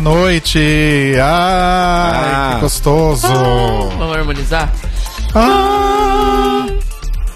[0.00, 0.58] Boa noite!
[1.16, 2.52] Ai, Ah.
[2.54, 3.26] que gostoso!
[3.26, 4.72] Vamos harmonizar?
[5.34, 6.66] Ah,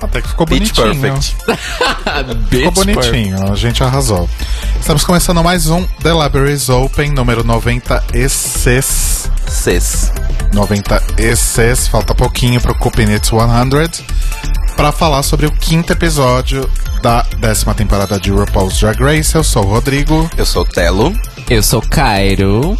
[0.00, 1.16] até que ficou Pitch bonitinho.
[2.48, 4.30] Ficou bonitinho, a gente arrasou.
[4.78, 9.28] Estamos começando mais um The Libraries Open, número 96.
[9.48, 10.12] Cês.
[10.52, 14.04] 96, falta pouquinho pro Coop It 100,
[14.76, 16.70] para falar sobre o quinto episódio
[17.02, 19.34] da décima temporada de RuPaul's Drag Race.
[19.34, 20.30] Eu sou o Rodrigo.
[20.36, 21.12] Eu sou o Telo.
[21.50, 22.78] Eu sou Cairo.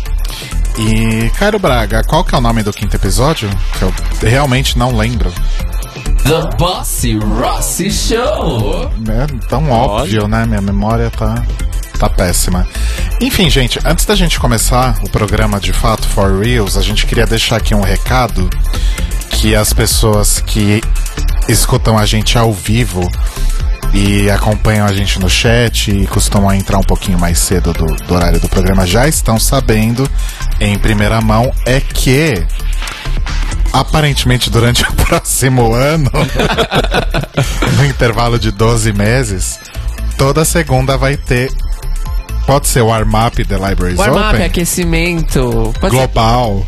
[0.78, 3.50] E, Cairo Braga, qual que é o nome do quinto episódio?
[3.76, 3.92] Que eu
[4.30, 5.30] realmente não lembro.
[6.22, 8.90] The Bossy Rossi Show.
[9.08, 10.46] É tão óbvio, né?
[10.46, 11.44] Minha memória tá,
[11.98, 12.66] tá péssima.
[13.20, 17.26] Enfim, gente, antes da gente começar o programa de fato For Reals, a gente queria
[17.26, 18.48] deixar aqui um recado
[19.30, 20.80] que as pessoas que
[21.48, 23.10] escutam a gente ao vivo
[23.92, 28.14] e acompanham a gente no chat e costumam entrar um pouquinho mais cedo do, do
[28.14, 30.08] horário do programa já estão sabendo
[30.60, 32.46] em primeira mão é que
[33.72, 36.10] aparentemente durante o próximo ano,
[37.76, 39.58] no intervalo de 12 meses,
[40.18, 41.50] toda segunda vai ter.
[42.46, 44.44] Pode ser o warm-up The Libraries Warm-up, Open?
[44.44, 45.72] aquecimento.
[45.80, 46.66] Pode ser Global.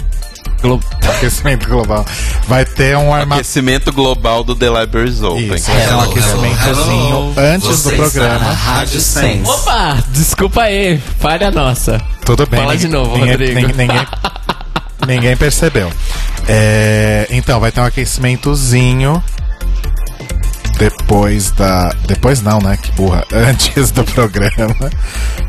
[0.68, 2.04] Glo- Aquecimento global.
[2.48, 3.34] Vai ter um warm-up.
[3.34, 5.54] Aquecimento global do The Libraries Open.
[5.54, 8.52] Isso, vai ter um aquecimentozinho antes do programa.
[8.52, 9.48] Rádio Sense.
[9.48, 10.98] Opa, desculpa aí.
[11.20, 12.00] Falha nossa.
[12.24, 12.60] Tudo bem.
[12.60, 13.54] Fala de novo, ninguém, Rodrigo.
[13.60, 14.06] Ninguém, ninguém,
[15.06, 15.90] ninguém percebeu.
[16.48, 19.22] É, então, vai ter um aquecimentozinho
[20.78, 21.90] depois da.
[22.06, 22.76] Depois não, né?
[22.76, 23.24] Que burra.
[23.32, 24.90] Antes do programa.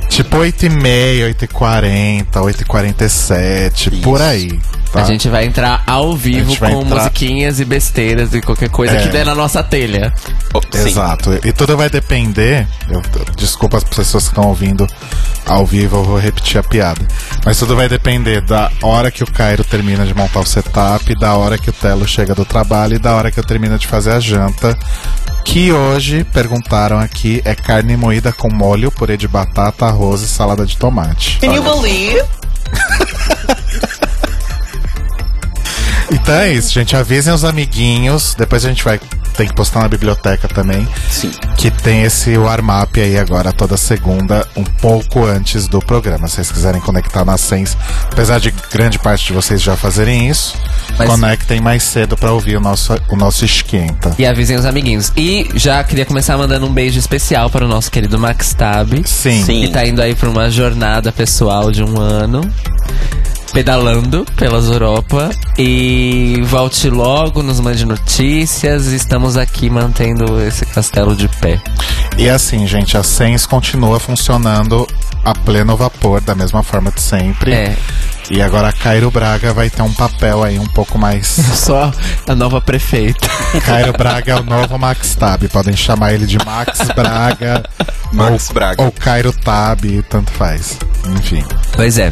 [0.09, 4.59] Tipo 8h30, 8h40, 8h47, por aí.
[4.95, 5.01] Tá?
[5.01, 9.01] A gente vai entrar ao vivo com entrar- musiquinhas e besteiras e qualquer coisa É.
[9.03, 10.13] que der na nossa telha.
[10.53, 10.89] Oh, sim.
[10.89, 11.38] Exato.
[11.44, 12.67] E tudo vai depender.
[12.89, 14.88] Eu, eu- desculpa as pessoas que estão ouvindo
[15.45, 17.01] ao vivo, eu vou repetir a piada.
[17.45, 21.34] Mas tudo vai depender da hora que o Cairo termina de montar o setup, da
[21.35, 24.11] hora que o Telo chega do trabalho e da hora que eu termino de fazer
[24.11, 24.78] a janta.
[25.44, 30.66] Que hoje, perguntaram aqui, é carne moída com molho, purê de batata, arroz e salada
[30.66, 31.38] de tomate.
[31.39, 32.23] Can you believe?
[36.11, 36.95] Então é isso, gente.
[36.95, 38.35] Avisem os amiguinhos.
[38.38, 38.99] Depois a gente vai
[39.35, 40.88] ter que postar na biblioteca também.
[41.09, 41.31] Sim.
[41.57, 46.27] que tem esse warm-up aí agora toda segunda, um pouco antes do programa.
[46.27, 47.75] Se vocês quiserem conectar na Sense,
[48.11, 50.55] apesar de grande parte de vocês já fazerem isso,
[50.97, 54.13] Mas- conectem mais cedo pra ouvir o nosso, o nosso esquenta.
[54.19, 55.11] E avisem os amiguinhos.
[55.17, 58.93] E já queria começar mandando um beijo especial para o nosso querido Max Tab.
[59.05, 59.43] Sim.
[59.43, 59.61] Sim.
[59.61, 62.41] Que tá indo aí pra uma jornada pessoal de um ano.
[63.55, 65.29] Pedalando pelas Europa.
[65.57, 68.88] E volte logo, nos mande notícias.
[68.88, 71.61] Estamos aqui mantendo esse castelo de pé.
[72.17, 74.85] E assim, gente, a Sense continua funcionando
[75.23, 77.53] a pleno vapor, da mesma forma de sempre.
[77.53, 77.77] É.
[78.29, 81.25] E agora a Cairo Braga vai ter um papel aí um pouco mais.
[81.55, 81.93] Só
[82.27, 83.29] a nova prefeita.
[83.66, 85.47] Cairo Braga é o novo Max Tab.
[85.47, 87.63] Podem chamar ele de Max Braga.
[88.11, 88.83] Max ou, Braga.
[88.83, 89.79] Ou Cairo Tab,
[90.09, 90.77] tanto faz.
[91.07, 91.45] Enfim.
[91.73, 92.11] Pois é.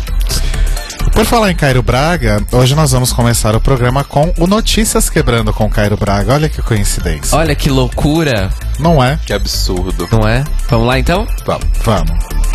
[1.14, 5.54] Por falar em Cairo Braga, hoje nós vamos começar o programa com o Notícias Quebrando
[5.54, 6.34] com Cairo Braga.
[6.34, 7.38] Olha que coincidência.
[7.38, 9.20] Olha que loucura, Não é?
[9.24, 10.08] Que absurdo.
[10.12, 10.44] não é?
[10.70, 11.28] Vamos lá então?
[11.46, 11.68] Vamos.
[11.84, 12.53] Vamos.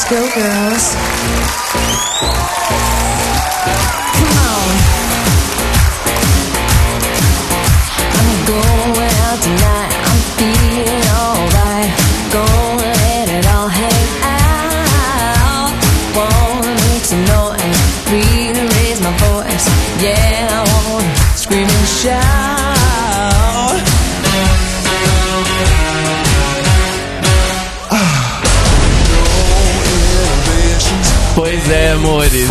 [0.00, 1.09] Let's go, girls.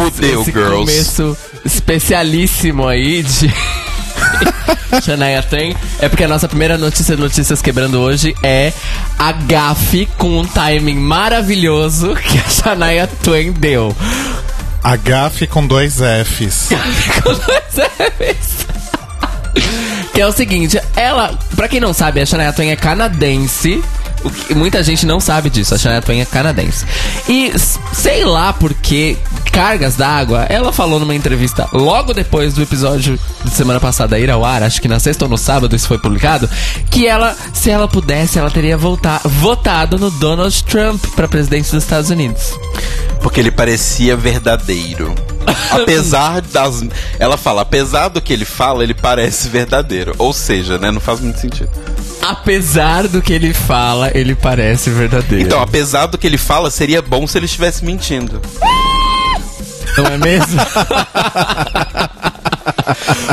[0.03, 0.75] Fudeu, esse girls.
[0.75, 3.53] começo especialíssimo aí de.
[5.03, 5.75] Shania Twain.
[5.99, 8.73] É porque a nossa primeira notícia de notícias quebrando hoje é
[9.17, 13.95] a gafe com um timing maravilhoso que a Shania Twain deu.
[14.83, 16.69] A gafe com dois Fs.
[17.21, 18.65] Com dois Fs.
[20.13, 23.83] Que é o seguinte, ela, pra quem não sabe, a Shania Twain é canadense.
[24.23, 26.85] O que, muita gente não sabe disso, a Shania Twain é canadense.
[27.27, 27.53] E
[27.93, 29.17] sei lá por que
[29.49, 34.45] cargas d'água, ela falou numa entrevista logo depois do episódio de semana passada ir ao
[34.45, 36.49] ar, acho que na sexta ou no sábado isso foi publicado,
[36.89, 41.83] que ela, se ela pudesse, ela teria voltar, votado no Donald Trump pra presidente dos
[41.83, 42.57] Estados Unidos.
[43.21, 45.13] Porque ele parecia verdadeiro.
[45.71, 46.83] Apesar das.
[47.17, 50.13] Ela fala, apesar do que ele fala, ele parece verdadeiro.
[50.17, 50.91] Ou seja, né?
[50.91, 51.69] Não faz muito sentido.
[52.21, 55.45] Apesar do que ele fala, ele parece verdadeiro.
[55.45, 58.41] Então, apesar do que ele fala, seria bom se ele estivesse mentindo.
[59.99, 60.61] Não é mesmo?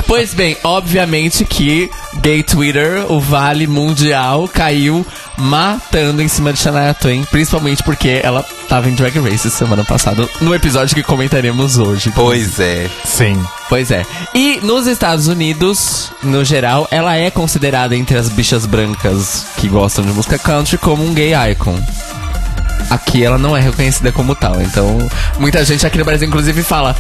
[0.09, 1.89] pois bem, obviamente que
[2.21, 5.07] gay Twitter, o vale mundial, caiu
[5.39, 10.29] matando em cima de Shania Twain, principalmente porque ela tava em Drag Race semana passada,
[10.41, 12.11] no episódio que comentaremos hoje.
[12.17, 12.91] Pois é.
[13.05, 13.41] Sim.
[13.69, 14.05] Pois é.
[14.35, 20.05] E nos Estados Unidos, no geral, ela é considerada entre as bichas brancas que gostam
[20.05, 21.79] de música country como um gay icon.
[22.91, 24.61] Aqui ela não é reconhecida como tal.
[24.62, 24.99] Então,
[25.38, 26.94] muita gente aqui no Brasil, inclusive, fala: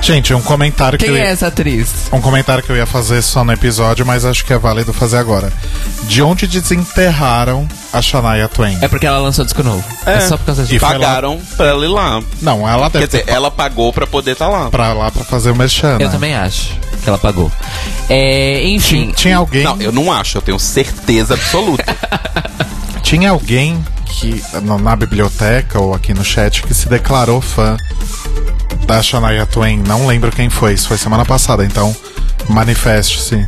[0.00, 1.28] Gente, um comentário que quem é ia...
[1.28, 1.88] essa atriz?
[2.12, 5.16] Um comentário que eu ia fazer só no episódio, mas acho que é válido fazer
[5.16, 5.50] agora.
[6.02, 8.76] De onde desenterraram a Shania Twain?
[8.82, 9.82] É porque ela lançou disco novo.
[10.04, 10.84] É, só por causa E disso.
[10.84, 12.22] lá- Pagaram pra ela ir lá.
[12.42, 14.68] Não, ela Quer deve dizer, ter ela pagou pra poder estar lá.
[14.70, 16.08] pra lá pra fazer o merchan, Eu né?
[16.12, 17.50] também acho que ela pagou.
[18.10, 19.12] É, enfim.
[19.16, 21.96] Tinha alguém, Não, eu não acho, eu tenho certeza absoluta.
[23.02, 23.82] tinha alguém
[24.14, 27.76] que na, biblioteca ou aqui no chat que se declarou fã
[28.86, 29.82] da Shania Twain.
[29.86, 31.94] Não lembro quem foi, isso foi semana passada, então
[32.48, 33.46] manifeste-se,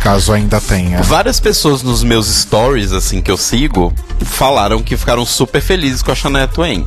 [0.00, 1.02] caso ainda tenha.
[1.02, 3.92] Várias pessoas nos meus stories, assim, que eu sigo,
[4.24, 6.86] falaram que ficaram super felizes com a Shania Twain.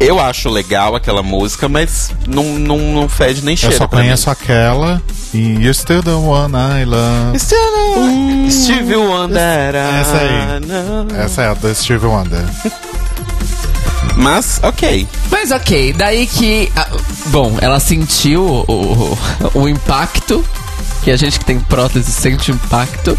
[0.00, 4.00] Eu acho legal aquela música, mas não, não, não fede nem Eu cheira só pra
[4.00, 7.38] conheço aquela e You Still the One I Love.
[7.38, 9.74] Still- Stevie Wonder.
[9.74, 11.22] Essa aí.
[11.24, 12.44] Essa é a do Stevie Wonder.
[14.16, 15.06] Mas, ok.
[15.30, 16.70] Mas ok, daí que.
[16.74, 16.88] ah,
[17.26, 19.18] bom, ela sentiu o,
[19.54, 20.42] o, o impacto.
[21.06, 23.16] Que a gente que tem prótese sente impacto.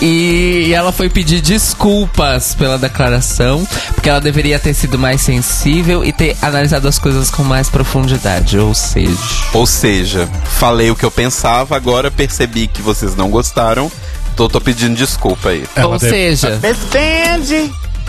[0.00, 3.66] E ela foi pedir desculpas pela declaração.
[3.92, 8.56] Porque ela deveria ter sido mais sensível e ter analisado as coisas com mais profundidade.
[8.56, 9.18] Ou seja.
[9.52, 13.90] Ou seja, falei o que eu pensava, agora percebi que vocês não gostaram.
[14.36, 15.64] Tô, tô pedindo desculpa aí.
[15.74, 16.60] Ela ou deve- seja.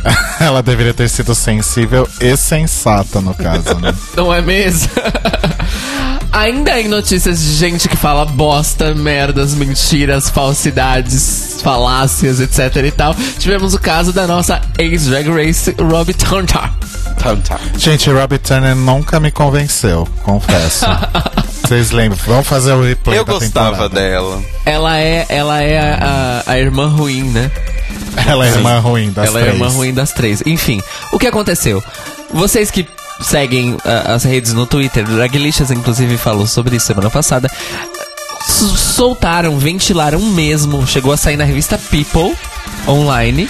[0.40, 3.92] Ela deveria ter sido sensível e sensata, no caso, né?
[4.16, 4.88] Não é mesmo?
[6.36, 13.16] Ainda em notícias de gente que fala bosta, merdas, mentiras, falsidades, falácias, etc e tal,
[13.40, 16.70] tivemos o caso da nossa ex-drag race, Robbie Turner.
[17.78, 20.86] Gente, Robbie Turner nunca me convenceu, confesso.
[21.66, 22.20] Vocês lembram?
[22.28, 23.96] Vamos fazer o replay Eu da gostava temporada.
[23.96, 24.42] dela.
[24.66, 27.50] Ela é, ela é a, a- a irmã ruim, né?
[28.28, 29.48] Ela é a irmã ruim das ela três.
[29.48, 30.44] é a irmã ruim das três.
[30.46, 30.82] Enfim,
[31.14, 31.82] o que aconteceu?
[32.32, 32.86] Vocês que
[33.22, 37.50] seguem ah, as redes no Twitter, Draglicious inclusive falou sobre isso semana passada,
[38.48, 42.36] soltaram, ventilaram mesmo, chegou a sair na revista People
[42.88, 43.50] online,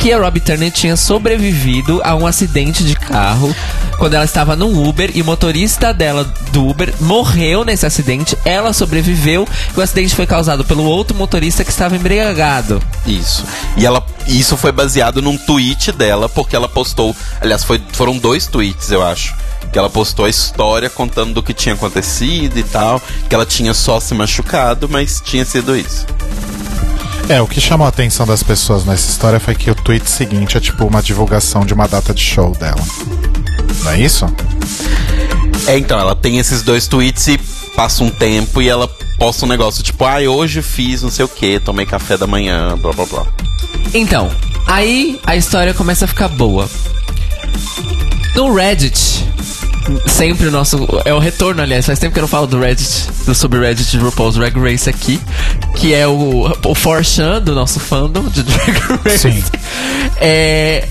[0.00, 3.54] que a Robbie Turner tinha sobrevivido a um acidente de carro
[3.98, 8.72] quando ela estava num Uber e o motorista dela do Uber morreu nesse acidente, ela
[8.72, 12.82] sobreviveu e o acidente foi causado pelo outro motorista que estava embriagado.
[13.06, 13.44] Isso.
[13.76, 17.14] E ela, isso foi baseado num tweet dela, porque ela postou.
[17.38, 19.36] Aliás, foi, foram dois tweets, eu acho.
[19.70, 23.02] Que ela postou a história contando do que tinha acontecido e tal.
[23.28, 26.06] Que ela tinha só se machucado, mas tinha sido isso.
[27.30, 30.56] É, o que chamou a atenção das pessoas nessa história foi que o tweet seguinte
[30.56, 32.82] é tipo uma divulgação de uma data de show dela.
[33.84, 34.26] Não é isso?
[35.68, 37.38] É, então, ela tem esses dois tweets e
[37.76, 41.28] passa um tempo e ela posta um negócio tipo, ai, hoje fiz não sei o
[41.28, 43.26] que, tomei café da manhã, blá blá blá.
[43.94, 44.28] Então,
[44.66, 46.68] aí a história começa a ficar boa.
[48.34, 49.24] No Reddit,
[50.06, 50.86] sempre o nosso.
[51.04, 53.98] É o retorno, aliás, faz tempo que eu não falo do Reddit, do subreddit de
[53.98, 55.20] RuPaul's Drag Race aqui,
[55.76, 59.18] que é o, o Forchan do nosso fandom de Drag Race.
[59.18, 59.42] Sim.
[60.22, 60.86] É.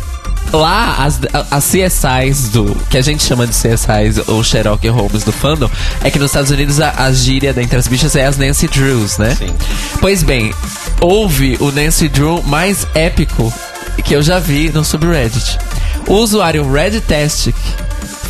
[0.51, 1.19] Lá, as,
[1.51, 2.75] as CSIs do.
[2.89, 5.69] que a gente chama de CSIs ou Sherlock Holmes do fandom,
[6.03, 9.19] é que nos Estados Unidos a, a gíria dentre as bichas é as Nancy Drews,
[9.19, 9.35] né?
[9.35, 9.53] Sim.
[10.01, 10.51] Pois bem,
[11.01, 13.53] houve o Nancy Drew mais épico
[14.01, 15.57] que eu já vi no subreddit.
[16.07, 17.55] O usuário RedTestic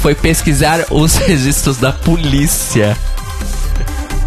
[0.02, 2.98] foi pesquisar os registros da polícia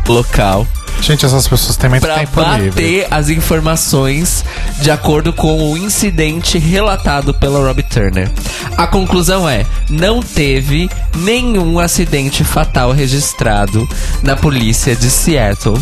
[0.08, 0.66] local
[1.00, 2.70] Gente, essas pessoas têm muito para tempo livre.
[2.70, 4.44] bater as informações
[4.80, 8.30] de acordo com o incidente relatado pela Rob Turner.
[8.76, 13.88] A conclusão é: não teve nenhum acidente fatal registrado
[14.22, 15.78] na polícia de Seattle,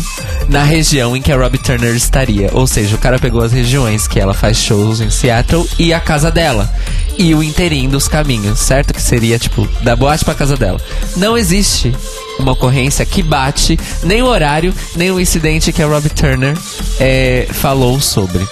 [0.49, 2.49] na região em que a Rob Turner estaria.
[2.53, 5.99] Ou seja, o cara pegou as regiões que ela faz shows em Seattle e a
[5.99, 6.69] casa dela.
[7.17, 8.93] E o inteirinho dos caminhos, certo?
[8.93, 10.79] Que seria tipo da boate pra casa dela.
[11.15, 11.93] Não existe
[12.41, 16.57] uma ocorrência que bate nem o horário, nem o incidente que a Rob Turner
[16.99, 18.45] é, falou sobre.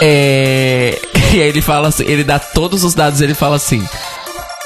[0.00, 0.98] É,
[1.32, 3.86] e aí ele fala assim, ele dá todos os dados, ele fala assim.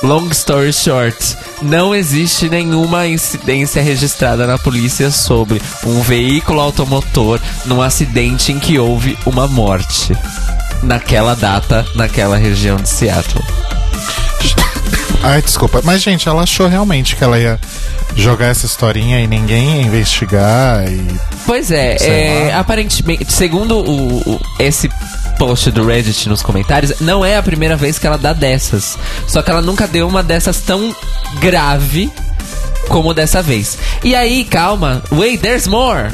[0.01, 7.83] Long story short, não existe nenhuma incidência registrada na polícia sobre um veículo automotor num
[7.83, 10.17] acidente em que houve uma morte.
[10.85, 13.43] Naquela data, naquela região de Seattle.
[15.23, 15.81] Ai, desculpa.
[15.85, 17.59] Mas, gente, ela achou realmente que ela ia
[18.17, 21.07] jogar essa historinha e ninguém ia investigar e.
[21.47, 24.88] Pois é, é, aparentemente, segundo o, o- esse
[25.38, 28.99] post do Reddit nos comentários, não é a primeira vez que ela dá dessas.
[29.27, 30.95] Só que ela nunca deu uma dessas tão
[31.41, 32.11] grave
[32.88, 33.77] como dessa vez.
[34.03, 36.11] E aí, calma, wait, there's more!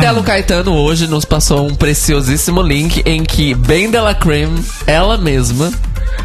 [0.00, 5.70] Telo Caetano hoje nos passou um preciosíssimo link em que Ben Della Creme, ela mesma,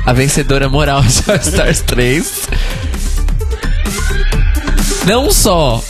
[0.06, 2.50] a vencedora moral de All Stars 3,
[5.06, 5.84] não só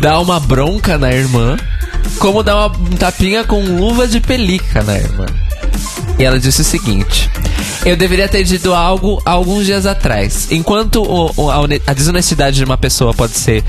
[0.00, 1.56] dá uma bronca na irmã,
[2.18, 5.26] como dá uma um tapinha com luva de pelica na irmã.
[6.18, 7.30] E ela disse o seguinte:
[7.84, 10.48] Eu deveria ter dito algo alguns dias atrás.
[10.50, 13.62] Enquanto o- o- a, a desonestidade de uma pessoa pode ser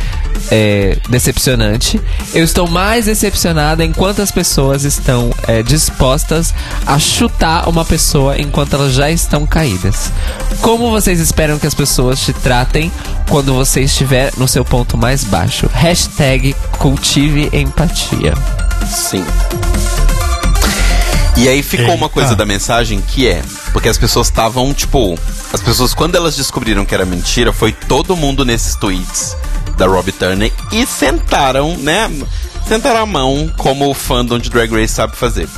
[0.49, 1.99] é, decepcionante,
[2.33, 6.53] eu estou mais decepcionada enquanto as pessoas estão é, dispostas
[6.85, 10.11] a chutar uma pessoa enquanto elas já estão caídas.
[10.61, 12.89] Como vocês esperam que as pessoas te tratem
[13.29, 15.69] quando você estiver no seu ponto mais baixo?
[15.73, 18.33] Hashtag cultive empatia.
[18.87, 19.25] Sim.
[21.37, 22.37] E aí ficou uma coisa Eita.
[22.37, 23.41] da mensagem que é,
[23.73, 25.19] porque as pessoas estavam, tipo,
[25.51, 29.35] as pessoas quando elas descobriram que era mentira, foi todo mundo nesses tweets
[29.77, 32.09] da Robbie Turner e sentaram, né,
[32.67, 35.49] sentaram a mão como o fandom de Drag Race sabe fazer.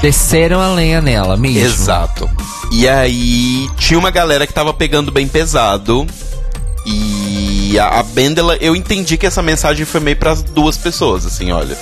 [0.00, 1.60] Desceram a lenha nela, mesmo.
[1.60, 2.30] Exato.
[2.72, 6.06] E aí tinha uma galera que tava pegando bem pesado.
[6.84, 11.52] E a, a Bendela, eu entendi que essa mensagem foi meio pras duas pessoas, assim,
[11.52, 11.78] olha.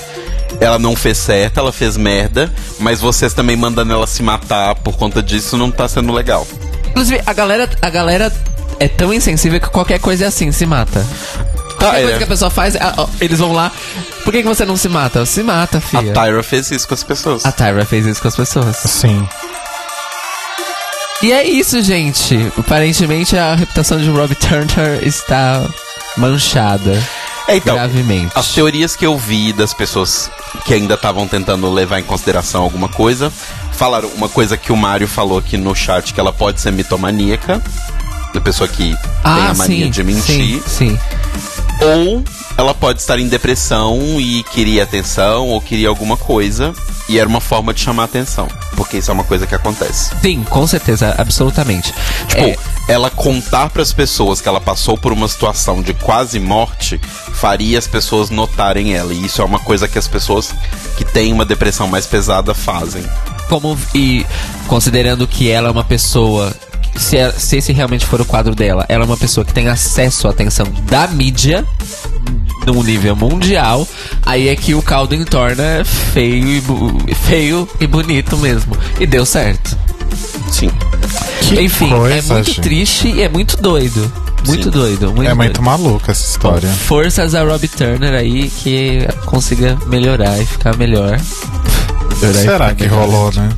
[0.60, 4.96] Ela não fez certo, ela fez merda, mas vocês também mandando ela se matar por
[4.96, 6.46] conta disso não tá sendo legal.
[6.88, 8.32] Inclusive, a galera, a galera
[8.78, 11.06] é tão insensível que qualquer coisa é assim, se mata.
[11.78, 12.18] Tá, Qualquer coisa é.
[12.18, 13.72] que a pessoa faz, a- eles vão lá.
[14.24, 15.24] Por que, que você não se mata?
[15.24, 16.12] Se mata, A filha.
[16.12, 17.46] Tyra fez isso com as pessoas.
[17.46, 18.76] A Tyra fez isso com as pessoas.
[18.76, 19.26] Sim.
[21.22, 22.50] E é isso, gente.
[22.58, 25.62] Aparentemente a reputação de Rob Turner está
[26.16, 26.98] manchada
[27.50, 28.30] É, então, gravemente.
[28.34, 30.30] As teorias que eu vi das pessoas
[30.64, 33.32] que ainda estavam tentando levar em consideração alguma coisa,
[33.72, 37.60] falaram uma coisa que o Mário falou aqui no chat, que ela pode ser mitomaníaca,
[38.32, 40.98] da pessoa que tem a mania sim, de mentir, Sim, sim.
[41.80, 42.24] ou
[42.56, 46.74] ela pode estar em depressão e queria atenção, ou queria alguma coisa,
[47.08, 50.10] e era uma forma de chamar atenção, porque isso é uma coisa que acontece.
[50.20, 51.92] Sim, com certeza, absolutamente.
[52.28, 52.56] Tipo, É,
[52.88, 57.00] ela contar para as pessoas que ela passou por uma situação de quase morte
[57.32, 59.12] faria as pessoas notarem ela.
[59.12, 60.54] E isso é uma coisa que as pessoas
[60.96, 63.02] que têm uma depressão mais pesada fazem.
[63.48, 64.24] como e
[64.68, 66.54] considerando que ela é uma pessoa
[66.96, 69.68] se, é- se esse realmente for o quadro dela, ela é uma pessoa que tem
[69.68, 71.64] acesso à atenção da mídia
[72.66, 73.86] num nível mundial,
[74.24, 76.62] aí é que o caldo entorna feio
[77.08, 78.76] e, feio e bonito mesmo.
[78.98, 79.76] E deu certo.
[80.50, 80.70] Sim.
[81.42, 82.60] Que Enfim, coisa, é muito gente.
[82.60, 84.12] triste e é muito doido.
[84.46, 84.70] Muito Sim.
[84.70, 85.06] doido.
[85.12, 85.36] Muito É doido.
[85.36, 86.68] muito maluca essa história.
[86.68, 91.18] Forças a Robbie Turner aí que consiga melhorar e ficar melhor.
[92.20, 93.06] Melhorar e Será ficar que melhor.
[93.08, 93.48] rolou, né?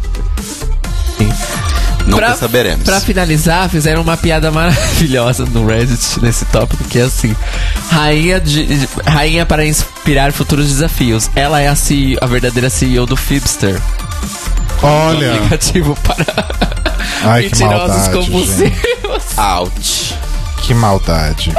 [2.06, 2.84] Nunca Pra- saberemos.
[2.84, 7.34] Pra finalizar, fizeram uma piada maravilhosa no Reddit nesse tópico, que é assim:
[7.90, 11.30] Rainha, de, de- rainha para inspirar futuros desafios.
[11.34, 13.80] Ela é a, CEO, a verdadeira CEO do Fibster.
[14.82, 16.26] Olha, Aplicativo para
[17.24, 18.24] ai que mentirosos maldade, gente.
[18.26, 19.38] compulsivos.
[19.38, 20.14] Ouch.
[20.62, 21.52] Que maldade.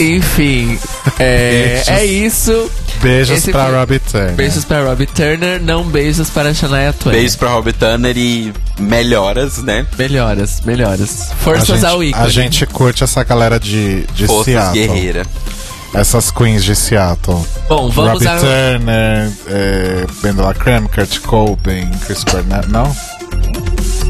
[0.00, 0.78] Enfim,
[1.20, 2.68] é, é isso.
[3.04, 4.32] Beijos Esse pra foi- Robbie Turner.
[4.34, 7.14] Beijos para Robbie Turner, não beijos para Shania Twain.
[7.16, 9.86] Beijo pra Robbie Turner e melhoras, né?
[9.98, 11.28] Melhoras, melhoras.
[11.40, 12.24] Forças gente, ao ícone.
[12.24, 14.86] a gente curte essa galera de, de Forças Seattle.
[14.88, 15.26] guerreira.
[15.92, 17.44] Essas queens de Seattle.
[17.68, 18.36] Bom, vamos Robbie a...
[18.38, 22.64] Turner, é, Ben Creme, Kurt Cobain, Chris Cornell.
[22.68, 22.96] Não?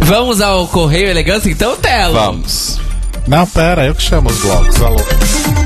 [0.02, 2.14] Vamos ao Correio Elegância então, Telo?
[2.14, 2.80] Vamos.
[3.26, 4.80] Não, pera, eu que chamo os blocos.
[4.80, 5.63] Alô.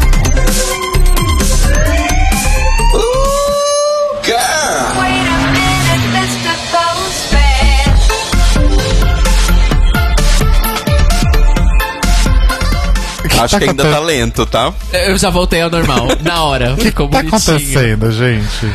[13.43, 14.73] Acho tá que ainda tá lento, tá?
[14.93, 16.75] Eu já voltei ao normal, na hora.
[16.75, 17.57] O que Ficou tá bonitinho.
[17.57, 18.73] acontecendo, gente?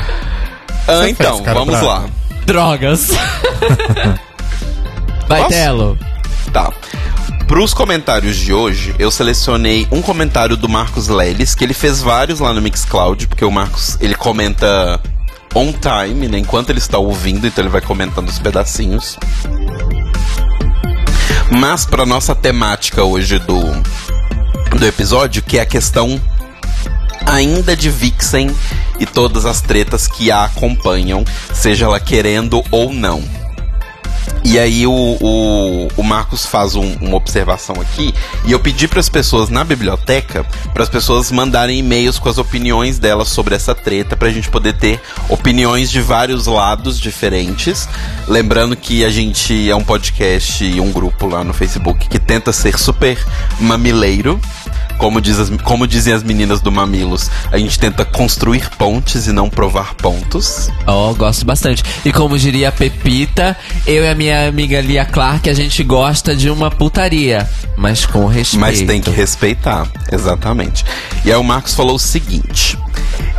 [0.88, 1.86] Ah, Você então, vamos bravo.
[1.86, 2.05] lá.
[2.46, 3.10] Drogas.
[5.27, 5.53] Vai, Posso?
[5.53, 5.98] Telo.
[6.51, 6.72] Tá.
[7.48, 12.39] Pros comentários de hoje, eu selecionei um comentário do Marcos Leles, que ele fez vários
[12.39, 15.00] lá no Mixcloud, porque o Marcos, ele comenta
[15.55, 19.17] on time, né, enquanto ele está ouvindo, então ele vai comentando os pedacinhos.
[21.51, 23.62] Mas pra nossa temática hoje do,
[24.77, 26.20] do episódio, que é a questão
[27.25, 28.51] ainda de Vixen
[29.00, 33.24] e todas as tretas que a acompanham, seja ela querendo ou não.
[34.46, 38.13] E aí o, o, o Marcos faz um- uma observação aqui
[38.46, 42.38] e eu pedi para as pessoas na biblioteca para as pessoas mandarem e-mails com as
[42.38, 47.88] opiniões delas sobre essa treta pra gente poder ter opiniões de vários lados diferentes.
[48.27, 52.51] Lembrando que a gente é um podcast e um grupo lá no Facebook que tenta
[52.51, 53.18] ser super
[53.62, 54.39] mamileiro.
[54.98, 59.32] Como, diz as- como dizem as meninas do Mamilos, a gente tenta construir pontes e
[59.32, 60.70] não provar pontos.
[60.88, 61.84] Ó, gosto bastante.
[62.06, 66.36] E como diria a Pepita, eu e a minha amiga Lia Clark, a gente gosta
[66.36, 68.60] de uma putaria, mas com respeito.
[68.62, 70.86] Mas tem que respeitar, exatamente.
[71.26, 72.78] E aí o Marcos falou o seguinte: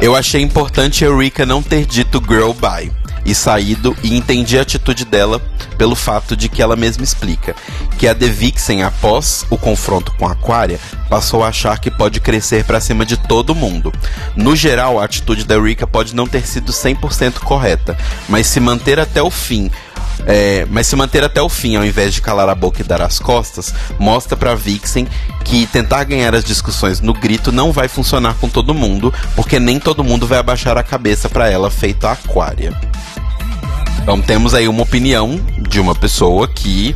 [0.01, 2.91] Eu achei importante a Eureka não ter dito girl bye
[3.25, 5.41] e saído e entendi a atitude dela
[5.79, 7.55] pelo fato de que ela mesma explica
[7.99, 12.21] que a The Vixen, após o confronto com a Aquaria, passou a achar que pode
[12.21, 13.93] crescer pra cima de todo mundo.
[14.37, 17.97] No geral, a atitude da Eureka pode não ter sido 100% correta,
[18.29, 19.71] mas se manter até o fim
[20.27, 23.03] é, mas se manter até o fim, ao invés de calar a boca e dar
[23.03, 25.07] as costas, mostra pra Vixen
[25.45, 29.79] que tentar ganhar as discussões no grito não vai funcionar com todo mundo, porque nem
[29.79, 32.73] todo mundo vai abaixar a cabeça pra ela feito a Aquária.
[34.05, 36.95] Então temos aí uma opinião de uma pessoa que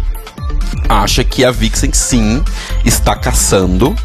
[0.90, 2.44] acha que a Vixen sim
[2.84, 3.96] está caçando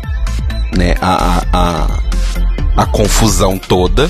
[0.73, 4.09] né, a, a, a, a confusão toda.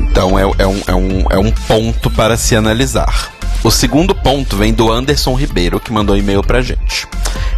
[0.00, 3.33] Então é, é, um, é, um, é um ponto para se analisar.
[3.64, 7.06] O segundo ponto vem do Anderson Ribeiro, que mandou um e-mail pra gente.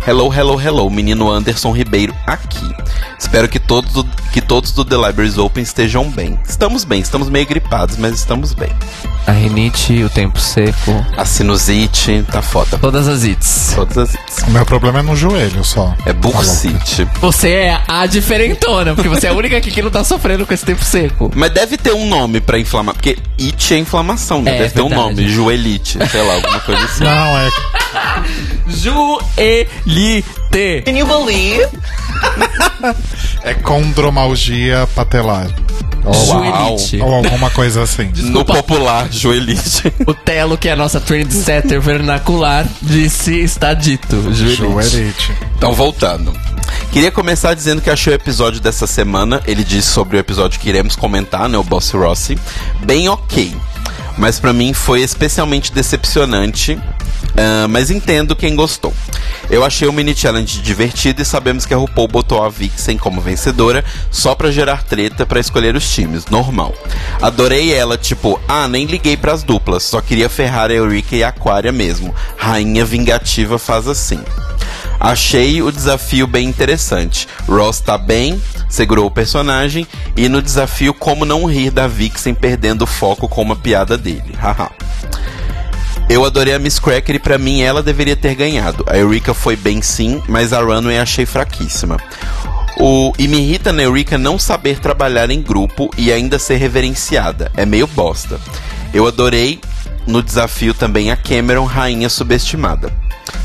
[0.06, 2.72] Hello, hello, hello, menino Anderson Ribeiro aqui.
[3.18, 6.38] Espero que todos, do- que todos do The Libraries Open estejam bem.
[6.48, 8.70] Estamos bem, estamos meio gripados, mas estamos bem.
[9.26, 12.78] A rinite, o tempo seco, A sinusite tá foda.
[12.78, 13.72] todas as hits.
[13.74, 14.44] Todas as hits.
[14.46, 15.92] O meu problema é no joelho só.
[16.06, 17.08] É bursite.
[17.20, 20.54] Você é a diferentona, porque você é a única aqui que não tá sofrendo com
[20.54, 21.32] esse tempo seco.
[21.34, 24.54] Mas deve ter um nome pra inflamar, porque it é inflamação, né?
[24.54, 27.04] É, deve ter um nome, joelite, sei lá, alguma coisa assim.
[27.04, 27.50] Não, é.
[28.68, 30.26] Joelite.
[30.84, 31.66] Can you believe?
[33.42, 35.48] É condromalgia patelar.
[36.04, 37.00] Ou, Joelite.
[37.00, 38.12] ou alguma coisa assim.
[38.14, 39.92] No popular, joelite.
[40.06, 44.32] O Telo, que é a nossa trendsetter vernacular, disse, está dito.
[44.32, 44.56] Joelite.
[44.56, 45.32] Joelite.
[45.56, 46.32] Então, voltando.
[46.92, 50.68] Queria começar dizendo que achei o episódio dessa semana, ele disse sobre o episódio que
[50.68, 52.38] iremos comentar, né, o Boss Rossi,
[52.84, 53.54] bem ok.
[54.16, 56.78] Mas pra mim foi especialmente decepcionante,
[57.36, 58.92] ah, mas entendo quem gostou.
[59.50, 63.20] Eu achei o mini challenge divertido e sabemos que a RuPaul botou a Vixen como
[63.20, 66.74] vencedora só pra gerar treta pra escolher os times, normal.
[67.20, 71.28] Adorei ela, tipo, ah, nem liguei pras duplas, só queria ferrar a Eureka e a
[71.28, 72.14] Aquaria mesmo.
[72.36, 74.20] Rainha vingativa faz assim.
[74.98, 77.28] Achei o desafio bem interessante.
[77.48, 82.82] Ross tá bem, segurou o personagem, e no desafio como não rir da Vixen perdendo
[82.82, 84.34] o foco com uma piada dele.
[84.40, 84.70] Haha.
[86.08, 88.84] Eu adorei a Miss Cracker e pra mim ela deveria ter ganhado.
[88.86, 91.96] A Eureka foi bem sim, mas a Runway achei fraquíssima.
[92.78, 97.50] O, e me irrita na Eureka não saber trabalhar em grupo e ainda ser reverenciada.
[97.56, 98.38] É meio bosta.
[98.94, 99.58] Eu adorei
[100.06, 102.92] no desafio também a Cameron, rainha subestimada.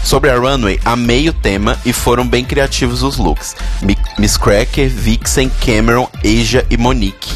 [0.03, 3.55] Sobre a Runway, amei o tema e foram bem criativos os looks.
[3.81, 7.29] Mi- Miss Cracker, Vixen, Cameron, Asia e Monique.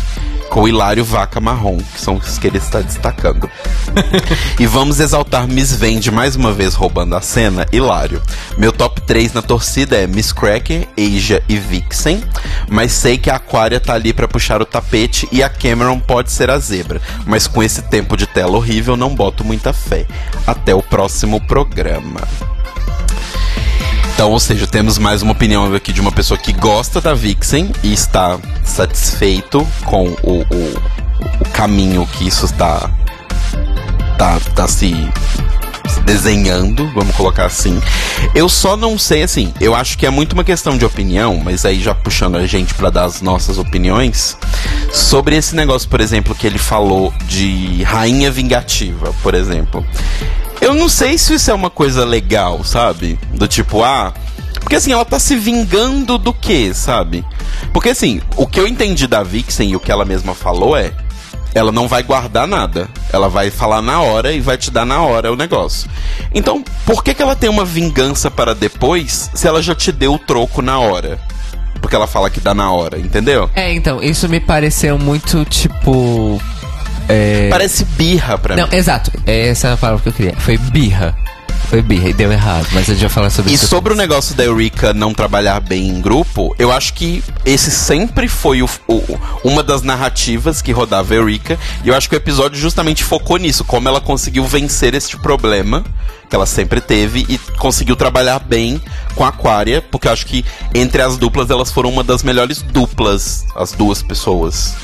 [0.55, 3.49] Com o Hilário Vaca Marrom, que são os que ele está destacando.
[4.57, 8.21] E vamos exaltar Miss Vende mais uma vez roubando a cena, Hilário.
[8.57, 12.23] Meu top 3 na torcida é Miss Cracker, Asia e Vixen,
[12.69, 16.31] mas sei que a Aquaria tá ali pra puxar o tapete e a Cameron pode
[16.31, 20.07] ser a zebra, mas com esse tempo de tela horrível não boto muita fé.
[20.47, 22.21] Até o próximo programa.
[24.15, 27.69] Então, ou seja, temos mais uma opinião aqui de uma pessoa que gosta da Vixen
[27.83, 32.89] e está satisfeito com o, o, o caminho que isso está
[34.17, 34.95] tá, tá se,
[35.89, 37.77] se desenhando, vamos colocar assim.
[38.33, 41.65] Eu só não sei, assim, eu acho que é muito uma questão de opinião, mas
[41.65, 44.37] aí já puxando a gente para dar as nossas opiniões,
[44.93, 49.85] sobre esse negócio, por exemplo, que ele falou de rainha vingativa, por exemplo.
[50.61, 53.19] Eu não sei se isso é uma coisa legal, sabe?
[53.33, 54.13] Do tipo, ah.
[54.59, 57.23] Porque assim, ela tá se vingando do quê, sabe?
[57.71, 60.91] Porque assim, o que eu entendi da Vixen e o que ela mesma falou é
[61.55, 62.89] ela não vai guardar nada.
[63.11, 65.89] Ela vai falar na hora e vai te dar na hora o negócio.
[66.33, 70.13] Então, por que, que ela tem uma vingança para depois se ela já te deu
[70.15, 71.17] o troco na hora?
[71.79, 73.49] Porque ela fala que dá na hora, entendeu?
[73.55, 76.41] É, então, isso me pareceu muito tipo.
[77.07, 77.49] É...
[77.49, 78.75] Parece birra pra Não, mim.
[78.75, 79.11] exato.
[79.25, 80.35] Essa é a palavra que eu queria.
[80.37, 81.15] Foi birra.
[81.69, 83.65] Foi birra e deu errado, mas a gente vai falar sobre E isso.
[83.67, 88.27] sobre o negócio da Eureka não trabalhar bem em grupo, eu acho que esse sempre
[88.27, 91.57] foi o, o- uma das narrativas que rodava a Eureka.
[91.83, 95.83] E eu acho que o episódio justamente focou nisso, como ela conseguiu vencer este problema
[96.29, 98.79] que ela sempre teve e conseguiu trabalhar bem
[99.15, 102.61] com a Aquaria, porque eu acho que entre as duplas elas foram uma das melhores
[102.61, 104.75] duplas, as duas pessoas.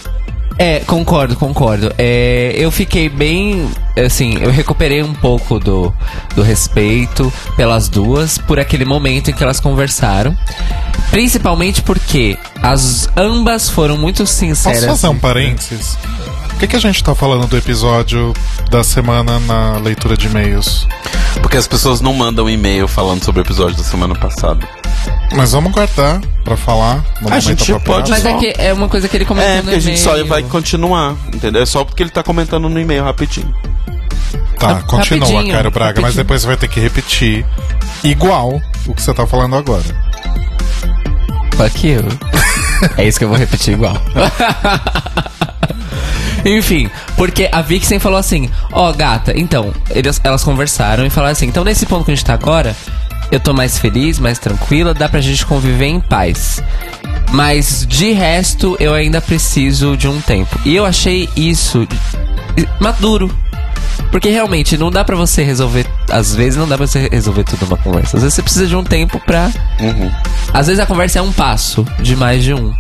[0.58, 1.92] É, concordo, concordo.
[1.98, 3.70] É, eu fiquei bem.
[3.98, 5.94] Assim, eu recuperei um pouco do,
[6.36, 10.36] do respeito pelas duas por aquele momento em que elas conversaram.
[11.10, 14.86] Principalmente porque as ambas foram muito sinceras.
[14.86, 15.98] Posso fazer um parênteses?
[16.62, 18.34] Por que, que a gente tá falando do episódio
[18.70, 20.88] da semana na leitura de e-mails?
[21.42, 24.60] Porque as pessoas não mandam e-mail falando sobre o episódio da semana passada.
[25.36, 28.02] Mas vamos guardar pra falar no A momento gente apropriado.
[28.04, 30.00] pode Mas é que é uma coisa que ele comentou É, no porque a gente
[30.00, 30.28] só e-mail.
[30.28, 31.64] vai continuar, entendeu?
[31.64, 33.52] É só porque ele tá comentando no e-mail rapidinho.
[34.60, 36.24] Tá, Rap- continua, rapidinho, Caio Braga, mas rapidinho.
[36.24, 37.44] depois você vai ter que repetir
[38.04, 39.84] igual o que você tá falando agora.
[41.58, 42.04] Fuck you.
[42.98, 43.98] é isso que eu vou repetir igual.
[46.46, 51.48] Enfim, porque a Vixen falou assim: Ó, gata, então, eles- elas conversaram e falaram assim:
[51.48, 52.76] então, nesse ponto que a gente tá agora,
[53.32, 56.62] eu tô mais feliz, mais tranquila, dá pra gente conviver em paz.
[57.32, 60.60] Mas de resto, eu ainda preciso de um tempo.
[60.66, 61.88] E eu achei isso
[62.80, 63.34] maduro.
[64.12, 65.86] Porque realmente não dá pra você resolver.
[66.10, 68.18] Às vezes não dá pra você resolver tudo numa conversa.
[68.18, 69.50] Às vezes você precisa de um tempo pra
[70.54, 72.74] às vezes a conversa é um passo de mais de um.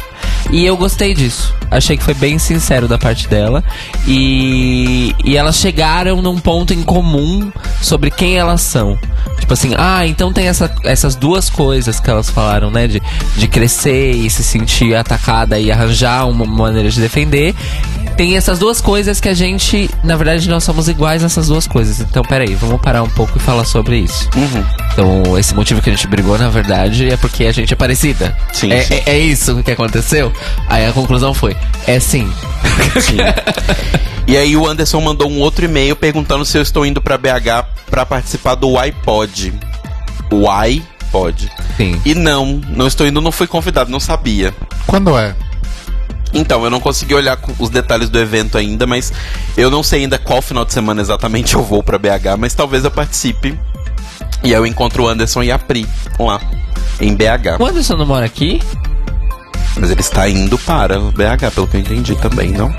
[0.51, 1.53] E eu gostei disso.
[1.69, 3.63] Achei que foi bem sincero da parte dela.
[4.05, 8.97] E, e elas chegaram num ponto em comum sobre quem elas são.
[9.39, 12.87] Tipo assim, ah, então tem essa- essas duas coisas que elas falaram, né?
[12.87, 13.01] De,
[13.37, 17.55] de crescer e se sentir atacada e arranjar uma maneira de defender.
[18.17, 22.01] Tem essas duas coisas que a gente, na verdade, nós somos iguais nessas duas coisas.
[22.01, 24.29] Então, peraí, vamos parar um pouco e falar sobre isso.
[24.93, 28.35] Então, esse motivo que a gente brigou, na verdade, é porque a gente é parecida.
[28.51, 28.93] Sim, é, sim.
[29.05, 30.10] é- é isso que aconteceu?
[30.67, 31.55] Aí a conclusão foi:
[31.87, 32.31] é sim.
[34.27, 37.65] E aí o Anderson mandou um outro e-mail perguntando se eu estou indo pra BH
[37.89, 39.53] pra participar do iPod.
[40.31, 41.51] O iPod.
[41.75, 41.99] Sim.
[42.05, 44.53] E não, não estou indo, não fui convidado, não sabia.
[44.87, 45.35] Quando é?
[46.33, 49.11] Então, eu não consegui olhar os detalhes do evento ainda, mas
[49.57, 52.85] eu não sei ainda qual final de semana exatamente eu vou pra BH, mas talvez
[52.85, 53.59] eu participe.
[54.43, 55.85] E aí eu encontro o Anderson e a Pri
[56.17, 56.39] lá,
[57.01, 57.59] em BH.
[57.59, 58.61] O Anderson não mora aqui?
[59.79, 62.73] Mas ele está indo para o BH, pelo que eu entendi também, não?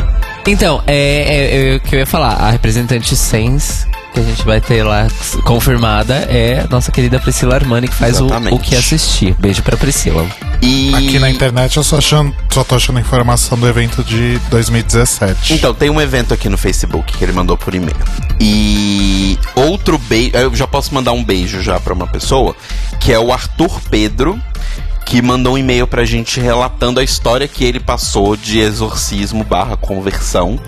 [0.46, 2.34] Então, é, é, é o que eu ia falar.
[2.34, 5.06] A representante Sens, que a gente vai ter lá
[5.44, 9.34] confirmada, é nossa querida Priscila Armani, que faz o, o que assistir.
[9.38, 10.26] Beijo pra Priscila.
[10.60, 15.54] E Aqui na internet eu só, achando, só tô achando informação do evento de 2017.
[15.54, 17.96] Então, tem um evento aqui no Facebook que ele mandou por e-mail.
[18.40, 20.36] E outro beijo.
[20.36, 22.54] Eu já posso mandar um beijo já pra uma pessoa,
[23.00, 24.40] que é o Arthur Pedro,
[25.12, 29.76] que mandou um e-mail pra gente relatando a história que ele passou de exorcismo barra
[29.76, 30.58] conversão.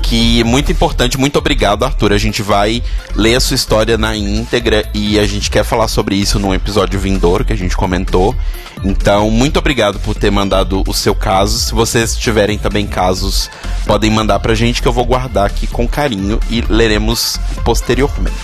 [0.00, 2.12] Que é muito importante, muito obrigado, Arthur.
[2.12, 2.80] A gente vai
[3.16, 7.00] ler a sua história na íntegra e a gente quer falar sobre isso num episódio
[7.00, 8.36] vindouro que a gente comentou.
[8.84, 11.58] Então, muito obrigado por ter mandado o seu caso.
[11.58, 13.50] Se vocês tiverem também casos,
[13.84, 18.36] podem mandar pra gente que eu vou guardar aqui com carinho e leremos posteriormente.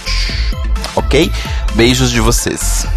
[0.96, 1.31] Ok?
[1.77, 2.88] Beijos de vocês.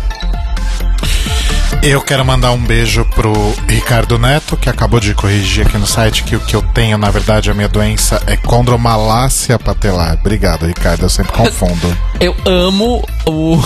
[1.83, 3.33] Eu quero mandar um beijo pro
[3.67, 7.09] Ricardo Neto, que acabou de corrigir aqui no site que o que eu tenho, na
[7.09, 10.13] verdade, a minha doença é condromalácia patelar.
[10.19, 11.97] Obrigado, Ricardo, eu sempre confundo.
[12.21, 13.57] Eu amo o,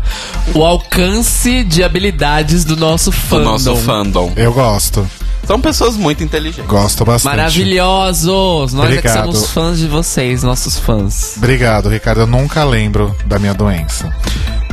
[0.58, 3.44] o alcance de habilidades do nosso Do fandom.
[3.50, 4.32] nosso fandom.
[4.34, 5.06] Eu gosto,
[5.48, 6.66] São pessoas muito inteligentes.
[6.66, 7.34] gosto bastante.
[7.34, 8.74] Maravilhosos!
[8.74, 9.32] Nós é que Obrigado.
[9.32, 11.32] somos fãs de vocês, nossos fãs.
[11.38, 12.20] Obrigado, Ricardo.
[12.20, 14.14] Eu nunca lembro da minha doença.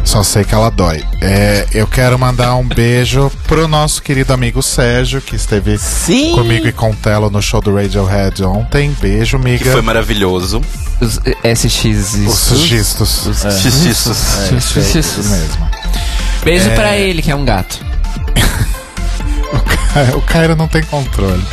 [0.04, 1.02] Só sei que ela dói.
[1.22, 6.34] É, eu quero mandar um beijo pro nosso querido amigo Sérgio, que esteve Sim.
[6.36, 8.96] comigo e com o Telo no show do Radiohead ontem.
[9.02, 9.72] Beijo, Que amiga.
[9.72, 10.62] foi maravilhoso.
[11.02, 12.14] Os SX.
[12.28, 13.26] Os gistos.
[13.26, 14.18] Os- É, Xixiços.
[14.52, 15.70] é, isso mesmo.
[16.44, 17.80] Beijo pra ele, que é um gato.
[20.15, 21.44] o Cairo não tem controle.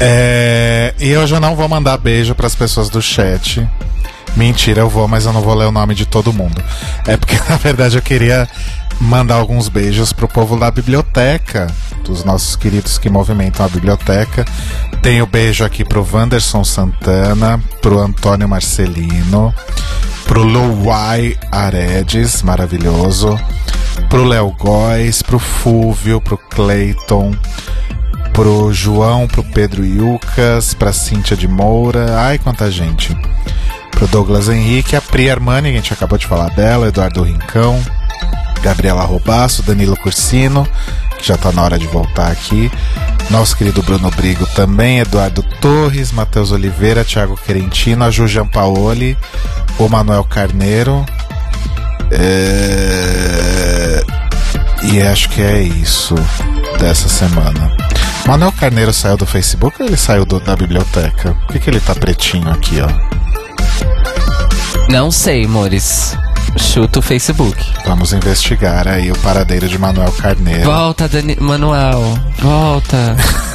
[0.00, 3.66] É, e eu não vou mandar beijo pras pessoas do chat.
[4.36, 6.62] Mentira, eu vou, mas eu não vou ler o nome de todo mundo.
[7.06, 8.48] É porque, na verdade, eu queria
[9.00, 11.68] mandar alguns beijos pro povo da biblioteca,
[12.04, 14.44] dos nossos queridos que movimentam a biblioteca.
[15.02, 19.54] Tenho beijo aqui pro Wanderson Santana, pro Antônio Marcelino,
[20.26, 23.38] pro Luai Aredes, maravilhoso,
[24.08, 27.34] pro Léo Góes, pro Fúvio, pro Cleiton,
[28.32, 33.16] pro João, pro Pedro Yucas, pra Cíntia de Moura, ai quanta gente.
[33.90, 37.80] Pro Douglas Henrique, a Pri Armani, que a gente acabou de falar dela, Eduardo Rincão,
[38.62, 40.66] Gabriela Robasso, Danilo Cursino,
[41.16, 42.70] que já tá na hora de voltar aqui.
[43.30, 49.16] Nosso querido Bruno Brigo também, Eduardo Torres, Matheus Oliveira, Thiago Querentino, a Ju Giampaoli,
[49.78, 51.04] o Manuel Carneiro.
[52.10, 53.53] É...
[54.92, 56.14] E acho que é isso
[56.78, 57.70] dessa semana.
[58.26, 61.34] Manuel Carneiro saiu do Facebook ou ele saiu do- da biblioteca?
[61.46, 62.88] Por que, que ele tá pretinho aqui, ó?
[64.90, 66.16] Não sei, Mores.
[66.56, 67.60] Chuta o Facebook.
[67.84, 70.64] Vamos investigar aí o paradeiro de Manuel Carneiro.
[70.64, 72.18] Volta, Dani Manuel.
[72.38, 73.16] Volta.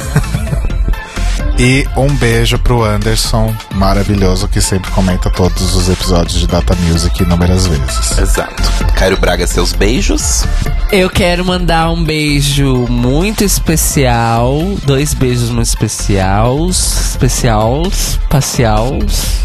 [1.62, 7.22] E um beijo pro Anderson, maravilhoso, que sempre comenta todos os episódios de Data Music
[7.22, 8.16] inúmeras vezes.
[8.18, 8.62] Exato.
[8.94, 10.46] Cairo Braga, seus beijos.
[10.90, 14.58] Eu quero mandar um beijo muito especial.
[14.86, 17.10] Dois beijos muito especiais.
[17.10, 18.18] Especiais.
[18.30, 19.42] Parciais.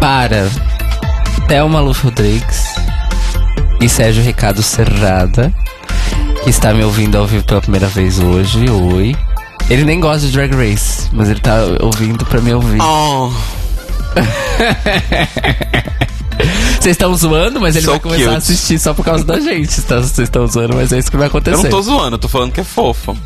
[0.00, 0.48] Para
[1.48, 2.76] Thelma Luz Rodrigues
[3.80, 5.52] e Sérgio Ricardo Serrada,
[6.44, 8.70] que está me ouvindo ao vivo pela primeira vez hoje.
[8.70, 9.16] Oi.
[9.70, 12.80] Ele nem gosta de Drag Race, mas ele tá ouvindo pra me ouvir.
[12.80, 13.30] Oh,
[16.80, 18.34] Vocês estão zoando, mas ele So vai começar cute.
[18.34, 19.82] a assistir só por causa da gente.
[19.82, 19.96] tá?
[20.00, 21.56] Vocês estão zoando, mas é isso que vai acontecer.
[21.56, 23.16] eu não tô zoando, eu tô falando que é fofo.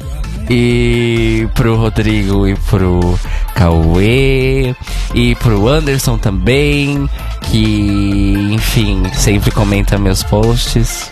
[0.50, 3.18] E pro Rodrigo e pro
[3.54, 4.74] Cauê
[5.14, 7.08] e pro Anderson também,
[7.42, 11.10] que enfim, sempre comenta meus posts.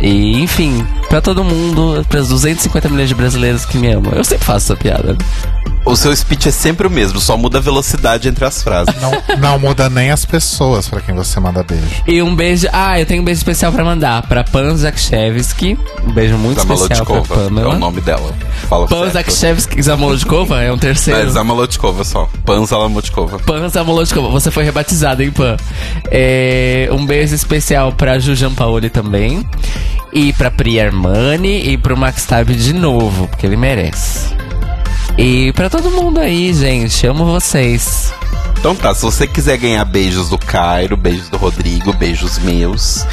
[0.00, 4.12] E enfim, pra todo mundo, pras 250 milhões de brasileiros que me amam.
[4.14, 5.18] Eu sempre faço essa piada.
[5.84, 8.94] O seu speech é sempre o mesmo, só muda a velocidade entre as frases.
[9.00, 11.84] Não, não muda nem as pessoas pra quem você manda beijo.
[12.06, 12.68] E um beijo.
[12.72, 15.76] Ah, eu tenho um beijo especial pra mandar pra Pan Zakshevsky.
[16.06, 17.74] Um beijo muito especial pra Zamolodkova é Pamela.
[17.74, 18.32] o nome dela.
[18.68, 19.12] Fala Pan certo.
[19.14, 21.18] Zakshevsky Zamolodkova é um terceiro.
[21.20, 22.28] É Zamolodkova só.
[22.44, 23.38] Pan Zamolodkova.
[23.40, 25.56] Pan Zamolodkova, você foi rebatizado, hein, Pan?
[26.08, 29.44] É, um beijo especial pra Ju Paoli também.
[30.12, 34.34] E pra Pri Armani e pro Max Tab de novo, porque ele merece.
[35.16, 38.12] E pra todo mundo aí, gente, amo vocês.
[38.58, 43.06] Então tá, se você quiser ganhar beijos do Cairo, beijos do Rodrigo, beijos meus,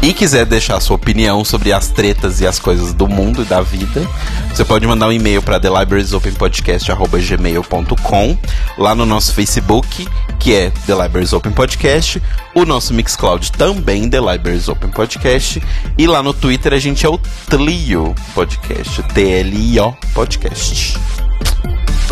[0.00, 3.60] e quiser deixar sua opinião sobre as tretas e as coisas do mundo e da
[3.60, 4.02] vida,
[4.48, 8.38] você pode mandar um e-mail para thelibrariesopenpodcast.gmail.com
[8.78, 12.22] lá no nosso Facebook, que é The Libraries Open Podcast,
[12.54, 15.62] o nosso Mixcloud também, The Libraries Open Podcast,
[15.98, 20.96] e lá no Twitter a gente é o Tlio Podcast, T-L-I-O Podcast.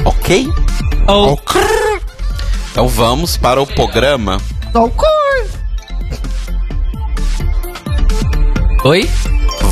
[0.05, 0.49] Ok?
[1.09, 1.37] Oh,
[2.73, 4.41] Então vamos para o programa.
[8.85, 9.09] Oi?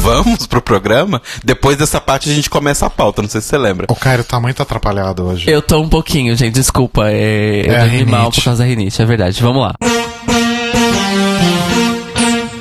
[0.03, 1.21] Vamos pro programa?
[1.43, 3.87] Depois dessa parte a gente começa a pauta, não sei se você lembra.
[3.91, 5.51] O Cairo tá muito atrapalhado hoje.
[5.51, 7.11] Eu tô um pouquinho, gente, desculpa.
[7.11, 9.43] É, eu É a dormi mal por causa da rinite, é verdade.
[9.43, 9.75] Vamos lá.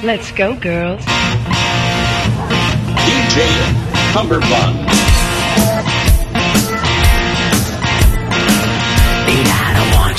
[0.04, 1.06] Let's go, girls.
[3.06, 3.44] DJ
[4.14, 4.99] Cumberbund.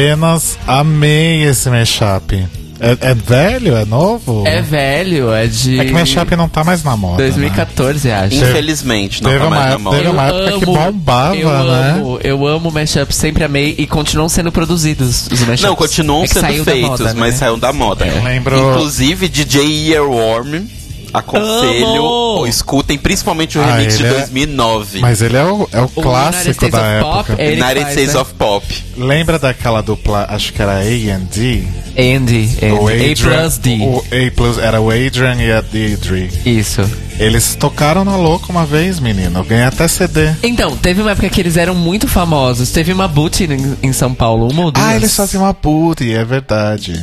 [0.00, 2.46] apenas amei esse mashup.
[2.78, 3.74] É, é velho?
[3.74, 4.44] É novo?
[4.46, 5.80] É velho, é de.
[5.80, 7.22] É que mashup não tá mais na moda.
[7.22, 7.30] né?
[7.30, 8.34] 2014, acho.
[8.36, 9.96] Infelizmente, não Teve tá uma mais na época- moda.
[9.96, 11.90] teve uma época que bombava, eu né?
[11.96, 15.62] Amo, eu amo mashup, sempre amei e continuam sendo produzidos os mashups.
[15.62, 17.38] Não, continuam É sendo feitos, moda, mas né?
[17.38, 18.06] saiu da moda.
[18.06, 20.66] Eu lembro- Inclusive, DJ Earworm,
[21.12, 24.98] aconselho, ou escutem principalmente o Ah, remix de ele é- 2009.
[25.00, 27.36] Mas ele é o, é o O clássico United States da of época.
[27.36, 28.20] Pop, United faz, States né?
[28.20, 28.84] of Pop.
[28.96, 31.62] Lembra daquela dupla, acho que era A and D?
[31.98, 32.92] Andy, O Andy.
[33.08, 33.78] A Adrian- plus D.
[33.80, 36.30] O A plus, era o Adrian e a Deidre.
[36.44, 36.82] Isso.
[37.18, 39.38] Eles tocaram na louca uma vez, menino.
[39.40, 40.30] Eu ganhei até CD.
[40.42, 42.70] Então, teve uma época que eles eram muito famosos.
[42.70, 44.84] Teve uma boot em, em São Paulo, uma ou duas.
[44.86, 47.02] Ah, eles faziam uma booty, é verdade.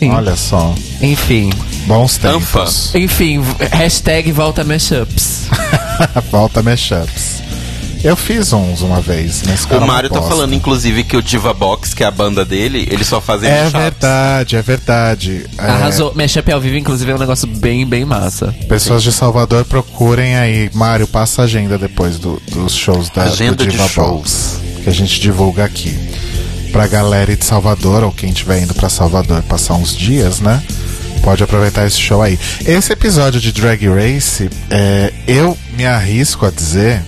[0.00, 0.10] Sim.
[0.12, 0.74] Olha só.
[1.00, 1.50] Enfim.
[1.86, 2.94] Bons tempos.
[2.94, 5.48] Enfim, hashtag volta mashups.
[6.30, 7.40] Volta mashups.
[8.02, 11.92] Eu fiz uns uma vez, mas O Mário tá falando, inclusive, que o Diva Box,
[11.92, 13.72] que é a banda dele, eles só fazem É mashups.
[13.82, 15.46] verdade, é verdade.
[15.58, 16.12] É, Arrasou.
[16.14, 18.54] Mashup ao vivo, inclusive, é um negócio bem, bem massa.
[18.68, 20.70] pessoas de Salvador procurem aí.
[20.72, 24.08] Mário, passa a agenda depois do- dos shows da Agenda do de Diva shows.
[24.08, 25.94] Box, que a gente divulga aqui.
[26.72, 30.62] Pra galera de Salvador, ou quem estiver indo pra Salvador passar uns dias, né?
[31.22, 32.38] Pode aproveitar esse show aí.
[32.64, 37.02] Esse episódio de Drag Race, é, eu me arrisco a dizer,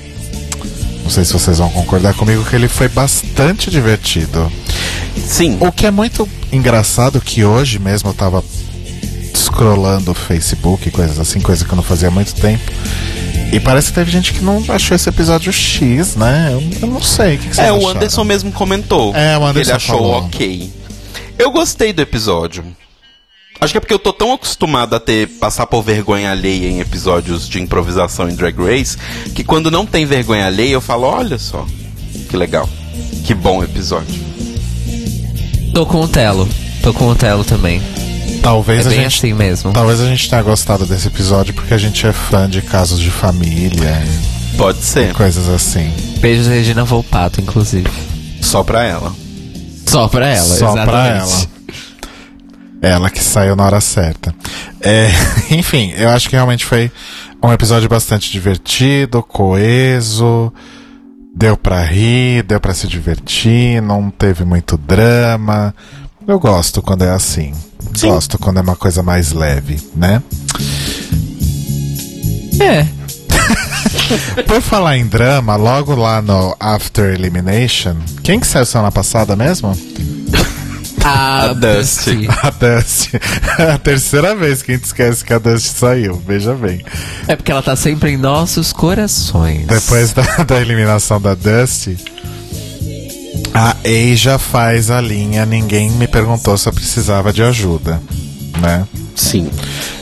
[1.02, 4.50] não sei se vocês vão concordar comigo, que ele foi bastante divertido.
[5.16, 5.56] Sim.
[5.60, 8.44] O que é muito engraçado que hoje mesmo eu tava
[9.34, 12.70] scrollando o Facebook, coisas assim, coisa que eu não fazia há muito tempo.
[13.52, 16.50] E parece que teve gente que não achou esse episódio X, né?
[16.52, 17.36] Eu, eu não sei.
[17.36, 17.90] O que, que vocês É, o acharam?
[17.96, 19.14] Anderson mesmo comentou.
[19.14, 20.12] É, o que Anderson Ele achou falou.
[20.24, 20.70] ok.
[21.38, 22.64] Eu gostei do episódio.
[23.60, 26.80] Acho que é porque eu tô tão acostumado a ter passar por vergonha alheia em
[26.80, 28.96] episódios de improvisação em Drag Race,
[29.34, 31.64] que quando não tem vergonha alheia eu falo, olha só,
[32.28, 32.68] que legal.
[33.24, 34.18] Que bom episódio.
[35.74, 36.48] Tô com o Telo.
[36.82, 37.80] Tô com o Telo também.
[38.42, 39.14] Talvez É a bem gente.
[39.18, 39.72] assim mesmo.
[39.72, 43.10] Talvez a gente tenha gostado desse episódio porque a gente é fã de casos de
[43.10, 44.02] família
[44.56, 45.12] Pode e ser.
[45.14, 45.92] coisas assim.
[46.20, 47.88] Beijos Regina Volpato, inclusive.
[48.40, 49.12] Só pra ela.
[49.86, 50.86] Só pra ela, Só exatamente.
[50.86, 51.52] pra ela.
[52.82, 54.34] Ela que saiu na hora certa.
[54.80, 55.08] É,
[55.54, 56.90] enfim, eu acho que realmente foi
[57.40, 60.52] um episódio bastante divertido, coeso.
[61.34, 65.72] Deu pra rir, deu pra se divertir, não teve muito drama.
[66.26, 67.52] Eu gosto quando é assim.
[68.00, 70.22] Gosto quando é uma coisa mais leve, né?
[72.60, 72.86] É.
[74.46, 79.76] Por falar em drama, logo lá no After Elimination, quem que saiu semana passada mesmo?
[81.04, 82.28] A, A Dusty.
[82.28, 83.20] A Dusty.
[83.58, 86.84] É a terceira vez que a gente esquece que a Dusty saiu, veja bem.
[87.26, 89.66] É porque ela tá sempre em nossos corações.
[89.66, 91.98] Depois da, da eliminação da Dusty,
[93.54, 98.00] a Asia faz a linha Ninguém me perguntou se eu precisava de ajuda,
[98.60, 98.86] né?
[99.14, 99.50] Sim.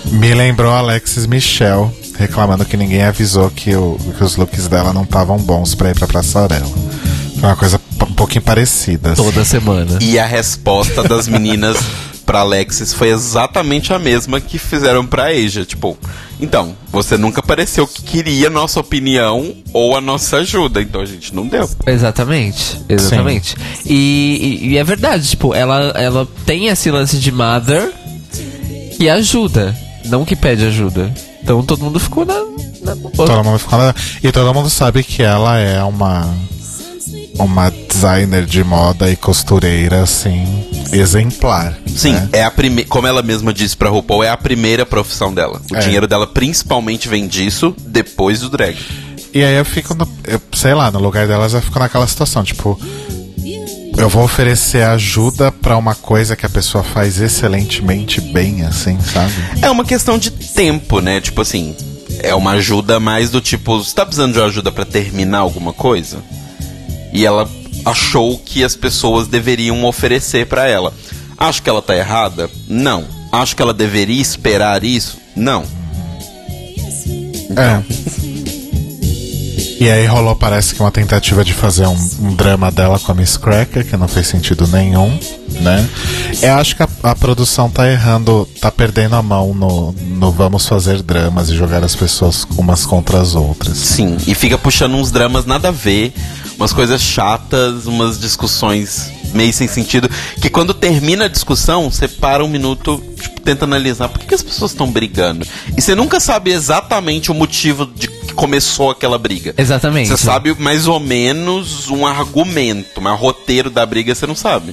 [0.07, 4.93] Me lembrou a Alexis Michel reclamando que ninguém avisou que, o- que os looks dela
[4.93, 6.67] não estavam bons pra ir pra passarela.
[7.41, 9.13] Foi uma coisa um pouquinho parecida.
[9.13, 9.23] assim.
[9.23, 9.99] Toda semana.
[10.01, 11.77] E a resposta das meninas
[12.31, 15.65] pra Alexis foi exatamente a mesma que fizeram pra Asia.
[15.65, 15.99] Tipo,
[16.41, 21.35] então, você nunca pareceu que queria nossa opinião ou a nossa ajuda, então a gente
[21.35, 21.69] não deu.
[21.85, 23.57] Exatamente, exatamente.
[23.85, 27.93] E, e- e é verdade, tipo, ela, ela tem esse lance de mother
[28.97, 31.13] que ajuda, não que pede ajuda.
[31.43, 32.35] Então todo mundo ficou na.
[32.83, 32.95] na.
[33.17, 36.33] Todo mundo ficou na- E todo mundo sabe que ela é uma
[37.45, 40.45] uma designer de moda e costureira assim
[40.93, 41.77] exemplar.
[41.87, 42.29] Sim, né?
[42.33, 45.61] é a primeira, como ela mesma disse pra RuPaul, é a primeira profissão dela.
[45.71, 45.81] O É.
[45.81, 48.77] dinheiro dela principalmente vem disso depois do drag.
[49.33, 52.43] E aí eu fico, no, eu, sei lá, no lugar delas eu fico naquela situação,
[52.43, 52.79] tipo,
[53.97, 59.33] eu vou oferecer ajuda pra uma coisa que a pessoa faz excelentemente bem, assim, sabe?
[59.63, 61.21] É uma questão de tempo, né?
[61.21, 61.77] Tipo assim,
[62.23, 66.19] é uma ajuda mais do tipo, você tá precisando de ajuda pra terminar alguma coisa?
[67.13, 67.49] E ela
[67.85, 70.93] achou que as pessoas deveriam oferecer pra ela.
[71.37, 72.51] Acho que ela tá errada?
[72.69, 73.05] Não.
[73.33, 75.19] Acho que ela deveria esperar isso?
[75.35, 75.65] Não.
[77.57, 77.83] É.
[79.81, 83.15] E aí rolou, parece que uma tentativa de fazer um, um drama dela com a
[83.15, 85.19] Miss Cracker, que não fez sentido nenhum,
[85.63, 85.89] né?
[86.43, 90.67] Eu acho que a, a produção tá errando, tá perdendo a mão no, no vamos
[90.67, 93.79] fazer dramas e jogar as pessoas umas contra as outras.
[93.79, 94.19] Sim.
[94.27, 96.13] E fica puxando uns dramas nada a ver,
[96.59, 100.11] umas coisas chatas, umas discussões meio sem sentido.
[100.43, 104.35] Que quando termina a discussão, você para um minuto, tipo, tenta analisar por que, que
[104.35, 105.47] as pessoas estão brigando.
[105.75, 109.55] E você nunca sabe exatamente o motivo de que começou aquela briga.
[109.59, 110.09] Exatamente.
[110.09, 114.73] Você sabe mais ou menos um argumento, mas roteiro da briga você não sabe.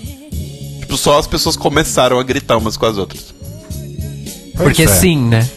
[0.80, 3.34] Tipo, só as pessoas começaram a gritar umas com as outras.
[4.56, 5.00] Porque Pois é.
[5.00, 5.48] sim, né?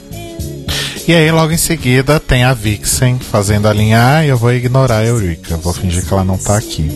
[1.06, 4.98] E aí, logo em seguida, tem a Vixen fazendo a linha Ah, eu vou ignorar
[4.98, 5.56] a Eureka.
[5.56, 6.88] Vou fingir que ela não tá aqui.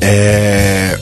[0.00, 0.98] É.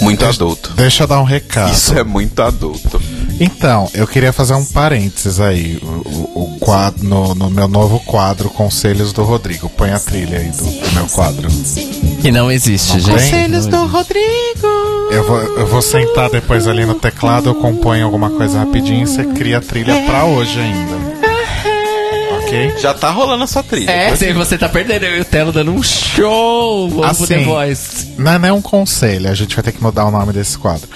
[0.00, 0.72] Muito adulto.
[0.74, 1.72] Deixa eu dar um recado.
[1.72, 3.00] Isso é muito adulto.
[3.42, 5.78] Então, eu queria fazer um parênteses aí.
[5.82, 9.68] O, o- o quadro, no, no meu novo quadro, Conselhos do Rodrigo.
[9.70, 11.48] Põe a trilha aí do, do meu quadro.
[12.20, 13.10] Que não existe, gente.
[13.10, 14.66] Conselhos Não do Rodrigo.
[15.10, 19.06] Eu vou, eu vou sentar depois ali no teclado, eu componho alguma coisa rapidinho e
[19.06, 21.00] você cria a trilha pra hoje ainda.
[22.38, 22.74] Ok?
[22.78, 23.90] Já tá rolando a sua trilha.
[23.90, 26.88] É, se você tá perdendo eu e o Telo dando um show.
[26.90, 28.06] Vamos pro The Assim, Voice.
[28.18, 30.88] Não é nem um conselho, a gente vai ter que mudar o nome desse quadro.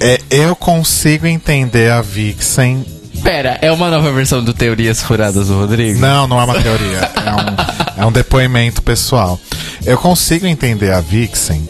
[0.00, 2.84] É, eu consigo entender a Vixen.
[3.22, 5.98] Pera, é uma nova versão do Teorias Furadas do Rodrigo?
[5.98, 9.40] Não, não é uma teoria, é um, é um depoimento pessoal.
[9.84, 11.68] Eu consigo entender a Vixen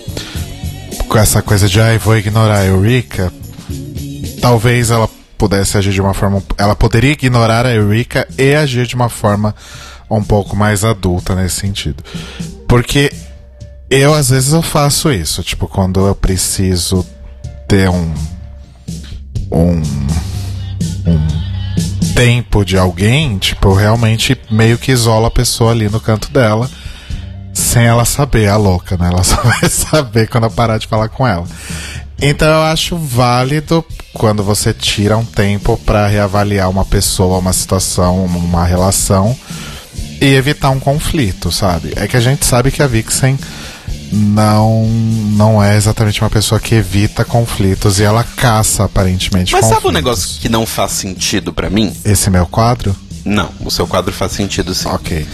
[1.09, 3.33] com essa coisa de, ai, vou ignorar a Eureka.
[4.41, 5.09] Talvez ela
[5.39, 6.43] pudesse agir de uma forma.
[6.59, 9.55] Ela poderia ignorar a Eureka e agir de uma forma
[10.11, 12.03] um pouco mais adulta nesse sentido.
[12.69, 13.13] Porque
[13.89, 15.43] eu, às vezes, eu faço isso.
[15.43, 17.07] Tipo, quando eu preciso
[17.67, 18.15] ter um.
[19.51, 19.83] Um.
[21.07, 21.37] Um
[22.15, 26.69] tempo de alguém, tipo, realmente meio que isolo a pessoa ali no canto dela.
[27.53, 29.11] Sem ela saber, a louca, né?
[29.13, 31.47] Ela só vai saber quando eu parar de falar com ela.
[32.21, 38.25] Então eu acho válido quando você tira um tempo pra reavaliar uma pessoa, uma situação,
[38.25, 39.37] uma relação
[40.21, 41.93] e evitar um conflito, sabe?
[41.97, 43.39] É que a gente sabe que a Vixen
[44.13, 44.87] não
[45.37, 49.83] não é exatamente uma pessoa que evita conflitos e ela caça aparentemente Mas conflitos.
[49.83, 51.95] sabe um negócio que não faz sentido pra mim?
[52.05, 52.95] Esse meu quadro?
[53.25, 54.89] Não, o seu quadro faz sentido sim.
[54.89, 55.27] Ok.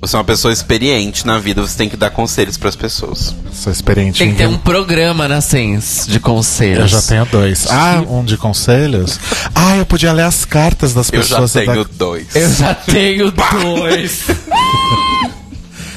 [0.00, 3.32] Você é uma pessoa experiente na vida, você tem que dar conselhos pras pessoas.
[3.52, 6.80] Sou experiente Tem em que ter um programa na Sens de conselhos.
[6.80, 7.68] Eu já tenho dois.
[7.70, 9.20] Ah, um de conselhos?
[9.54, 11.52] Ah, eu podia ler as cartas das Eu já pessoas.
[11.52, 12.26] tenho dar- dois.
[12.34, 14.22] Eu já tenho dois.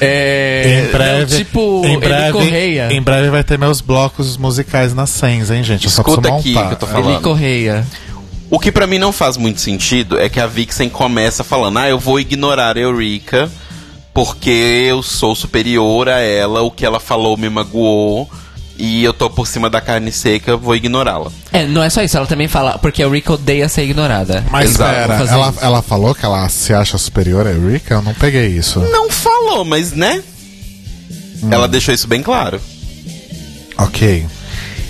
[0.00, 0.84] é.
[0.88, 2.88] Em breve, não, tipo, em Eli breve, Correia.
[2.92, 5.84] em breve vai ter meus blocos musicais na Sens, hein, gente?
[5.84, 6.68] Eu só Escuta aqui montar.
[6.68, 7.10] que eu tô falando.
[7.12, 7.86] Eli Correia.
[8.48, 11.88] O que pra mim não faz muito sentido é que a Vixen começa falando: "Ah,
[11.88, 13.50] eu vou ignorar a Eureka
[14.14, 14.50] porque
[14.88, 18.30] eu sou superior a ela, o que ela falou me magoou
[18.78, 21.30] e eu tô por cima da carne seca, eu vou ignorá-la".
[21.52, 24.44] É, não é só isso, ela também fala, porque a Rick odeia ser ignorada.
[24.50, 25.64] Mas Exato, ela, isso.
[25.64, 27.94] ela falou que ela se acha superior a Eureka?
[27.94, 28.80] Eu não peguei isso.
[28.80, 30.22] Não falou, mas né?
[31.50, 32.60] Ela deixou isso bem claro.
[33.78, 34.26] Ok.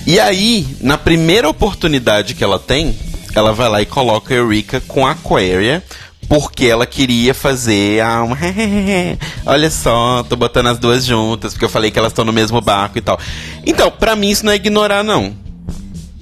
[0.07, 2.97] E aí, na primeira oportunidade que ela tem,
[3.35, 5.83] ela vai lá e coloca a Eureka com a Aquaria,
[6.29, 8.31] porque ela queria fazer a um
[9.47, 12.61] olha só, tô botando as duas juntas, porque eu falei que elas estão no mesmo
[12.61, 13.19] barco e tal.
[13.65, 15.35] Então, pra mim isso não é ignorar não.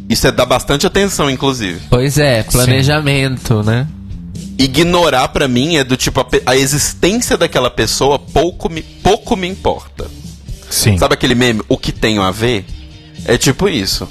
[0.08, 1.80] Isso é dar bastante atenção, inclusive.
[1.88, 3.86] Pois é, planejamento, né?
[4.58, 9.48] Ignorar pra mim é do tipo a, a existência daquela pessoa pouco me, pouco me
[9.48, 10.06] importa.
[10.68, 10.98] Sim.
[10.98, 12.64] Sabe aquele meme, o que tenho a ver?
[13.24, 14.06] É tipo isso.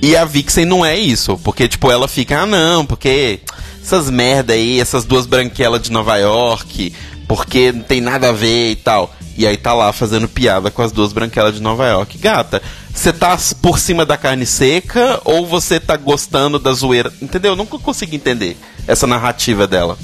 [0.00, 3.40] E a Vixen não é isso, porque tipo, ela fica, ah não, porque
[3.88, 6.92] essas merda aí, essas duas branquelas de Nova York,
[7.26, 9.14] porque não tem nada a ver e tal.
[9.34, 12.18] E aí tá lá fazendo piada com as duas branquelas de Nova York.
[12.18, 12.60] Gata,
[12.92, 17.10] você tá por cima da carne seca ou você tá gostando da zoeira?
[17.22, 17.52] Entendeu?
[17.52, 19.96] Eu nunca consigo entender essa narrativa dela.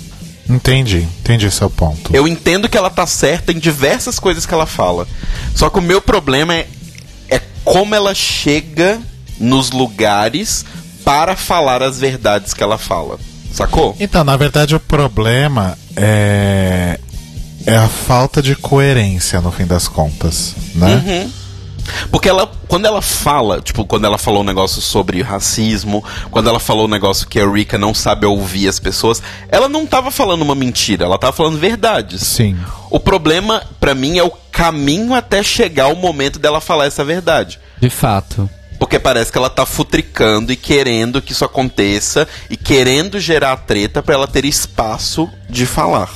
[0.48, 2.14] Entendi, entendi seu ponto.
[2.14, 5.06] Eu entendo que ela tá certa em diversas coisas que ela fala.
[5.54, 6.66] Só que o meu problema é,
[7.28, 8.98] é como ela chega
[9.38, 10.64] nos lugares
[11.04, 13.18] para falar as verdades que ela fala.
[13.54, 13.94] Sacou?
[14.00, 16.98] Então, na verdade, o problema é.
[17.66, 20.96] É a falta de coerência, no fim das contas, né?
[20.96, 21.32] Uhum.
[22.10, 26.60] Porque ela, quando ela fala, tipo, quando ela falou um negócio sobre racismo, quando ela
[26.60, 30.42] falou um negócio que a Rika não sabe ouvir as pessoas, ela não tava falando
[30.42, 32.20] uma mentira, ela tava falando verdades.
[32.22, 32.58] Sim.
[32.90, 37.58] O problema, pra mim, é o caminho até chegar o momento dela falar essa verdade.
[37.80, 38.48] De fato.
[38.84, 44.02] Porque parece que ela tá futricando e querendo que isso aconteça e querendo gerar treta
[44.02, 46.10] pra ela ter espaço de falar.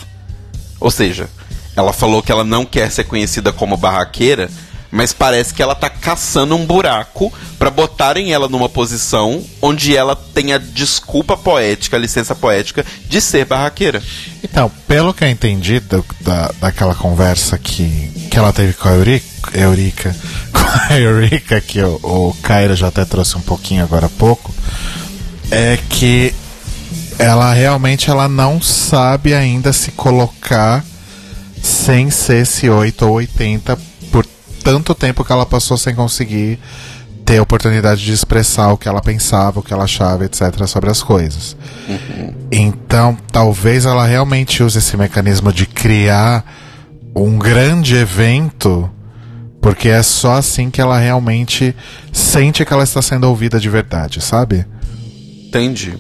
[0.78, 1.30] Ou seja,
[1.74, 4.50] ela falou que ela não quer ser conhecida como barraqueira,
[4.90, 10.16] mas parece que ela tá caçando um buraco pra botarem ela numa posição onde ela
[10.16, 14.02] tem a desculpa poética, a licença poética de ser barraqueira.
[14.42, 15.80] Então, pelo que eu entendi
[16.20, 20.16] da, daquela conversa que, que ela teve com a Eurica, Eurica
[20.52, 24.54] com a Eurica, que o, o Cairo já até trouxe um pouquinho agora há pouco,
[25.50, 26.34] é que
[27.18, 30.84] ela realmente ela não sabe ainda se colocar
[31.60, 33.87] sem ser esse 8 ou 80 por
[34.62, 36.58] tanto tempo que ela passou sem conseguir
[37.24, 40.66] ter a oportunidade de expressar o que ela pensava, o que ela achava, etc.
[40.66, 41.54] sobre as coisas.
[42.50, 46.42] Então, talvez ela realmente use esse mecanismo de criar
[47.14, 48.90] um grande evento,
[49.60, 51.76] porque é só assim que ela realmente
[52.12, 54.64] sente que ela está sendo ouvida de verdade, sabe?
[55.48, 55.98] Entendi.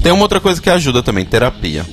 [0.00, 1.84] Tem uma outra coisa que ajuda também, terapia.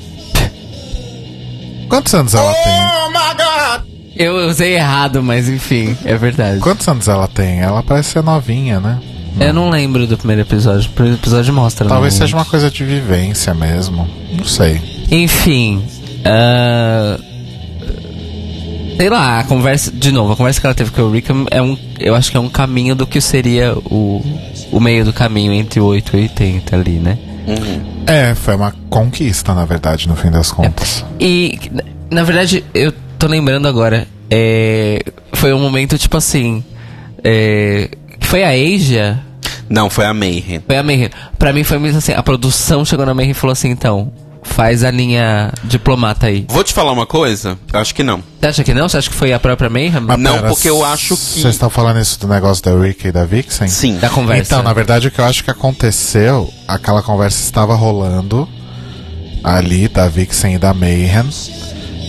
[1.89, 3.94] Quantos anos ela tem?
[4.15, 6.59] Eu usei errado, mas enfim, é verdade.
[6.59, 7.59] Quantos anos ela tem?
[7.59, 8.99] Ela parece ser novinha, né?
[9.39, 10.89] Eu não lembro do primeiro episódio.
[10.89, 11.87] O primeiro episódio mostra.
[11.89, 14.07] Talvez seja uma coisa de vivência mesmo.
[14.31, 14.81] Não sei.
[15.11, 15.83] Enfim.
[16.23, 17.19] ah,
[18.97, 19.91] Sei lá, a conversa.
[19.91, 21.77] De novo, a conversa que ela teve com o Rick é um.
[21.99, 24.23] Eu acho que é um caminho do que seria o,
[24.71, 27.17] o meio do caminho entre o 8 e 80 ali, né?
[28.07, 31.03] É, foi uma conquista, na verdade, no fim das contas.
[31.19, 34.07] E, na- na verdade, eu tô lembrando agora.
[34.29, 34.99] é,
[35.33, 36.63] foi um momento tipo assim.
[37.23, 37.89] É,
[38.21, 39.19] foi a Asia?
[39.69, 40.61] Não, foi a Mayhem.
[40.65, 41.09] Foi a Mayhem.
[41.39, 44.11] Pra mim foi mesmo assim: a produção chegou na Mayhem e falou assim: então,
[44.43, 46.45] faz a linha diplomata aí.
[46.47, 47.57] Vou te falar uma coisa?
[47.73, 48.23] Eu acho que não.
[48.39, 48.87] Você acha que não?
[48.87, 49.91] Você acha que foi a própria Mayhem?
[50.01, 53.07] Mas Não, pera, porque eu acho que- Vocês estão falando isso do negócio da Rick
[53.07, 53.67] e da Vixen?
[53.67, 53.97] Sim.
[53.97, 54.53] Da conversa.
[54.53, 58.47] Então, na verdade, o que eu acho que aconteceu, aquela conversa estava rolando
[59.43, 61.25] ali, da Vixen e da Mayhem.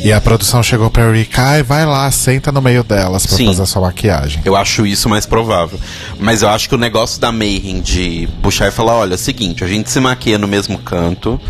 [0.05, 3.47] E a produção chegou pra Rick, ai, vai lá, senta no meio delas pra Sim.
[3.47, 4.41] fazer a sua maquiagem.
[4.45, 5.81] Eu acho isso mais provável.
[6.21, 9.19] Mas eu acho que o negócio da Mayhem de puxar e falar: olha, é o
[9.19, 11.41] seguinte, a gente se maquia no mesmo canto.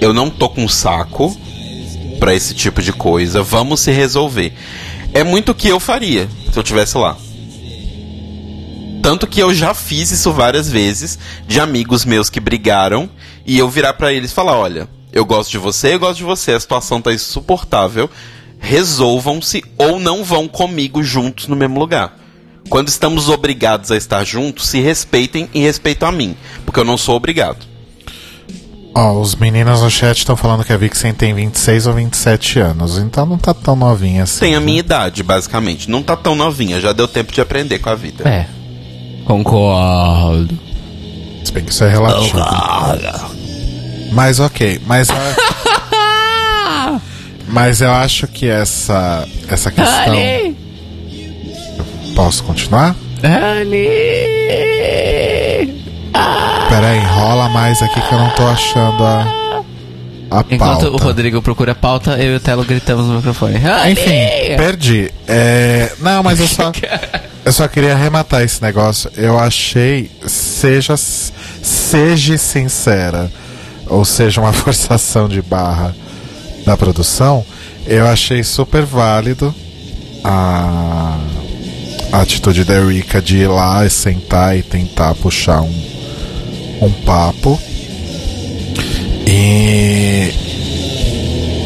[0.00, 1.36] Eu não tô com saco
[2.18, 3.42] pra esse tipo de coisa.
[3.42, 4.52] Vamos se resolver.
[5.12, 7.16] É muito o que eu faria se eu tivesse lá.
[9.02, 13.10] Tanto que eu já fiz isso várias vezes de amigos meus que brigaram
[13.44, 16.24] e eu virar pra eles e falar: olha, eu gosto de você, eu gosto de
[16.24, 18.08] você, a situação tá insuportável.
[18.58, 22.18] Resolvam-se ou não vão comigo juntos no mesmo lugar.
[22.68, 26.96] Quando estamos obrigados a estar juntos, se respeitem e respeitam a mim, porque eu não
[26.96, 27.66] sou obrigado.
[28.94, 32.98] Ó, os meninos no chat estão falando que a Vixen tem 26 ou 27 anos,
[32.98, 34.40] então não tá tão novinha assim.
[34.40, 34.66] Tem a né?
[34.66, 35.90] minha idade, basicamente.
[35.90, 38.28] Não tá tão novinha, já deu tempo de aprender com a vida.
[38.28, 38.46] É.
[39.24, 40.58] Concordo.
[41.44, 42.38] Se bem que isso é relativo.
[44.12, 47.00] Mas ok, mas a-
[47.48, 50.14] Mas eu acho que essa essa questão
[52.14, 52.94] Posso continuar?
[56.68, 59.42] Peraí, enrola mais aqui que eu não tô achando a
[60.30, 60.90] a Enquanto pauta.
[60.90, 63.56] o Rodrigo procura a pauta, eu e o Telo gritamos no microfone.
[63.90, 65.12] Enfim, perdi.
[65.28, 66.72] É, Não, mas eu só.
[67.44, 69.10] Eu só queria arrematar esse negócio.
[69.16, 70.08] Eu achei.
[70.28, 73.28] Seja, seja sincera.
[73.86, 75.94] Ou seja, uma forçação de barra
[76.64, 77.44] da produção.
[77.86, 79.54] Eu achei super válido
[80.22, 81.18] a,
[82.12, 85.82] a atitude da Erika de ir lá e sentar e tentar puxar um,
[86.82, 87.60] um papo.
[89.26, 90.32] E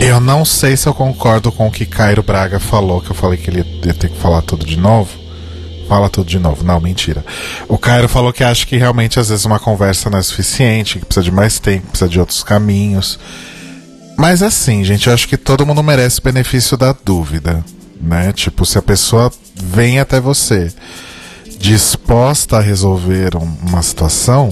[0.00, 3.38] eu não sei se eu concordo com o que Cairo Braga falou, que eu falei
[3.38, 5.25] que ele ia ter que falar tudo de novo.
[5.88, 6.64] Fala tudo de novo.
[6.64, 7.24] Não, mentira.
[7.68, 11.04] O Cairo falou que acha que realmente às vezes uma conversa não é suficiente, que
[11.06, 13.18] precisa de mais tempo, precisa de outros caminhos.
[14.16, 17.64] Mas assim, gente, eu acho que todo mundo merece o benefício da dúvida,
[18.00, 18.32] né?
[18.32, 20.72] Tipo, se a pessoa vem até você
[21.58, 24.50] disposta a resolver um- uma situação,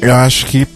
[0.00, 0.66] eu acho que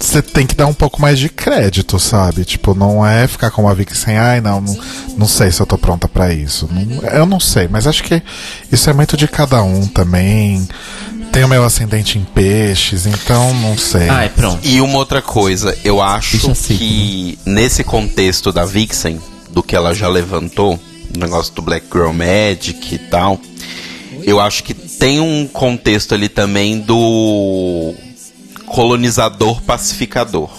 [0.00, 2.44] você tem que dar um pouco mais de crédito, sabe?
[2.44, 4.78] Tipo, não é ficar com uma Vixen, ai, não, não,
[5.16, 6.68] não sei se eu tô pronta pra isso.
[6.70, 8.22] Não- eu não sei, mas acho que
[8.70, 10.66] isso é muito de cada um também.
[11.32, 14.08] Tem o meu ascendente em peixes, então não sei.
[14.08, 14.60] Ai, pronto.
[14.62, 19.20] E uma outra coisa, eu acho é que nesse contexto da Vixen,
[19.50, 20.78] do que ela já levantou,
[21.14, 23.40] o negócio do Black Girl Magic e tal,
[24.22, 27.94] eu acho que tem um contexto ali também do
[28.74, 30.50] colonizador pacificador.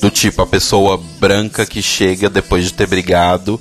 [0.00, 3.60] Do tipo, a pessoa branca que chega depois de ter brigado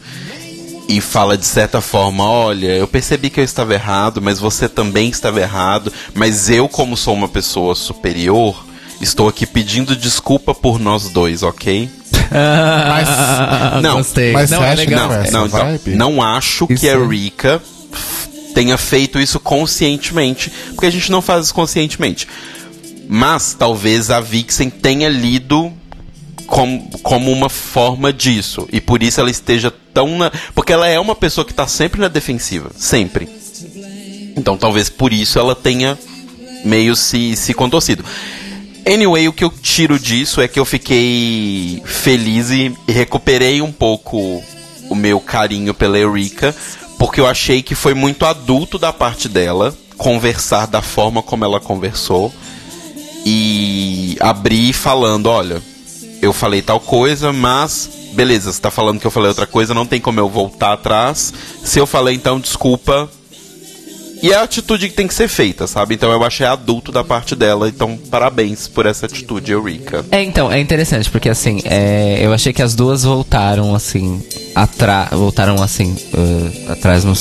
[0.87, 5.09] e fala de certa forma: Olha, eu percebi que eu estava errado, mas você também
[5.09, 8.63] estava errado, mas eu, como sou uma pessoa superior,
[9.01, 11.89] estou aqui pedindo desculpa por nós dois, ok?
[12.31, 14.31] Ah, Não, gostei.
[14.31, 15.09] mas não, é acha que legal.
[15.09, 15.31] não é?
[15.31, 17.61] Não, então, não acho Isso que a é- Rika
[18.53, 22.27] tenha feito isso conscientemente, porque a gente não faz isso conscientemente.
[23.07, 25.71] Mas talvez a Vixen tenha lido
[26.45, 28.67] como, como uma forma disso.
[28.71, 30.31] E por isso ela esteja tão na.
[30.53, 32.71] Porque ela é uma pessoa que está sempre na defensiva.
[32.75, 33.29] Sempre.
[34.35, 35.97] Então talvez por isso ela tenha
[36.63, 38.03] meio se, se contorcido.
[38.85, 44.41] Anyway, o que eu tiro disso é que eu fiquei feliz e recuperei um pouco
[44.89, 46.55] o meu carinho pela Eureka,
[46.97, 51.59] porque eu achei que foi muito adulto da parte dela conversar da forma como ela
[51.59, 52.31] conversou
[53.29, 55.61] e abrir falando, olha,
[56.21, 59.85] eu falei tal coisa, mas beleza, você tá falando que eu falei outra coisa, não
[59.85, 61.33] tem como eu voltar atrás.
[61.61, 63.09] Se eu falei então, desculpa.
[64.21, 65.95] E é a atitude que tem que ser feita, sabe?
[65.95, 70.05] Então eu achei adulto da parte dela, então parabéns por essa atitude, Eureka.
[70.11, 74.21] É, então, é interessante, porque assim, é, eu achei que as duas voltaram assim,
[74.55, 77.13] atrás, voltaram assim, uh, atrás no,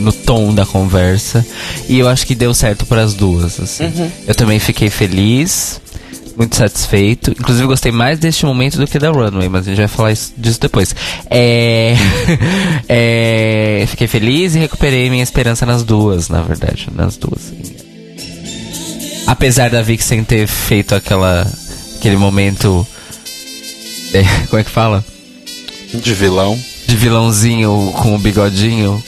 [0.00, 1.44] no tom da conversa.
[1.88, 3.84] E eu acho que deu certo para as duas, assim.
[4.26, 5.80] Eu também fiquei feliz,
[6.38, 7.32] muito satisfeito.
[7.32, 10.32] Inclusive, gostei mais deste momento do que da Runway, mas a gente vai falar isso-
[10.36, 10.94] disso depois.
[11.28, 11.94] É,
[12.88, 17.52] é, fiquei feliz e recuperei minha esperança nas duas, na verdade, nas duas.
[19.26, 21.46] Apesar da Vixen ter feito aquela,
[21.98, 22.86] aquele momento.
[24.14, 25.04] é, como é que fala?
[25.92, 26.58] De vilão.
[26.86, 29.02] De vilãozinho com o bigodinho.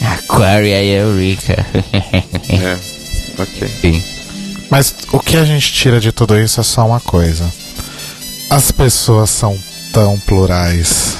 [0.00, 1.64] Aquaria e Eureka.
[2.52, 2.76] É.
[3.40, 3.62] Ok.
[3.66, 4.02] Enfim.
[4.72, 7.44] Mas o que a gente tira de tudo isso é só uma coisa.
[8.48, 9.54] As pessoas são
[9.92, 11.18] tão plurais.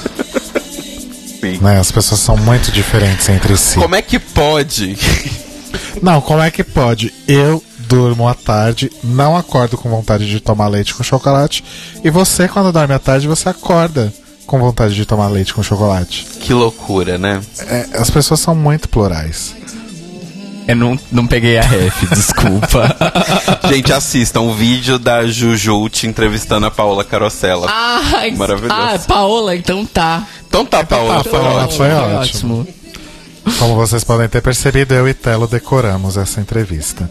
[1.39, 1.59] Sim.
[1.61, 1.79] Né?
[1.79, 3.77] As pessoas são muito diferentes entre si.
[3.77, 4.97] Como é que pode?
[6.01, 7.13] Não, como é que pode?
[7.27, 11.63] Eu durmo à tarde, não acordo com vontade de tomar leite com chocolate.
[12.03, 14.11] E você, quando dorme à tarde, você acorda
[14.47, 16.25] com vontade de tomar leite com chocolate.
[16.39, 17.39] que loucura, né?
[17.67, 19.53] É, as pessoas são muito plurais.
[20.67, 22.95] Eu não, não peguei a ref, desculpa.
[23.69, 27.67] Gente, assistam o vídeo da Juju te entrevistando a Paola Carosella.
[27.69, 28.73] Ai, Maravilhoso.
[28.73, 30.25] Ah, Paola, então tá.
[30.47, 31.77] Então tá, Paola, tá, foi Paola, ótimo.
[31.77, 32.67] foi ótimo.
[33.59, 37.09] Como vocês podem ter percebido, eu e Telo decoramos essa entrevista.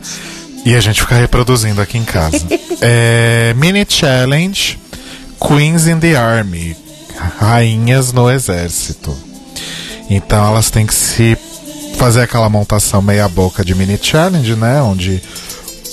[0.65, 2.39] E a gente fica reproduzindo aqui em casa.
[2.85, 4.77] É, mini Challenge
[5.39, 6.77] Queens in the Army
[7.39, 9.17] Rainhas no Exército.
[10.11, 11.39] Então elas têm que se
[12.03, 14.83] fazer aquela montação meia boca de mini challenge, né?
[14.83, 15.23] Onde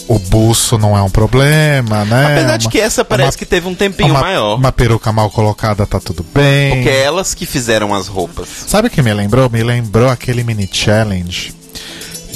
[0.08, 2.34] o buço não é um problema, né?
[2.34, 4.56] Apesar de que essa parece uma- que teve um tempinho uma, maior.
[4.58, 6.72] Uma peruca mal colocada tá tudo bem.
[6.78, 8.48] Porque é elas que fizeram as roupas.
[8.66, 9.48] Sabe o que me lembrou?
[9.52, 11.54] Me lembrou aquele mini challenge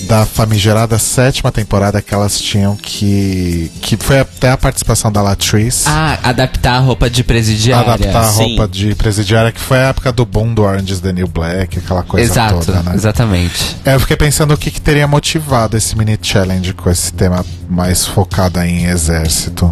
[0.08, 3.72] da famigerada sétima temporada que elas tinham que.
[3.82, 5.86] que foi até a participação da Latrice.
[5.88, 7.94] Ah, adaptar a roupa de presidiária.
[7.94, 8.44] Adaptar a sim.
[8.44, 11.80] roupa de presidiária, que foi a época do boom do Orange is the New Black,
[11.80, 12.92] aquela coisa Exato, toda, né?
[12.96, 13.78] exatamente.
[13.86, 17.46] É, eu fiquei pensando o que, que teria motivado esse mini challenge com esse tema
[17.70, 19.70] mais focado em exército.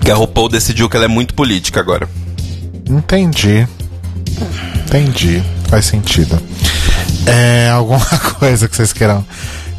[0.00, 2.08] Que a RuPaul decidiu que ela é muito política agora.
[2.88, 3.66] Entendi.
[4.86, 5.42] Entendi.
[5.68, 6.40] Faz sentido.
[7.26, 8.04] É, alguma
[8.38, 9.24] coisa que vocês queiram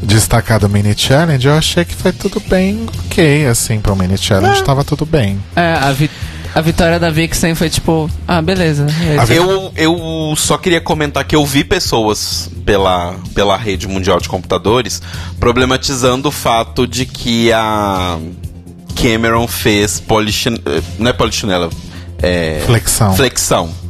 [0.02, 1.46] destacar do mini challenge?
[1.46, 4.62] Eu achei que foi tudo bem ok, assim, pro mini challenge.
[4.64, 5.40] Tava tudo bem.
[5.54, 6.10] É, a, vi-
[6.54, 8.86] a vitória da Vixen foi tipo, ah, beleza.
[9.00, 14.28] é Eu, eu só queria comentar que eu vi pessoas pela, pela rede mundial de
[14.28, 15.00] computadores
[15.38, 18.18] problematizando o fato de que a
[19.00, 20.54] Cameron fez polichin...
[20.66, 21.70] eh, não é polichinela,
[22.22, 23.14] é Flexão.
[23.16, 23.81] flexão.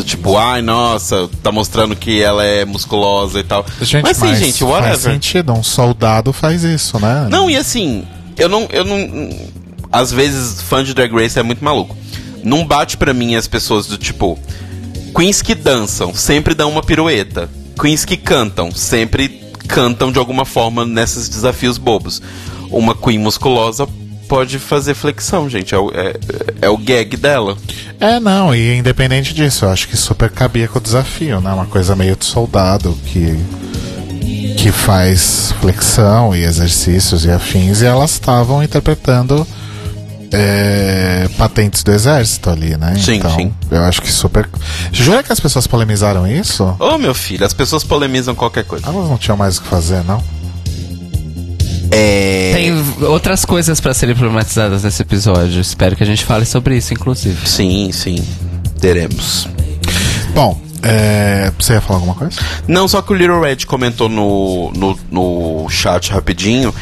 [0.00, 3.66] Do tipo, ai, nossa, tá mostrando que ela é musculosa e tal.
[3.82, 4.98] Gente, mas sim, gente, faz whatever.
[4.98, 5.52] sentido.
[5.52, 7.28] Um soldado faz isso, né?
[7.30, 8.06] Não, e assim,
[8.38, 9.28] eu não, eu não.
[9.92, 11.94] Às vezes, fã de Drag Race é muito maluco.
[12.42, 14.38] Não bate pra mim as pessoas do tipo.
[15.14, 17.50] Queens que dançam sempre dão uma pirueta.
[17.78, 19.28] Queens que cantam sempre
[19.68, 22.22] cantam de alguma forma nesses desafios bobos.
[22.70, 23.86] Uma queen musculosa
[24.30, 25.74] pode fazer flexão, gente.
[25.74, 26.14] É o, é,
[26.62, 27.56] é o gag dela.
[27.98, 31.52] É, não, e independente disso, eu acho que super cabia com o desafio, né?
[31.52, 33.36] Uma coisa meio de soldado que.
[34.56, 39.44] que faz flexão e exercícios e afins, e elas estavam interpretando
[40.32, 42.94] é, patentes do exército ali, né?
[42.94, 43.52] Sim, então, sim.
[43.68, 44.48] eu acho que super.
[44.92, 46.76] Jura que as pessoas polemizaram isso?
[46.78, 48.86] Ô meu filho, as pessoas polemizam qualquer coisa.
[48.86, 50.22] Elas não tinham mais o que fazer, não?
[51.90, 52.52] É.
[52.54, 55.60] Tem outras coisas pra serem problematizadas nesse episódio.
[55.60, 57.48] Espero que a gente fale sobre isso, inclusive.
[57.48, 58.16] Sim, sim.
[58.80, 59.48] Teremos.
[60.34, 62.40] Bom, é, você ia falar alguma coisa?
[62.66, 66.74] Não, só que o Little Red comentou no, no, no chat rapidinho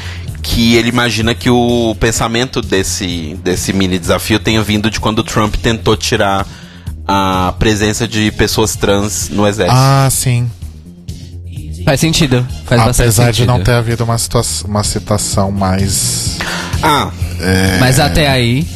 [0.42, 5.24] que ele imagina que o pensamento desse, desse mini desafio tenha vindo de quando o
[5.24, 6.46] Trump tentou tirar
[7.06, 9.78] a presença de pessoas trans no exército.
[9.78, 10.48] Ah, sim.
[11.88, 12.46] Faz sentido.
[12.66, 13.46] Faz bastante Apesar de sentido.
[13.48, 16.36] não ter havido uma, situa- uma citação mais
[16.82, 17.10] Ah,
[17.80, 18.66] Mas até aí.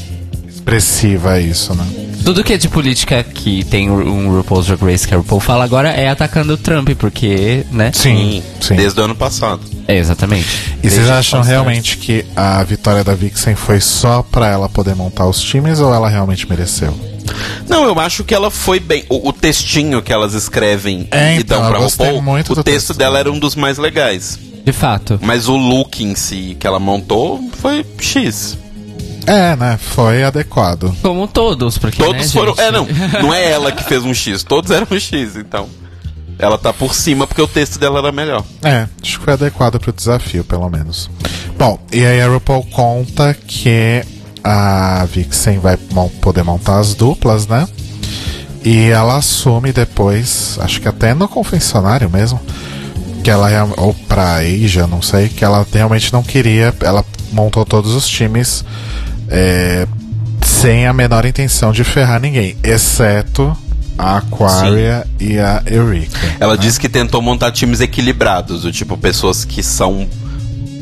[0.49, 1.85] expressiva isso, né?
[2.25, 5.63] Tudo que é de política que tem um RuPaul's Drag Race que a RuPaul fala
[5.65, 7.91] agora é atacando o Trump, porque, né?
[7.93, 8.77] Sim, sim.
[8.77, 9.61] Desde o ano passado.
[9.89, 10.77] É, exatamente.
[10.83, 15.27] E vocês acham realmente que a vitória da Vixen foi só pra ela poder montar
[15.27, 16.97] os times ou ela realmente mereceu?
[17.69, 19.05] Não, eu acho que ela foi bem.
[19.09, 22.65] O, o textinho que elas escrevem É, e então, dão pra RuPaul, muito o texto
[22.65, 23.21] texto dela dela.
[23.21, 24.39] era um dos mais legais.
[24.65, 25.19] De fato.
[25.23, 28.59] Mas o look em si que ela montou foi X.
[29.27, 29.79] É, né?
[29.81, 30.95] Foi adequado.
[31.01, 32.03] Como todos, porque.
[32.03, 32.55] Todos né, foram.
[32.55, 32.61] gente?
[32.61, 32.87] É, não.
[33.23, 35.69] Não é ela que fez um X, todos eram um X, então.
[36.39, 38.45] Ela tá por cima porque o texto dela era melhor.
[38.63, 41.09] É, acho que foi adequado pro desafio, pelo menos.
[41.57, 44.03] Bom, e aí a RuPaul conta que
[44.43, 45.77] a Vixen vai
[46.21, 47.67] poder montar as duplas, né?
[48.65, 52.41] E ela assume depois, acho que até no confessionário mesmo,
[53.23, 57.95] que ela ou pra Asia, não sei, que ela realmente não queria, ela montou todos
[57.95, 58.65] os times
[59.29, 59.87] é,
[60.45, 63.57] sem a menor intenção de ferrar ninguém, exceto
[63.99, 66.19] a Aquaria e a Eureka.
[66.39, 66.61] Ela né?
[66.61, 70.07] disse que tentou montar times equilibrados, do tipo pessoas que são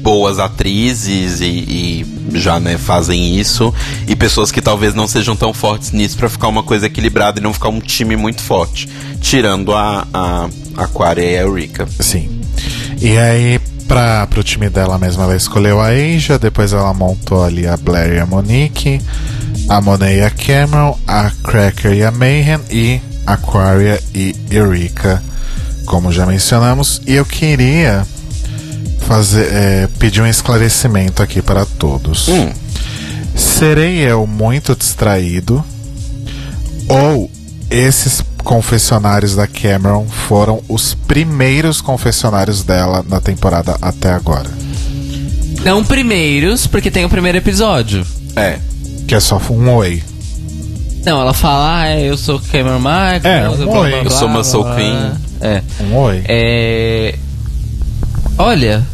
[0.00, 3.72] boas atrizes e, e já né, fazem isso,
[4.06, 7.42] e pessoas que talvez não sejam tão fortes nisso pra ficar uma coisa equilibrada e
[7.42, 8.88] não ficar um time muito forte,
[9.20, 11.88] tirando a, a Aquaria e a Eureka.
[11.98, 12.30] Sim.
[13.00, 17.66] E aí, pra, pro time dela mesma, ela escolheu a Asia, depois ela montou ali
[17.66, 19.00] a Blair e a Monique,
[19.68, 25.22] a Monet e a Cameron, a Cracker e a Mayhem, e Aquaria e Eureka,
[25.86, 27.00] como já mencionamos.
[27.06, 28.06] E eu queria
[29.10, 32.28] fazer, é, pedir um esclarecimento aqui para todos.
[32.28, 32.52] Hum.
[33.34, 35.64] Serei eu muito distraído?
[36.88, 37.28] Ou
[37.68, 44.48] esses confessionários da Cameron foram os primeiros confessionários dela na temporada até agora?
[45.64, 48.06] Não primeiros, porque tem o primeiro episódio.
[48.36, 48.60] É.
[49.08, 50.04] Que é só um oi.
[51.04, 53.20] Não, ela fala, ah, eu sou Cameron Michael.
[53.24, 53.90] É, um blá, blá, oi.
[53.90, 54.62] blá, Eu sou Muscle.
[54.76, 55.12] Queen.
[55.40, 55.62] É.
[55.80, 56.22] Um oi.
[56.28, 57.14] É.
[58.38, 58.86] Olha,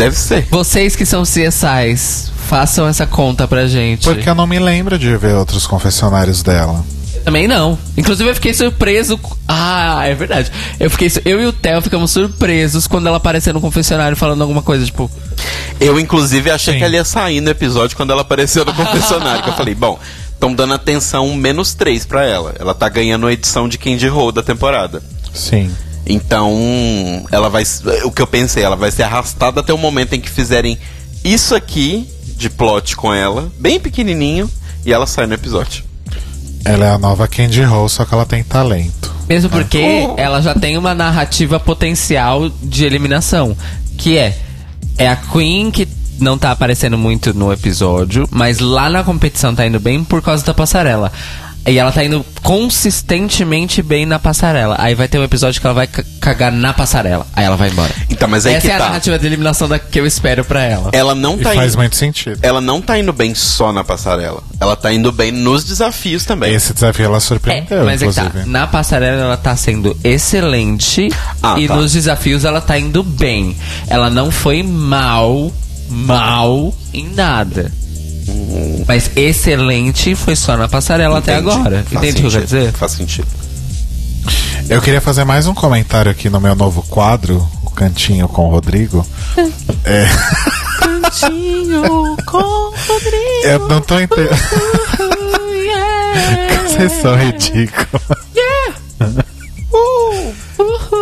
[0.00, 0.46] Deve ser.
[0.50, 4.04] vocês que são CSIs, façam essa conta pra gente.
[4.04, 6.84] Porque eu não me lembro de ver outros confessionários dela.
[7.24, 7.78] Também não.
[7.98, 9.20] Inclusive eu fiquei surpreso.
[9.46, 10.50] Ah, é verdade.
[10.78, 14.62] Eu fiquei eu e o Theo ficamos surpresos quando ela apareceu no confessionário falando alguma
[14.62, 15.10] coisa, tipo,
[15.78, 16.78] Eu, inclusive, achei Sim.
[16.78, 19.42] que ela ia sair no episódio quando ela apareceu no confessionário.
[19.42, 19.98] que eu falei, bom,
[20.32, 22.54] estão dando atenção menos 3 pra ela.
[22.58, 25.02] Ela tá ganhando a edição de Candy Roll da temporada.
[25.34, 25.70] Sim.
[26.06, 27.62] Então, ela vai.
[28.04, 30.78] O que eu pensei, ela vai ser arrastada até o momento em que fizerem
[31.22, 34.50] isso aqui de plot com ela, bem pequenininho,
[34.84, 35.84] e ela sai no episódio.
[36.64, 39.14] Ela é a nova Candy Ho, só que ela tem talento.
[39.28, 43.56] Mesmo porque ela já tem uma narrativa potencial de eliminação.
[43.96, 44.36] Que é.
[44.98, 45.86] É a Queen que
[46.18, 50.44] não tá aparecendo muito no episódio, mas lá na competição tá indo bem por causa
[50.44, 51.10] da passarela.
[51.66, 54.76] E ela tá indo consistentemente bem na passarela.
[54.78, 57.26] Aí vai ter um episódio que ela vai ca- cagar na passarela.
[57.34, 57.92] Aí ela vai embora.
[58.08, 58.84] Então, mas aí Essa que é a tá.
[58.86, 60.90] narrativa de eliminação da, que eu espero pra ela.
[60.92, 61.78] Ela não E tá faz indo.
[61.78, 62.38] muito sentido.
[62.42, 64.42] Ela não tá indo bem só na passarela.
[64.58, 66.54] Ela tá indo bem nos desafios também.
[66.54, 68.22] Esse desafio ela É, surpreendeu, mas é que tá.
[68.24, 68.50] inclusive.
[68.50, 71.08] Na passarela ela tá sendo excelente
[71.42, 71.76] Ah, e tá.
[71.76, 73.56] nos desafios ela tá indo bem.
[73.86, 75.52] Ela não foi mal,
[75.88, 77.70] mal em nada.
[78.86, 81.50] Mas excelente foi só na passarela até Entendi.
[81.50, 81.84] agora.
[81.88, 82.44] Faz Entende o que eu quero sentido.
[82.46, 82.72] dizer?
[82.72, 83.28] Faz sentido.
[84.68, 88.50] Eu queria fazer mais um comentário aqui no meu novo quadro, o Cantinho com o
[88.50, 89.04] Rodrigo.
[89.84, 90.06] É.
[93.44, 94.30] Eu não tô entendendo.
[96.68, 98.02] Vocês são ridículos.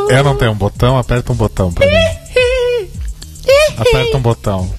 [0.08, 0.96] Eu não tenho um botão?
[0.98, 1.92] Aperta um botão pra mim.
[3.76, 4.70] Aperta um botão.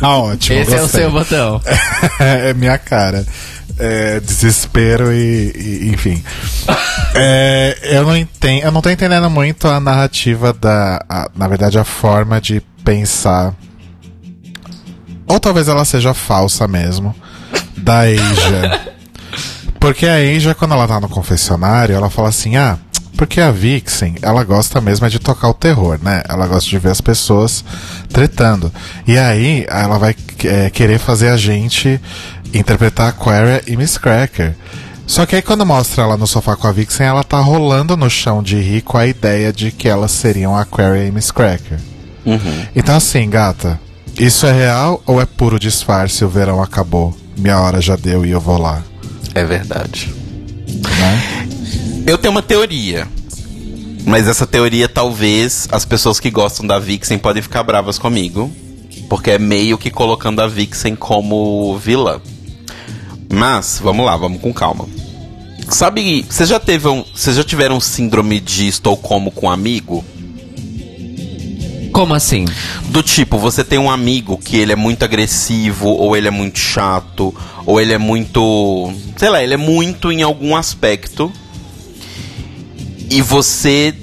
[0.00, 0.58] Tá ótimo.
[0.60, 1.00] Esse é o gostei.
[1.00, 1.60] seu botão.
[2.20, 3.26] é minha cara.
[3.78, 6.22] É, desespero e, e- enfim.
[7.14, 11.78] É, eu não entendo, eu não tô entendendo muito a narrativa da, a- na verdade
[11.78, 13.54] a forma de pensar.
[15.26, 17.14] Ou talvez ela seja falsa mesmo
[17.76, 18.80] da Asia.
[19.80, 22.78] Porque a Asia quando ela tá no confessionário, ela fala assim: "Ah,
[23.16, 26.22] porque a Vixen, ela gosta mesmo é de tocar o terror, né?
[26.28, 27.64] Ela gosta de ver as pessoas
[28.12, 28.72] tretando.
[29.06, 30.14] E aí, ela vai
[30.44, 32.00] é, querer fazer a gente
[32.54, 34.54] interpretar Aquaria e Miss Cracker.
[35.06, 38.10] Só que aí quando mostra ela no sofá com a Vixen, ela tá rolando no
[38.10, 41.78] chão de rir com a ideia de que elas seriam Aquaria e Miss Cracker.
[42.74, 43.78] Então assim, gata,
[44.18, 47.16] isso é real ou é puro disfarce o verão acabou?
[47.38, 48.82] Minha hora já deu e eu vou lá,
[49.34, 50.12] É verdade.
[50.66, 51.48] né?
[52.06, 53.08] Eu tenho uma teoria.
[54.04, 58.50] Mas essa teoria, talvez, as pessoas que gostam da Vixen podem ficar bravas comigo.
[59.08, 62.20] Porque é meio que colocando a Vixen como vilã.
[63.32, 64.86] Mas, vamos lá, vamos com calma.
[65.68, 70.04] Sabe, vocês já, teve um, já tiveram síndrome de Estocolmo com um amigo?
[71.92, 72.44] Como assim?
[72.90, 76.58] Do tipo, você tem um amigo que ele é muito agressivo, ou ele é muito
[76.58, 77.34] chato,
[77.64, 78.92] ou ele é muito.
[79.16, 81.32] Sei lá, ele é muito em algum aspecto.
[83.10, 83.94] E você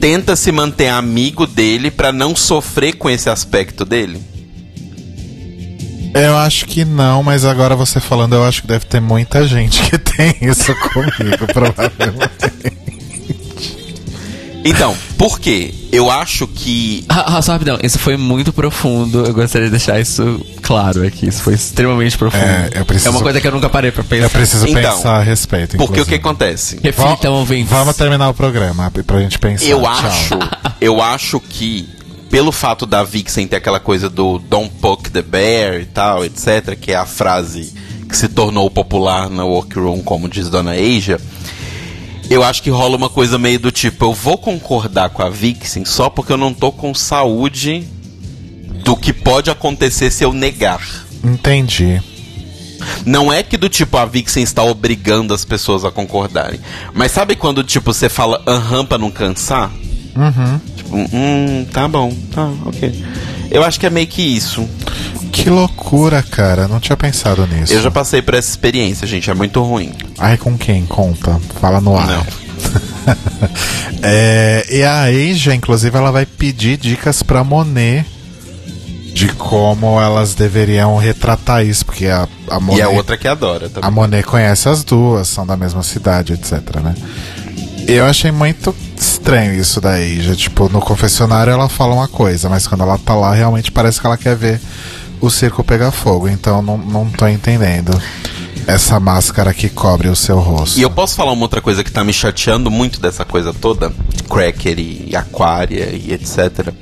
[0.00, 4.20] tenta se manter amigo dele pra não sofrer com esse aspecto dele?
[6.14, 9.82] Eu acho que não, mas agora você falando, eu acho que deve ter muita gente
[9.88, 12.81] que tem isso comigo, provavelmente.
[14.64, 15.74] Então, por quê?
[15.90, 17.04] Eu acho que.
[17.08, 19.24] Ah, ah, só rapidão, isso foi muito profundo.
[19.26, 21.26] Eu gostaria de deixar isso claro aqui.
[21.28, 22.44] Isso foi extremamente profundo.
[22.44, 24.24] É, eu preciso- É uma coisa que eu nunca parei pra pensar.
[24.26, 25.76] Eu preciso Então, pensar a respeito.
[25.76, 26.78] Porque o que acontece?
[26.82, 27.70] Reflitam, ouvintes.
[27.70, 29.66] Vamos terminar o programa pra gente pensar.
[29.66, 29.88] Eu Tchau.
[29.90, 30.38] acho,
[30.80, 31.88] eu acho que
[32.30, 36.74] pelo fato da Vixen ter aquela coisa do Don't poke the bear e tal, etc,
[36.80, 37.74] que é a frase
[38.08, 41.20] que se tornou popular na workroom, como diz Dona Asia,
[42.32, 45.84] eu acho que rola uma coisa meio do tipo, eu vou concordar com a Vixen
[45.84, 47.86] só porque eu não tô com saúde
[48.84, 50.80] do que pode acontecer se eu negar.
[51.22, 52.00] Entendi.
[53.06, 56.60] Não é que do tipo a Vixen está obrigando as pessoas a concordarem.
[56.92, 59.70] Mas sabe quando, tipo, você fala aham pra não cansar?
[60.16, 60.60] Uhum.
[60.76, 63.04] Tipo, hum, tá bom, tá, ok.
[63.50, 64.68] Eu acho que é meio que isso.
[65.32, 66.68] Que loucura, cara.
[66.68, 67.72] Não tinha pensado nisso.
[67.72, 69.92] Eu já passei por essa experiência, gente, é muito ruim.
[70.18, 70.84] Ai, com quem?
[70.84, 71.40] Conta.
[71.60, 72.06] Fala no ar.
[72.06, 72.26] Não.
[74.04, 78.04] É, e a Asia, inclusive, ela vai pedir dicas pra Monet
[79.14, 83.66] de como elas deveriam retratar isso, porque a, a Monet, E a outra que adora
[83.66, 83.90] a também.
[83.92, 86.96] Monet conhece as duas, são da mesma cidade, etc, né?
[87.86, 90.34] Eu achei muito estranho isso da Asia.
[90.34, 94.06] Tipo, no confessionário ela fala uma coisa, mas quando ela tá lá, realmente parece que
[94.06, 94.60] ela quer ver
[95.22, 96.28] o circo pegar fogo.
[96.28, 97.98] Então não, não tô entendendo
[98.66, 100.78] essa máscara que cobre o seu rosto.
[100.78, 103.92] E eu posso falar uma outra coisa que tá me chateando muito dessa coisa toda,
[104.28, 106.72] Cracker e Aquaria e etc.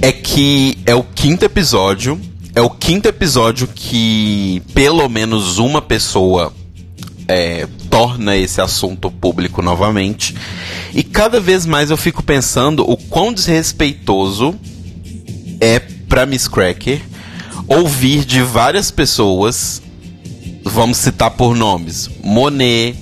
[0.00, 2.18] É que é o quinto episódio,
[2.54, 6.52] é o quinto episódio que pelo menos uma pessoa
[7.28, 10.34] é, torna esse assunto público novamente.
[10.92, 14.54] E cada vez mais eu fico pensando o quão desrespeitoso
[15.60, 15.80] é
[16.10, 17.00] pra Miss Cracker
[17.68, 19.80] ouvir de várias pessoas,
[20.64, 22.96] vamos citar por nomes, Monet,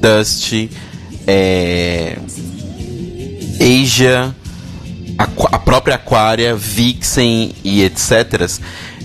[0.00, 0.70] Dusty,
[1.26, 2.16] é,
[3.60, 4.34] Asia,
[5.18, 8.50] Aqua- a própria Aquaria, Vixen e etc.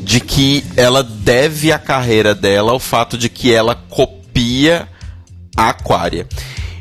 [0.02, 4.88] De que ela deve a carreira dela ao fato de que ela copia
[5.56, 6.26] a Aquaria.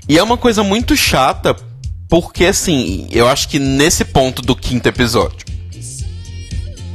[0.08, 1.54] E é uma coisa muito chata,
[2.08, 5.46] porque assim, eu acho que nesse ponto do quinto episódio,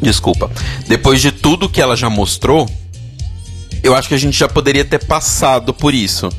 [0.04, 0.51] desculpa,
[0.88, 2.70] depois de tudo que ela já mostrou,
[3.82, 6.30] eu acho que a gente já poderia ter passado por isso.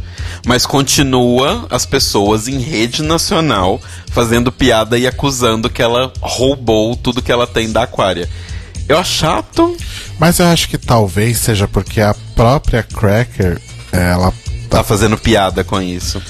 [0.47, 7.23] Mas continua as pessoas em rede nacional fazendo piada e acusando que ela roubou tudo
[7.23, 8.29] que ela tem da Aquária.
[8.89, 9.77] Eu acho chato.
[10.19, 13.61] Mas eu acho que talvez seja porque a própria Cracker,
[13.93, 14.33] ela
[14.75, 16.21] Tá fazendo piada com isso.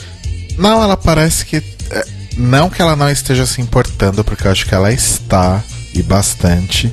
[0.58, 1.56] Não, ela parece que.
[1.90, 2.04] é,
[2.36, 5.64] Não que ela não esteja se importando, porque eu acho que ela está,
[5.94, 6.92] e bastante.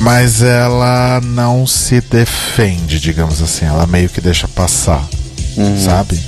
[0.00, 3.66] Mas ela não se defende, digamos assim.
[3.66, 5.06] Ela meio que deixa passar,
[5.84, 6.18] sabe?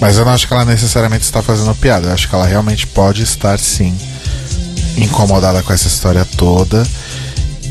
[0.00, 2.08] Mas eu não acho que ela necessariamente está fazendo piada.
[2.08, 3.96] Eu acho que ela realmente pode estar, sim,
[4.98, 6.86] incomodada com essa história toda.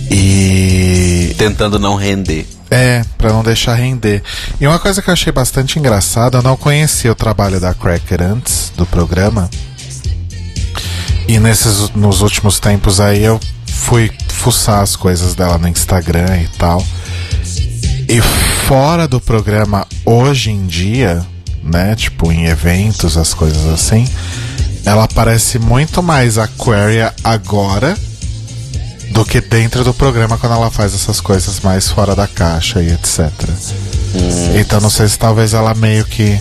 [0.10, 2.48] E Tentando não render.
[2.72, 4.24] é, pra não deixar render.
[4.60, 8.22] E uma coisa que eu achei bastante engraçada, eu não conhecia o trabalho da Cracker
[8.24, 9.50] antes do programa.
[11.28, 16.48] E nesses nos últimos tempos aí eu fui fuçar as coisas dela no Instagram e
[16.58, 16.86] tal.
[18.08, 18.22] E
[18.68, 21.26] fora do programa hoje em dia,
[21.64, 24.08] né, tipo em eventos, as coisas assim,
[24.86, 27.98] ela parece muito mais Aquaria agora
[29.12, 32.92] do que dentro do programa quando ela faz essas coisas mais fora da caixa e
[32.92, 33.32] etc.
[34.60, 36.40] Então não sei se talvez ela meio que.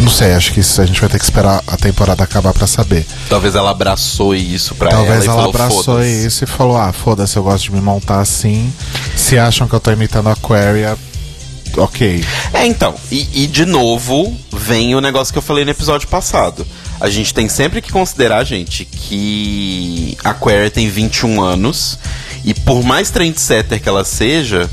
[0.00, 2.66] Não sei, acho que isso a gente vai ter que esperar a temporada acabar pra
[2.66, 3.06] saber.
[3.28, 7.36] Talvez ela abraçou isso pra Talvez ela ela falou abraçou isso e falou: ah, foda-se,
[7.36, 8.72] eu gosto de me montar assim.
[9.16, 10.96] Se acham que eu tô imitando a Aquaria,
[11.76, 12.24] ok.
[12.52, 16.66] É, então, e, e de novo vem o negócio que eu falei no episódio passado.
[17.00, 21.98] A gente tem sempre que considerar, gente, que a Queer tem 21 anos
[22.44, 24.68] e por mais trendsetter que ela seja,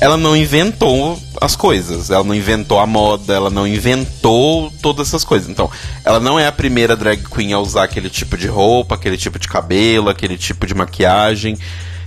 [0.00, 2.10] ela não inventou as coisas.
[2.10, 5.48] Ela não inventou a moda, ela não inventou todas essas coisas.
[5.48, 5.70] Então,
[6.04, 9.38] ela não é a primeira drag queen a usar aquele tipo de roupa, aquele tipo
[9.38, 11.58] de cabelo, aquele tipo de maquiagem.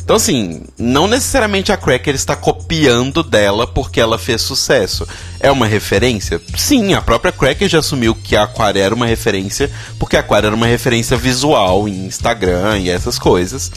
[0.04, 5.08] Então, assim, não necessariamente a Cracker está copiando dela porque ela fez sucesso.
[5.40, 6.42] É uma referência?
[6.58, 10.48] Sim, a própria Cracker já assumiu que a Aquária era uma referência, porque a Aquária
[10.48, 13.72] era uma referência visual em Instagram e essas coisas.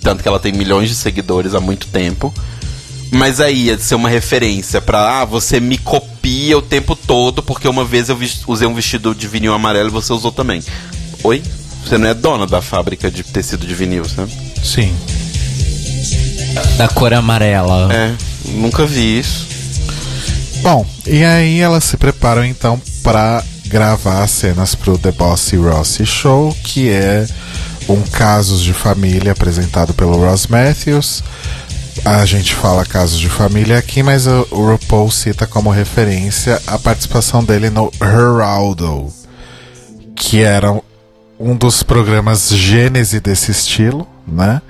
[0.00, 2.32] Tanto que ela tem milhões de seguidores há muito tempo.
[3.10, 7.68] Mas aí ia ser uma referência pra, ah, você me copia o tempo todo porque
[7.68, 10.62] uma vez eu usei um vestido de vinil amarelo e você usou também.
[11.22, 11.42] Oi?
[11.84, 14.28] Você não é dona da fábrica de tecido de vinil, né?
[14.62, 14.94] Sim.
[16.76, 17.92] Da cor amarela.
[17.92, 19.46] É, nunca vi isso.
[20.62, 26.04] Bom, e aí elas se preparam então para gravar as cenas pro The Bossy Rossi
[26.04, 27.26] Show, que é
[27.88, 31.22] um casos de família apresentado pelo Ross Matthews.
[32.04, 37.42] A gente fala casos de família aqui, mas o RuPaul cita como referência a participação
[37.42, 39.08] dele no Heraldo,
[40.14, 40.80] que era
[41.38, 44.62] um dos programas gênese desse estilo, né?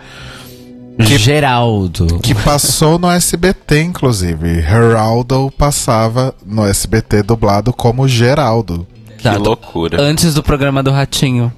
[0.98, 2.20] Geraldo.
[2.20, 4.60] Que passou no SBT, inclusive.
[4.60, 8.86] Heraldo passava no SBT dublado como Geraldo.
[9.18, 10.00] Que loucura.
[10.00, 11.52] Antes do programa do Ratinho.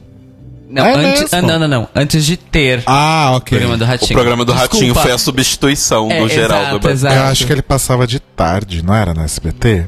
[0.69, 1.29] Não, É antes, mesmo?
[1.33, 1.89] ah, não, não, não.
[1.95, 3.57] Antes de ter Ah, o ok.
[3.59, 4.13] programa do O Ratinho.
[4.13, 5.01] programa do Ratinho Desculpa.
[5.03, 6.67] foi a substituição É, do Geraldo.
[6.77, 7.15] exato, exato.
[7.15, 9.87] Eu acho que ele passava de tarde, não era no SBT?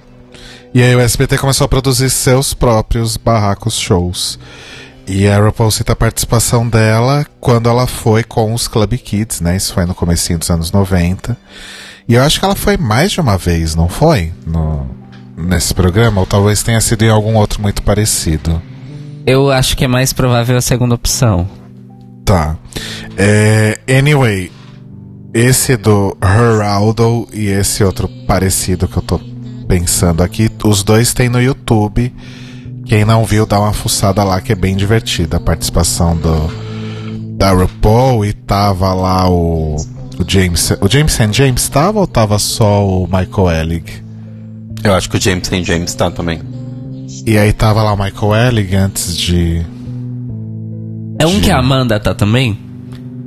[0.72, 4.38] E aí o SBT começou a produzir seus próprios barracos shows.
[5.06, 9.56] E a RuPaul cita a participação dela quando ela foi com os Club Kids, né?
[9.56, 11.36] Isso foi no comecinho dos anos 90.
[12.08, 14.32] E eu acho que ela foi mais de uma vez, não foi?
[14.46, 14.88] No,
[15.36, 16.20] nesse programa?
[16.20, 18.62] Ou talvez tenha sido em algum outro muito parecido.
[19.26, 21.48] Eu acho que é mais provável a segunda opção.
[22.24, 22.56] Tá.
[23.16, 24.50] É, anyway,
[25.34, 29.20] esse do Heraldo e esse outro parecido que eu tô
[29.68, 32.12] pensando aqui, os dois tem no YouTube.
[32.84, 35.36] Quem não viu, dá uma fuçada lá que é bem divertida.
[35.36, 36.70] A participação do
[37.36, 39.76] da RuPaul e tava lá o,
[40.18, 40.72] o James.
[40.80, 41.32] O James St.
[41.32, 44.04] James tava ou tava só o Michael Ellig?
[44.84, 45.64] Eu acho que o James St.
[45.64, 46.42] James tá também.
[47.26, 49.64] E aí tava lá o Michael Ellig antes de.
[51.18, 52.58] É um que a Amanda tá também?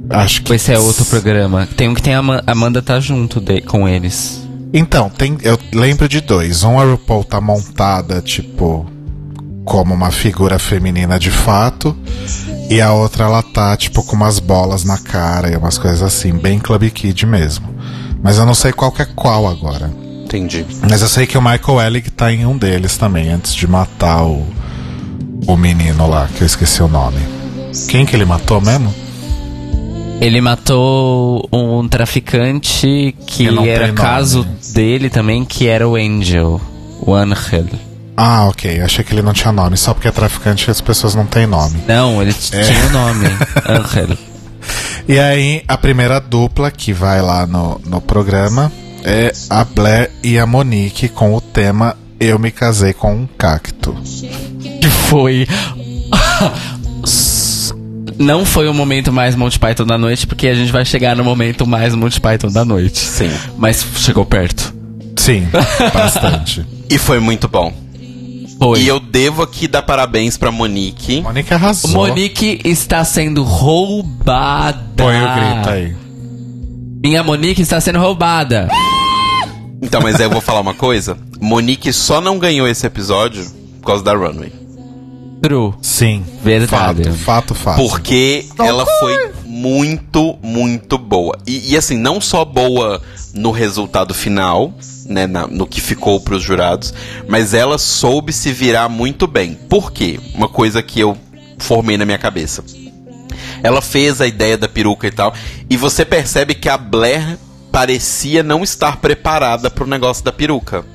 [0.09, 0.53] Acho que.
[0.53, 1.67] Esse é outro programa?
[1.77, 4.41] Tem um que tem a Ama- Amanda tá junto de- com eles.
[4.73, 6.63] Então, tem, eu lembro de dois.
[6.63, 8.85] Um a RuPaul tá montada, tipo,
[9.63, 11.95] como uma figura feminina de fato.
[12.69, 16.33] E a outra ela tá, tipo, com umas bolas na cara e umas coisas assim,
[16.33, 17.67] bem Club Kid mesmo.
[18.23, 19.91] Mas eu não sei qual que é qual agora.
[20.37, 20.65] Entendi.
[20.89, 24.23] Mas eu sei que o Michael Ellig tá em um deles também, antes de matar
[24.23, 24.45] o,
[25.47, 27.19] o menino lá, que eu esqueci o nome.
[27.87, 28.93] Quem que ele matou mesmo?
[30.19, 34.57] Ele matou um traficante que era caso nome.
[34.73, 36.59] dele também, que era o Angel.
[37.01, 37.65] O Angel.
[38.15, 38.79] Ah, ok.
[38.81, 39.75] Achei que ele não tinha nome.
[39.75, 41.79] Só porque é traficante as pessoas não têm nome.
[41.87, 42.61] Não, ele É.
[42.63, 43.25] tinha o nome.
[43.67, 44.17] Angel.
[45.07, 48.71] E aí, a primeira dupla que vai lá no, no programa
[49.03, 53.95] é a Blair e a Monique com o tema Eu Me Casei com um Cacto.
[54.81, 55.47] Que foi.
[58.17, 61.23] Não foi o momento mais Monty Python da noite, porque a gente vai chegar no
[61.23, 62.99] momento mais Monty Python da noite.
[62.99, 63.31] Sim.
[63.57, 64.73] Mas chegou perto.
[65.17, 65.47] Sim,
[65.93, 66.65] bastante.
[66.89, 67.73] E foi muito bom.
[68.57, 68.81] Foi.
[68.81, 71.21] E eu devo aqui dar parabéns pra Monique.
[71.21, 71.91] Monique arrasou.
[71.91, 74.79] Monique está sendo roubada.
[74.95, 75.95] Põe o grito aí.
[77.03, 78.69] Minha Monique está sendo roubada.
[79.83, 81.17] Então, mas aí eu vou falar uma coisa.
[81.39, 83.45] Monique só não ganhou esse episódio
[83.81, 84.51] por causa da Runway.
[85.41, 85.73] True.
[85.81, 86.23] Sim.
[86.41, 87.03] Verdade.
[87.11, 87.77] Fato, fato, fato.
[87.77, 91.37] Porque ela foi muito, muito boa.
[91.45, 93.01] E, e, assim, não só boa
[93.33, 94.73] no resultado final,
[95.05, 96.93] né, na- no que ficou pros jurados,
[97.27, 99.53] mas ela soube se virar muito bem.
[99.69, 100.17] Por quê?
[100.33, 101.17] Uma coisa que eu
[101.59, 102.63] formei na minha cabeça.
[103.61, 105.33] Ela fez a ideia da peruca e tal,
[105.69, 107.37] e você percebe que a Blair
[107.73, 110.85] parecia não estar preparada pro negócio da peruca.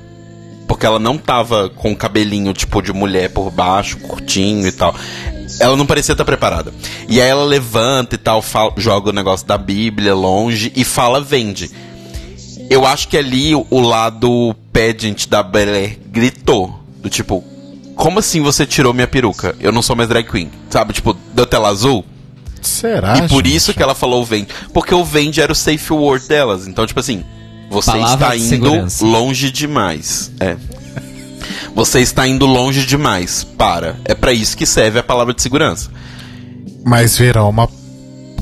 [0.68, 4.94] Porque ela não tava com o cabelinho tipo de mulher por baixo, curtinho e tal.
[5.58, 6.72] Ela não parecia estar preparada.
[7.08, 11.20] E aí ela levanta e tal, fala- joga o negócio da Bíblia longe e fala
[11.20, 11.68] vende.
[12.70, 16.78] Eu acho que ali o, lado pageant da Blair gritou.
[16.98, 17.42] Do tipo,
[17.96, 19.56] como assim você tirou minha peruca?
[19.58, 20.50] Eu não sou mais drag queen.
[20.70, 22.04] Sabe, tipo, deu tela azul?
[22.62, 23.18] Será?
[23.18, 23.56] e por gente?
[23.56, 24.48] isso que ela falou vende.
[24.72, 26.66] Porque o vende era o safe word delas.
[26.66, 27.24] Então, tipo assim,
[27.70, 29.04] você Palavra está de indo segurança.
[29.04, 30.30] longe demais.
[30.40, 30.56] É.
[31.74, 33.44] Você está indo longe demais.
[33.44, 33.96] Para.
[34.04, 35.90] É pra isso que serve a palavra de segurança.
[36.84, 37.68] Mas virou uma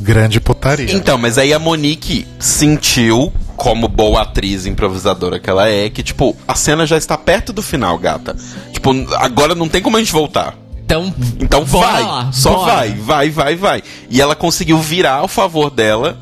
[0.01, 0.95] grande putaria.
[0.95, 6.37] Então, mas aí a Monique sentiu, como boa atriz improvisadora que ela é, que, tipo,
[6.47, 8.37] a cena já está perto do final, gata.
[8.73, 10.57] Tipo, agora não tem como a gente voltar.
[10.87, 12.73] Então, Então vai, lá, só bora.
[12.75, 13.83] vai, vai, vai, vai.
[14.09, 16.17] E ela conseguiu virar ao favor dela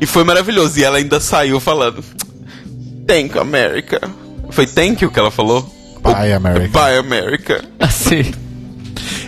[0.00, 0.78] E foi maravilhoso.
[0.80, 2.02] E ela ainda saiu falando:
[3.06, 4.00] Thank you, America.
[4.50, 5.70] Foi thank you que ela falou?
[6.02, 6.68] Bye, America.
[6.68, 7.64] Bye, America.
[7.78, 8.32] Assim.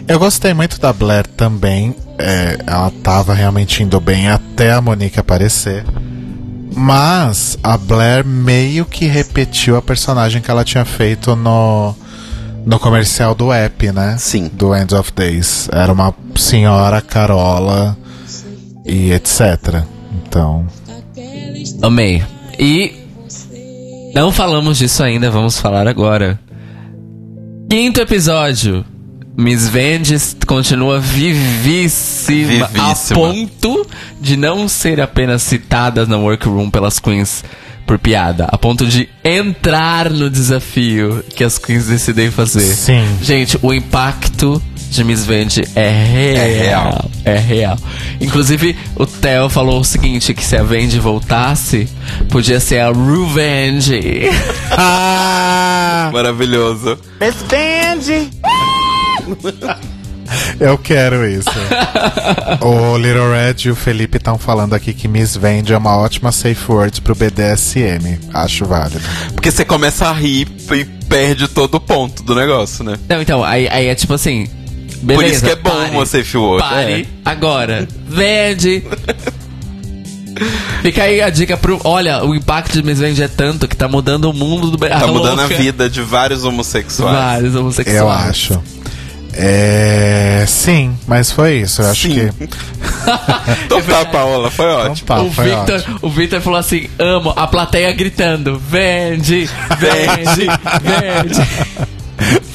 [0.07, 1.95] Eu gostei muito da Blair também.
[2.17, 5.85] É, ela tava realmente indo bem até a Monique aparecer.
[6.75, 11.95] Mas a Blair meio que repetiu a personagem que ela tinha feito no,
[12.69, 14.17] no comercial do app, né?
[14.19, 14.51] Sim.
[14.53, 15.71] Do End of Days.
[15.73, 17.97] Era uma senhora Carola
[18.85, 19.83] e etc.
[20.23, 20.67] Então.
[21.81, 22.23] Amei.
[22.59, 22.93] E
[24.15, 26.39] não falamos disso ainda, vamos falar agora.
[27.71, 28.85] Quinto episódio.
[29.35, 32.91] Miss Vendes continua vivíssima, Vivíssima.
[32.91, 33.87] a ponto
[34.21, 37.45] de não ser apenas citada na workroom pelas queens
[37.89, 42.61] por piada, a ponto de entrar no desafio que as queens decidem fazer.
[42.61, 43.03] Sim.
[43.23, 46.45] Gente, o impacto de Miss Vende é real.
[46.45, 47.11] É real.
[47.25, 47.79] É real.
[48.21, 51.89] Inclusive, o Theo falou o seguinte: que se a Vende voltasse,
[52.29, 54.29] podia ser a Revenge.
[54.71, 56.11] Ah!
[56.13, 56.99] Maravilhoso.
[60.61, 61.51] Eu quero isso.
[62.61, 66.33] o Little Red e o Felipe estão falando aqui que Miss Vende é uma ótima
[66.33, 68.19] safe word pro BDSM.
[68.33, 69.01] Acho válido.
[69.35, 72.97] Porque você começa a rir e perde todo o ponto do negócio, né?
[73.09, 74.49] Não, então, aí, aí é tipo assim.
[75.01, 76.69] Beleza, Por isso que é bom pare, uma safe word.
[76.69, 77.07] Pare É.
[77.25, 77.87] agora.
[78.09, 78.83] Vende.
[80.83, 81.81] Fica aí a dica pro.
[81.85, 85.07] Olha, o impacto de Miss Vende é tanto que tá mudando o mundo do Tá
[85.07, 87.17] mudando a vida de vários homossexuais.
[87.17, 87.99] Vários homossexuais.
[88.01, 88.63] Eu acho.
[89.39, 90.45] É.
[90.47, 91.83] Sim, mas foi isso.
[91.83, 92.15] Eu acho Sim.
[92.15, 92.49] que.
[93.65, 95.07] Então tá, Paola, foi Então ótimo.
[95.07, 95.99] tá, O foi Victor, ótimo.
[96.03, 100.47] o Victor falou assim: amo, a plateia gritando: vende, vende,
[100.83, 101.89] vende.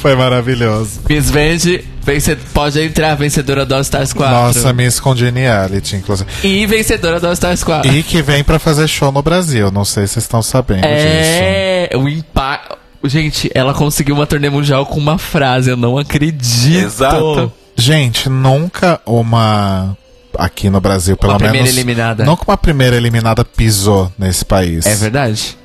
[0.02, 1.00] Foi maravilhoso.
[1.10, 4.36] Miss Vende, vence, pode entrar, vencedora do All Stars 4.
[4.36, 6.30] Nossa, Miss Congeniality, inclusive.
[6.44, 7.90] E vencedora do All Stars 4.
[7.90, 9.72] E que vem pra fazer show no Brasil.
[9.72, 10.92] Não sei se vocês estão sabendo disso.
[10.92, 12.83] É, o impacto.
[13.06, 16.86] Gente, ela conseguiu uma turnê mundial com uma frase, eu não acredito.
[16.86, 17.52] Exato.
[17.76, 19.98] Gente, nunca uma.
[20.38, 21.52] Aqui no Brasil, pelo Uma menos.
[21.52, 22.26] primeira eliminada.
[22.26, 24.84] Nunca uma primeira eliminada pisou nesse país.
[24.86, 25.58] É verdade.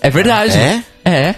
[0.00, 0.56] É verdade.
[0.56, 0.82] É?
[1.04, 1.34] É.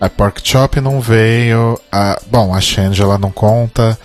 [0.00, 1.78] A Pork Chop não veio.
[1.92, 3.96] A, bom, a Shangela não conta.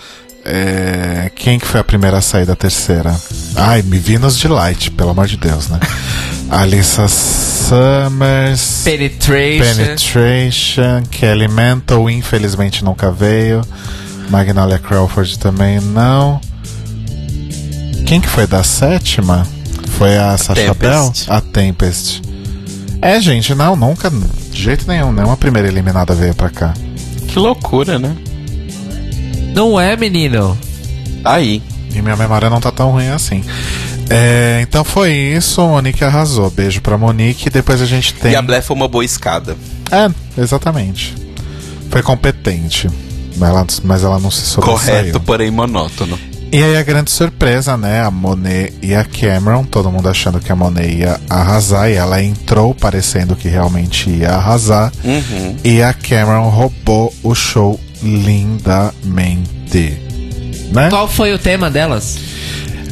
[0.43, 3.15] É, quem que foi a primeira a sair da terceira?
[3.55, 5.79] Ai, me Venus de Light, pelo amor de Deus, né?
[6.49, 8.83] Alissa Summers.
[8.83, 9.75] Penetration.
[9.75, 11.03] Penetration.
[11.09, 13.61] Kelly Mantle, infelizmente nunca veio.
[14.29, 16.39] Magnolia Crawford também não.
[18.05, 19.47] Quem que foi da sétima?
[19.97, 21.11] Foi a Sasha Bell?
[21.27, 22.21] A Tempest.
[23.01, 26.73] É, gente, não, nunca, de jeito nenhum, nenhuma primeira eliminada veio pra cá.
[27.27, 28.15] Que loucura, né?
[29.53, 30.57] Não é, menino.
[31.23, 31.61] Tá aí.
[31.93, 33.43] E minha memória não tá tão ruim assim.
[34.09, 36.49] É, então foi isso, Monique arrasou.
[36.49, 37.49] Beijo pra Monique.
[37.49, 38.31] Depois a gente tem.
[38.31, 39.55] E a Blair foi uma boa escada.
[39.91, 41.15] É, exatamente.
[41.89, 42.89] Foi competente.
[43.37, 44.97] Mas ela, mas ela não se sobressaiu.
[44.97, 46.17] Correto, porém monótono.
[46.51, 48.01] E aí a grande surpresa, né?
[48.01, 52.23] A Monet e a Cameron, todo mundo achando que a Monet ia arrasar, e ela
[52.23, 54.91] entrou parecendo que realmente ia arrasar.
[55.03, 55.57] Uhum.
[55.63, 59.99] E a Cameron roubou o show lindamente.
[60.71, 60.89] Né?
[60.89, 62.17] Qual foi o tema delas?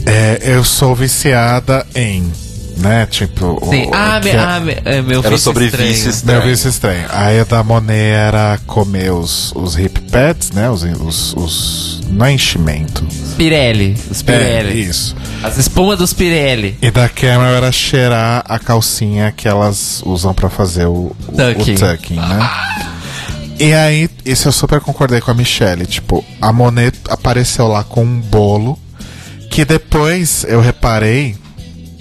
[0.06, 2.32] É, eu sou viciada em.
[2.78, 3.06] Né?
[3.06, 3.60] Tipo.
[3.62, 3.88] o- Sim.
[3.94, 5.90] Ah, que me, é- ah me, é, meu Era vício sobre estranho.
[5.90, 6.42] vício Meu estranho.
[6.42, 7.06] vício estranho.
[7.10, 10.70] Aí a da Monet era comer os, os hip pads, né?
[10.72, 12.02] Os, os, os.
[12.10, 13.06] Não é enchimento.
[13.38, 13.96] Pirelli.
[14.10, 14.82] Os É, Pirelli.
[14.90, 15.16] isso.
[15.44, 16.76] As espumas dos Pirelli.
[16.82, 21.76] E da Cameron era cheirar a calcinha que elas usam pra fazer o, o, Tucking.
[21.76, 22.50] o tucking, né?
[23.60, 25.86] E aí, isso eu super concordei com a Michelle.
[25.86, 28.80] Tipo, a Monet apareceu lá com um bolo
[29.54, 31.36] que depois eu reparei.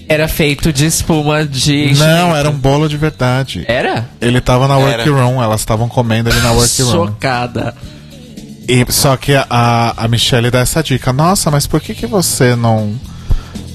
[0.08, 1.92] Era feito de espuma de.
[1.94, 3.64] Não, era um bolo de verdade.
[3.68, 4.08] Era?
[4.20, 5.04] Ele tava na Era.
[5.04, 6.90] workroom, elas estavam comendo ele na workroom.
[6.90, 7.74] Chocada.
[8.68, 12.56] E, só que a, a Michelle dá essa dica: Nossa, mas por que, que você
[12.56, 12.98] não.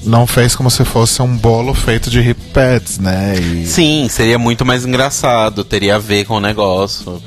[0.04, 3.34] Não fez como se fosse um bolo feito de hip pads, né?
[3.38, 7.20] E- Sim, seria muito mais engraçado, teria a ver com o negócio.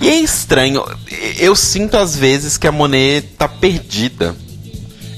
[0.00, 0.84] E é estranho,
[1.38, 4.34] eu sinto às vezes que a Monet tá perdida.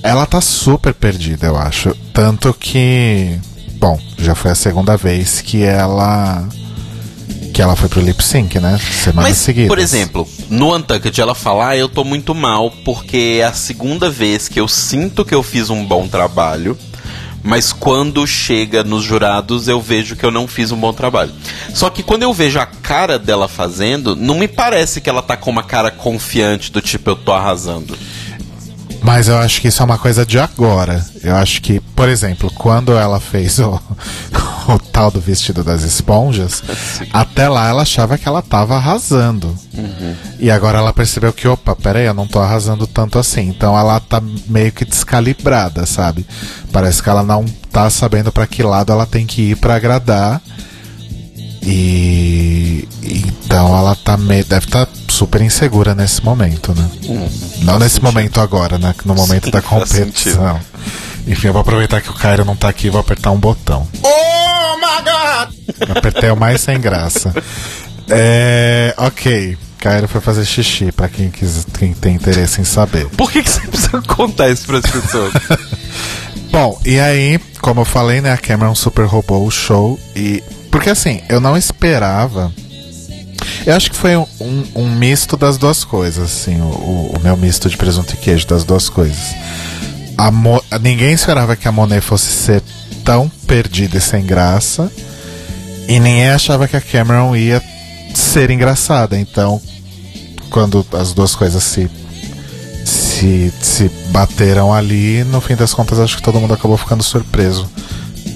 [0.05, 1.97] Ela tá super perdida, eu acho.
[2.13, 3.41] Tanto que.
[3.79, 6.47] Bom, já foi a segunda vez que ela.
[7.55, 8.79] Que ela foi pro lip sync, né?
[9.03, 9.67] Semana Mas, seguida.
[9.67, 14.11] por exemplo, no Untucked ela falar, ah, eu tô muito mal, porque é a segunda
[14.11, 16.77] vez que eu sinto que eu fiz um bom trabalho,
[17.43, 21.33] mas quando chega nos jurados eu vejo que eu não fiz um bom trabalho.
[21.73, 25.35] Só que quando eu vejo a cara dela fazendo, não me parece que ela tá
[25.35, 27.97] com uma cara confiante do tipo, eu tô arrasando.
[29.05, 31.05] Mas eu acho que isso é uma coisa de agora.
[31.23, 33.79] Eu acho que, por exemplo, quando ela fez o,
[34.67, 36.63] o tal do vestido das esponjas,
[37.13, 39.55] até lá ela achava que ela tava arrasando.
[40.41, 43.43] E agora ela percebeu que, opa, peraí, eu não tô arrasando tanto assim.
[43.43, 46.27] Então ela tá meio que descalibrada, sabe?
[46.73, 50.41] Parece que ela não tá sabendo pra que lado ela tem que ir pra agradar.
[51.67, 56.91] E então ela tá meio, deve estar super insegura nesse momento, né?
[57.63, 58.95] não nesse momento agora, né?
[59.05, 60.61] No momento Sim, da competição.
[61.27, 63.89] Enfim, eu vou aproveitar que o Cairo não tá aqui e vou apertar um botão.
[64.03, 65.89] Oh my god!
[65.89, 67.33] Eu apertei o mais sem graça.
[68.09, 68.95] É.
[68.99, 69.57] Ok.
[69.79, 73.07] Cairo foi fazer xixi, pra quem, quis, quem tem interesse em saber.
[73.11, 75.33] Por que, que você precisa contar isso pras pessoas?
[76.51, 80.43] Bom, e aí, como eu falei, né, a Cameron super roubou o show e.
[80.75, 82.53] Porque assim, eu não esperava.
[83.65, 84.27] Eu acho que foi um,
[84.75, 88.45] um- misto das duas coisas, assim, o, o- o meu misto de presunto e queijo
[88.49, 89.37] das duas coisas.
[90.19, 92.61] A Mo- Ninguém esperava que a Monet fosse ser
[93.05, 94.91] tão perdida e sem graça.
[95.87, 97.63] E ninguém achava que a Cameron ia
[98.13, 99.17] ser engraçada.
[99.17, 99.63] Então,
[100.51, 101.89] quando as duas coisas se
[102.85, 107.71] se, se bateram ali, no fim das contas, acho que todo mundo acabou ficando surpreso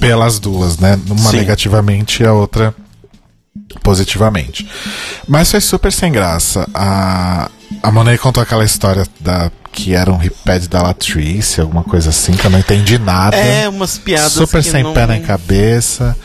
[0.00, 0.98] pelas duas, né?
[1.08, 1.38] Uma Sim.
[1.38, 2.74] negativamente e a outra
[3.82, 4.68] positivamente.
[5.26, 6.68] Mas foi super sem graça.
[6.74, 7.50] A,
[7.82, 12.32] a Monet contou aquela história da que era um ripad da Latrice, alguma coisa assim,
[12.32, 13.36] que eu não entendi nada.
[13.36, 14.92] É, umas piadas Super sem não...
[14.92, 16.16] pé nem cabeça.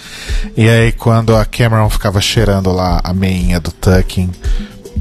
[0.58, 4.32] E aí, quando a Cameron ficava cheirando lá a meinha do Tucking,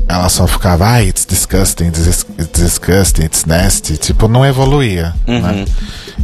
[0.07, 3.97] ela só ficava, ah, it's disgusting, it's disgusting, it's nasty.
[3.97, 5.15] Tipo, não evoluía.
[5.27, 5.65] Né?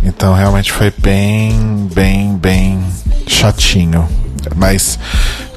[0.03, 2.83] Então, realmente foi bem, bem, bem
[3.27, 4.09] chatinho.
[4.57, 4.99] Mas,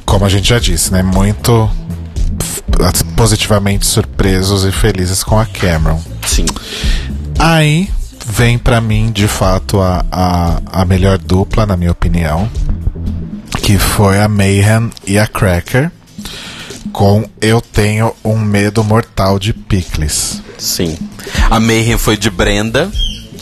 [0.05, 1.01] como a gente já disse, né?
[1.01, 1.69] Muito
[3.15, 6.01] positivamente surpresos e felizes com a Cameron.
[6.25, 6.45] Sim.
[7.37, 7.89] Aí
[8.25, 12.49] vem pra mim, de fato, a, a, a melhor dupla, na minha opinião,
[13.61, 15.91] que foi a Mayhem e a Cracker,
[16.91, 20.41] com Eu Tenho um Medo Mortal de Pickles.
[20.57, 20.97] Sim.
[21.49, 22.91] A Mayhem foi de Brenda,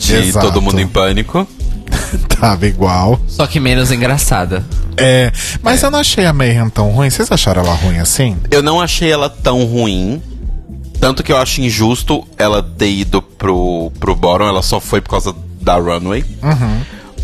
[0.00, 0.46] de Exato.
[0.46, 1.46] Todo Mundo em Pânico.
[2.40, 3.20] Tava igual.
[3.28, 4.64] Só que menos engraçada.
[4.96, 5.30] É,
[5.62, 7.10] mas eu não achei a Mayhem tão ruim.
[7.10, 8.36] Vocês acharam ela ruim assim?
[8.50, 10.20] Eu não achei ela tão ruim.
[10.98, 15.10] Tanto que eu acho injusto ela ter ido pro, pro bottom, ela só foi por
[15.10, 16.24] causa da runway.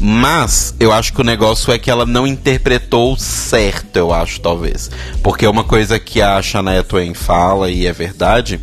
[0.01, 4.91] Mas eu acho que o negócio é que ela não interpretou certo, eu acho, talvez.
[5.23, 8.61] Porque é uma coisa que a Shania Twain fala, e é verdade,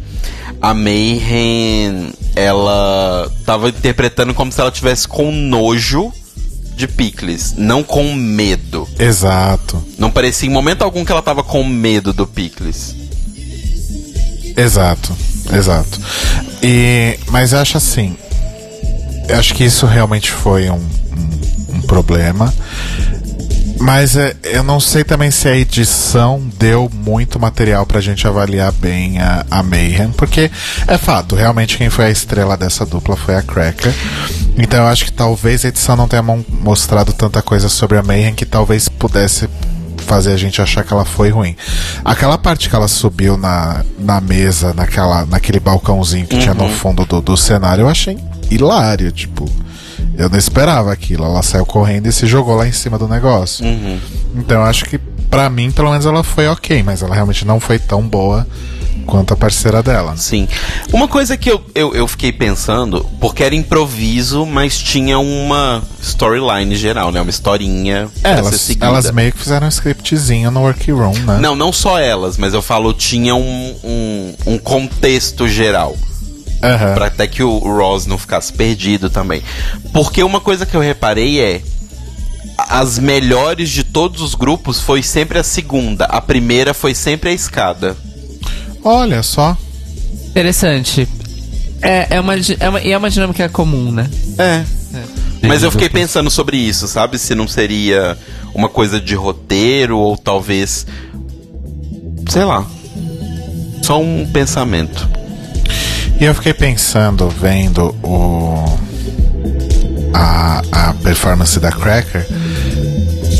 [0.63, 6.09] a Mayhem, ela tava interpretando como se ela tivesse com nojo
[6.77, 8.87] de Pickles, não com medo.
[8.97, 12.95] Exato, Não parecia em momento algum que ela tava com medo do Pickles.
[14.55, 15.13] exato,
[15.53, 15.99] exato.
[16.63, 18.15] E, mas eu acho assim,
[19.27, 22.53] eu acho que isso realmente foi um, um, um problema.
[23.83, 28.71] Mas é, eu não sei também se a edição deu muito material pra gente avaliar
[28.71, 30.49] bem a, a Mayhem, porque
[30.87, 33.93] é fato, realmente quem foi a estrela dessa dupla foi a Cracker.
[34.57, 38.33] Então eu acho que talvez a edição não tenha mostrado tanta coisa sobre a Mayhem
[38.33, 39.49] que talvez pudesse
[40.07, 41.53] fazer a gente achar que ela foi ruim.
[42.05, 47.05] Aquela parte que ela subiu na, na mesa, naquela, naquele balcãozinho que tinha no fundo
[47.05, 48.17] do, do cenário, eu achei
[48.49, 49.49] hilário, tipo.
[50.17, 51.25] Eu não esperava aquilo.
[51.25, 53.65] Ela saiu correndo e se jogou lá em cima do negócio.
[54.35, 54.97] Então eu acho que,
[55.29, 58.47] pra mim, pelo menos ela foi ok, mas ela realmente não foi tão boa
[59.05, 60.15] quanto a parceira dela.
[60.17, 60.47] Sim.
[60.91, 66.75] Uma coisa que eu, eu, eu fiquei pensando, porque era improviso, mas tinha uma storyline
[66.75, 67.21] geral, né?
[67.21, 71.37] Uma historinha É, elas, elas meio que fizeram um scriptzinho no workroom, né?
[71.39, 75.97] Não, não só elas, mas eu falo, tinha um, um, um contexto geral.
[76.63, 76.93] Aham.
[76.93, 79.43] Pra até que o Ross não ficasse perdido também.
[79.91, 81.61] Porque uma coisa que eu reparei é.
[82.57, 86.05] As melhores de todos os grupos foi sempre a segunda.
[86.05, 87.97] A primeira foi sempre a escada.
[88.83, 89.57] Olha só.
[90.27, 91.07] Interessante.
[91.81, 94.09] É, é, uma, é, uma, e é uma dinâmica comum, né?
[94.37, 94.63] É.
[95.45, 97.19] Mas eu fiquei pensando sobre isso, sabe?
[97.19, 98.17] Se não seria
[98.53, 100.85] uma coisa de roteiro ou talvez.
[102.29, 102.65] Sei lá.
[103.81, 105.09] Só um pensamento.
[106.23, 108.79] E eu fiquei pensando, vendo o.
[110.13, 112.25] A, a performance da Cracker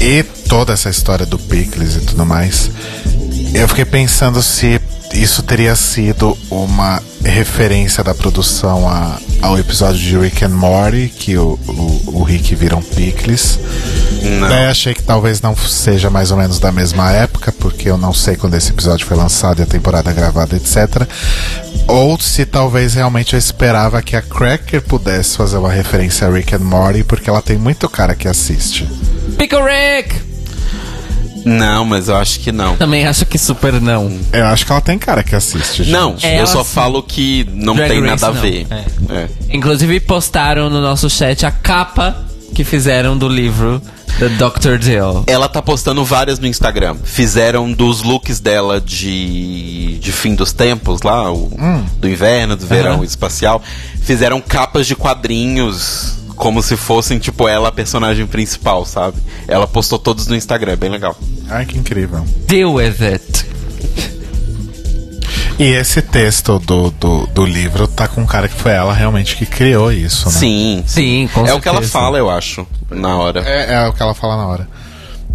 [0.02, 2.70] e toda essa história do Pickles e tudo mais.
[3.54, 4.82] Eu fiquei pensando se
[5.14, 11.38] isso teria sido uma referência da produção a- ao episódio de Rick and Morty, que
[11.38, 13.60] o, o, o Rick vira um picles.
[14.24, 14.48] Não.
[14.50, 18.12] Daí achei que talvez não seja mais ou menos da mesma época, porque eu não
[18.14, 21.08] sei quando esse episódio foi lançado e a temporada gravada, etc.
[21.88, 26.56] Ou se talvez realmente eu esperava que a Cracker pudesse fazer uma referência a Rick
[26.56, 28.90] and Morty, porque ela tem muito cara que assiste.
[29.38, 30.33] Pickle Rick!
[31.46, 32.76] Não, mas eu acho que não.
[32.78, 34.12] Também acho que super não.
[34.32, 35.84] Eu acho que ela tem cara que assiste.
[35.84, 35.92] gente.
[35.92, 36.70] Não, É, eu só sim.
[36.74, 38.42] falo que não Drag tem Race, nada a não.
[38.42, 38.68] ver.
[38.70, 38.84] É.
[39.16, 39.28] É.
[39.52, 42.16] Inclusive postaram no nosso chat a capa
[42.56, 43.82] que fizeram do livro
[44.20, 44.78] The Dr.
[44.78, 45.24] Dill.
[45.26, 46.96] Ela tá postando várias no Instagram.
[47.04, 51.52] Fizeram dos looks dela de, de fim dos tempos lá, o-
[51.98, 53.04] do inverno, do verão Aham.
[53.04, 53.62] espacial.
[54.04, 59.18] Fizeram capas de quadrinhos como se fossem, tipo, ela a personagem principal, sabe?
[59.48, 61.18] Ela postou todos no Instagram, é bem legal.
[61.50, 62.26] Ai, que incrível.
[62.48, 63.46] Deal with it.
[65.60, 69.36] E esse texto do, do, do livro tá com um cara que foi ela realmente
[69.36, 70.32] que criou isso, né?
[70.32, 71.92] Sim, Sim, com É o que ela certeza.
[71.92, 73.42] fala, eu acho, na hora.
[73.46, 74.68] É, é o que ela fala na hora.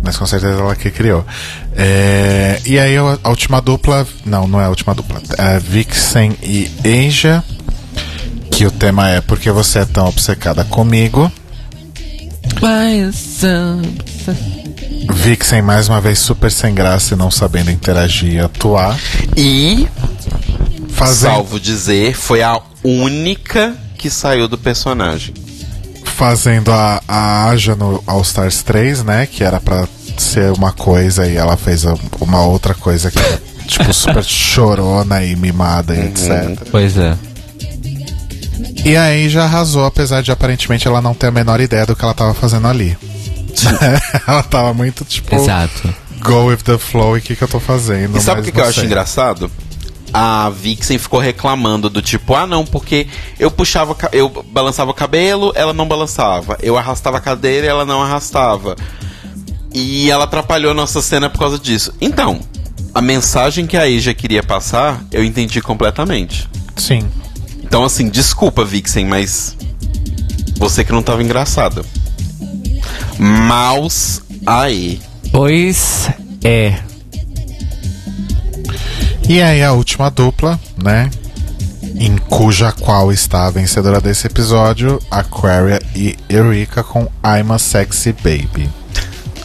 [0.02, 1.24] Mas com certeza ela que criou.
[1.76, 4.06] É, e aí a a última dupla.
[4.24, 5.20] Não, não é a última dupla.
[5.38, 7.42] É Vixen e Asia.
[8.59, 11.30] Que o tema é Porque Você é Tão Obcecada Comigo.
[12.60, 13.43] Mas,
[15.14, 18.98] Vixen mais uma vez super sem graça e não sabendo interagir e atuar.
[19.36, 19.86] E,
[20.89, 25.35] Fazendo, salvo dizer, foi a única que saiu do personagem.
[26.05, 29.26] fazendo a, a Aja no All Stars 3, né?
[29.26, 29.86] Que era pra
[30.16, 31.85] ser uma coisa e ela fez
[32.20, 36.59] uma outra coisa que era, tipo, super chorona e mimada e etc.
[36.72, 37.16] Pois é.
[38.85, 42.05] E aí já arrasou, apesar de aparentemente ela não ter a menor ideia do que
[42.05, 42.97] ela tava fazendo ali.
[44.26, 45.94] ela tava muito tipo, Exato.
[46.20, 48.16] go with the flow e o que, que eu tô fazendo.
[48.16, 49.51] E sabe o que, que eu acho engraçado?
[50.12, 53.06] A Vixen ficou reclamando do tipo, ah não, porque
[53.39, 56.56] eu puxava, eu balançava o cabelo, ela não balançava.
[56.62, 58.74] Eu arrastava a cadeira e ela não arrastava.
[59.72, 61.93] E ela atrapalhou a nossa cena por causa disso.
[62.01, 62.40] Então,
[62.94, 66.48] a mensagem que a Asia queria passar, eu entendi completamente.
[66.76, 67.06] Sim.
[67.69, 69.55] Então, assim, desculpa, Vixen, mas
[70.57, 71.85] você que não tava engraçada.
[73.19, 75.01] Maus aí.
[75.31, 76.09] Pois
[76.43, 76.78] é.
[79.28, 81.11] E aí a última dupla, né?
[82.01, 88.12] Em cuja qual está a vencedora desse episódio, Aquaria e Eureka com I'm a Sexy
[88.15, 88.70] Baby.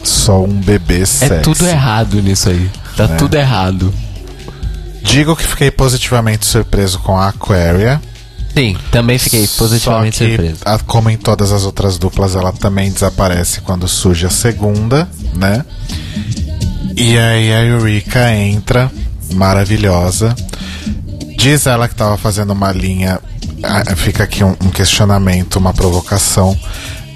[0.02, 1.42] Sou um bebê É sexy.
[1.42, 2.70] tudo errado nisso aí.
[2.96, 3.16] Tá É.
[3.16, 3.92] tudo errado.
[5.02, 8.00] Digo que fiquei positivamente surpreso com a Aquaria.
[8.54, 10.58] Sim, também fiquei positivamente Só que, surpreso.
[10.64, 15.64] a- como em todas as outras duplas, ela também desaparece quando surge a segunda, né?
[16.96, 18.90] E aí a Eureka entra,
[19.32, 20.34] maravilhosa.
[21.36, 23.20] Diz ela que tava fazendo uma linha.
[23.62, 26.58] ah, Fica aqui um, um questionamento, uma provocação.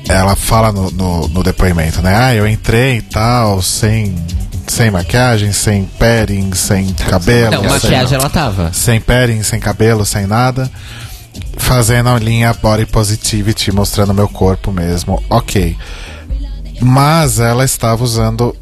[0.08, 2.14] Ela fala no, no, no depoimento, né?
[2.16, 4.16] Ah, eu entrei e tal, sem,
[4.66, 7.52] sem maquiagem, sem padding, sem cabelo.
[7.52, 8.72] Não, sem- maquiagem ela tava.
[8.72, 10.70] sem padding, sem cabelo, sem nada.
[11.56, 15.22] Fazendo a linha body positivity, mostrando meu corpo mesmo.
[15.28, 15.76] Ok.
[16.80, 18.56] Mas ela estava usando.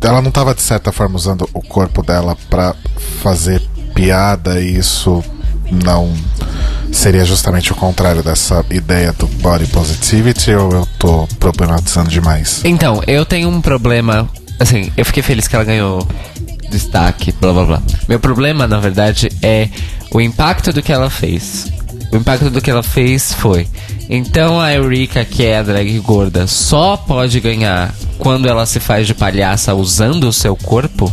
[0.00, 2.74] Ela não estava de certa forma usando o corpo dela pra
[3.22, 3.60] fazer
[3.94, 5.22] piada e isso
[5.70, 6.14] não
[6.92, 12.60] seria justamente o contrário dessa ideia do body positivity ou eu tô problematizando demais?
[12.64, 14.28] Então, eu tenho um problema.
[14.58, 16.06] Assim, eu fiquei feliz que ela ganhou
[16.70, 17.82] destaque, blá blá blá.
[18.08, 19.68] Meu problema, na verdade, é
[20.12, 21.66] o impacto do que ela fez.
[22.10, 23.68] O impacto do que ela fez foi.
[24.08, 29.06] Então a Eureka, que é a drag gorda, só pode ganhar quando ela se faz
[29.06, 31.12] de palhaça usando o seu corpo?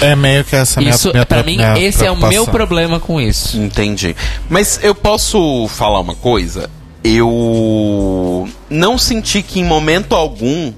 [0.00, 3.00] É meio que essa minha Isso, minha pra mim, minha esse é o meu problema
[3.00, 3.58] com isso.
[3.58, 4.14] Entendi.
[4.48, 6.70] Mas eu posso falar uma coisa?
[7.02, 10.72] Eu não senti que em momento algum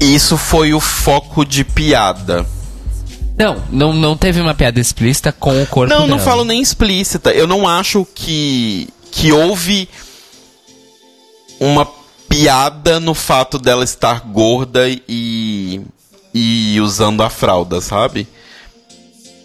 [0.00, 2.46] isso foi o foco de piada.
[3.38, 6.28] Não, não, não teve uma piada explícita com o corpo Não, não dela.
[6.28, 7.30] falo nem explícita.
[7.30, 9.88] Eu não acho que que houve
[11.60, 11.86] uma
[12.28, 15.80] piada no fato dela estar gorda e
[16.34, 18.28] e usando a fralda, sabe?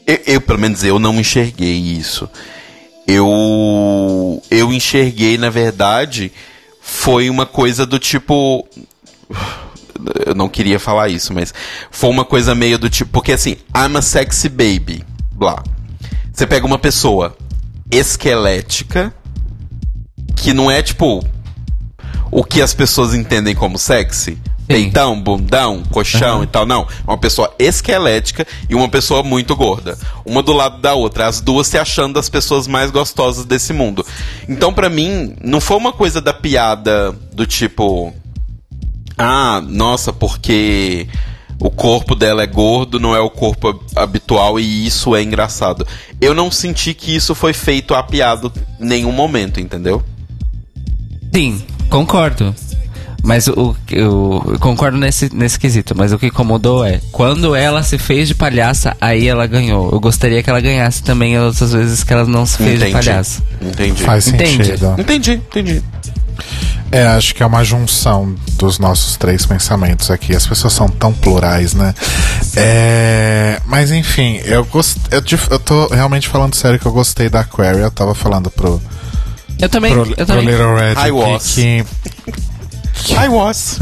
[0.06, 2.30] Eu, eu, pelo menos eu não enxerguei isso.
[3.07, 6.32] Eu eu enxerguei na verdade
[6.82, 8.68] foi uma coisa do tipo
[10.26, 11.53] eu não queria falar isso, mas
[11.91, 15.64] foi uma coisa meio do tipo, porque assim, I'm a sexy baby, blá.
[16.32, 17.36] Você pega uma pessoa
[17.91, 19.14] esquelética
[20.36, 21.24] que não é tipo
[22.32, 24.38] o que as pessoas entendem como sexy.
[24.68, 26.65] peitão, bundão, colchão e tal.
[26.65, 26.88] Não.
[27.06, 29.98] Uma pessoa esquelética e uma pessoa muito gorda.
[30.26, 31.28] Uma do lado da outra.
[31.28, 34.06] As duas se achando as pessoas mais gostosas desse mundo.
[34.48, 38.14] Então, pra mim, não foi uma coisa da piada do tipo.
[39.18, 41.07] Ah, nossa, porque
[41.60, 45.85] o corpo dela é gordo, não é o corpo hab- habitual e isso é engraçado.
[46.19, 50.02] Eu não senti que isso foi feito a piada em nenhum momento, entendeu?
[51.34, 52.53] Sim, concordo.
[53.26, 57.81] Mas o, o eu concordo nesse, nesse quesito, mas o que incomodou é quando ela
[57.81, 59.90] se fez de palhaça, aí ela ganhou.
[59.94, 62.91] Eu gostaria que ela ganhasse também as outras vezes que ela não se fez de
[62.91, 63.41] palhaça.
[63.61, 64.03] Entendi.
[64.03, 64.65] Faz Entende?
[64.65, 64.95] sentido.
[64.99, 65.81] Entendi, entendi.
[66.91, 70.36] É, acho que é uma junção dos nossos três pensamentos aqui.
[70.36, 71.94] As pessoas são tão plurais, né?
[72.56, 74.98] É, mas enfim, eu gost...
[75.10, 77.82] eu, eu tô realmente falando sério que eu gostei da Aquaria.
[77.82, 78.80] Eu tava falando pro,
[79.60, 80.45] Eu também, pro, eu pro também.
[80.45, 81.56] Little Red I aqui was.
[81.56, 81.86] que,
[83.14, 83.80] I was.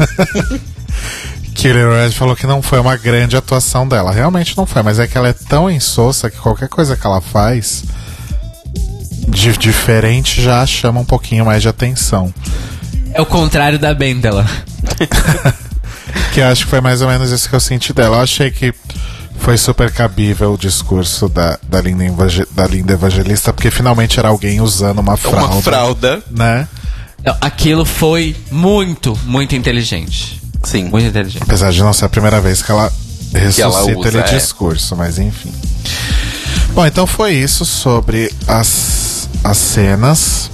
[1.54, 4.10] que o Little Red falou que não foi uma grande atuação dela.
[4.10, 7.20] Realmente não foi, mas é que ela é tão insossa que qualquer coisa que ela
[7.20, 7.84] faz
[9.28, 12.32] de diferente já chama um pouquinho mais de atenção.
[13.14, 14.46] É o contrário da Bendela.
[16.32, 18.16] Que eu acho que foi mais ou menos isso que eu senti dela.
[18.16, 18.74] Eu achei que
[19.38, 24.28] foi super cabível o discurso da, da, linda, evangel- da linda evangelista, porque finalmente era
[24.28, 25.46] alguém usando uma fralda.
[25.54, 26.22] Uma fralda.
[26.30, 26.68] Né?
[27.24, 30.40] Não, aquilo foi muito, muito inteligente.
[30.62, 30.84] Sim.
[30.84, 31.42] Muito inteligente.
[31.42, 32.90] Apesar de não ser a primeira vez que ela
[33.34, 34.22] ressuscita ela usa, ele é.
[34.22, 35.52] discurso, mas enfim.
[36.74, 39.01] Bom, então foi isso sobre as,
[39.44, 40.50] as cenas.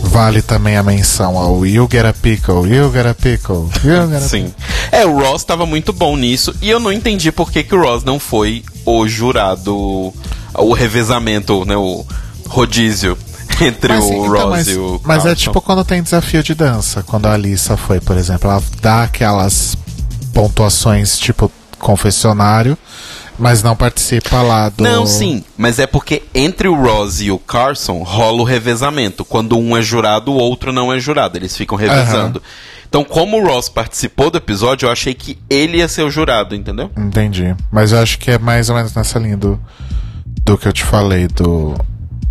[0.00, 4.16] Vale também a menção ao You Get a Pickle, You Get a Pickle, You Get
[4.16, 4.54] a Sim.
[4.92, 7.82] É, o Ross tava muito bom nisso e eu não entendi por que, que o
[7.82, 10.14] Ross não foi o jurado,
[10.54, 12.06] o revezamento, né, o
[12.48, 13.18] rodízio
[13.60, 15.34] entre Mas, o então, Ross mas, e o mas é Carlton.
[15.42, 17.02] tipo quando tem desafio de dança.
[17.02, 19.76] Quando a Alissa foi, por exemplo, ela dá aquelas
[20.32, 22.78] pontuações tipo confessionário,
[23.38, 24.82] mas não participa lá do.
[24.82, 29.24] Não, sim, mas é porque entre o Ross e o Carson rola o revezamento.
[29.24, 31.38] Quando um é jurado, o outro não é jurado.
[31.38, 32.42] Eles ficam revezando.
[32.88, 36.54] Então, como o Ross participou do episódio, eu achei que ele ia ser o jurado,
[36.54, 36.90] entendeu?
[36.96, 37.54] Entendi.
[37.70, 39.60] Mas eu acho que é mais ou menos nessa linha do,
[40.42, 41.74] do que eu te falei, do.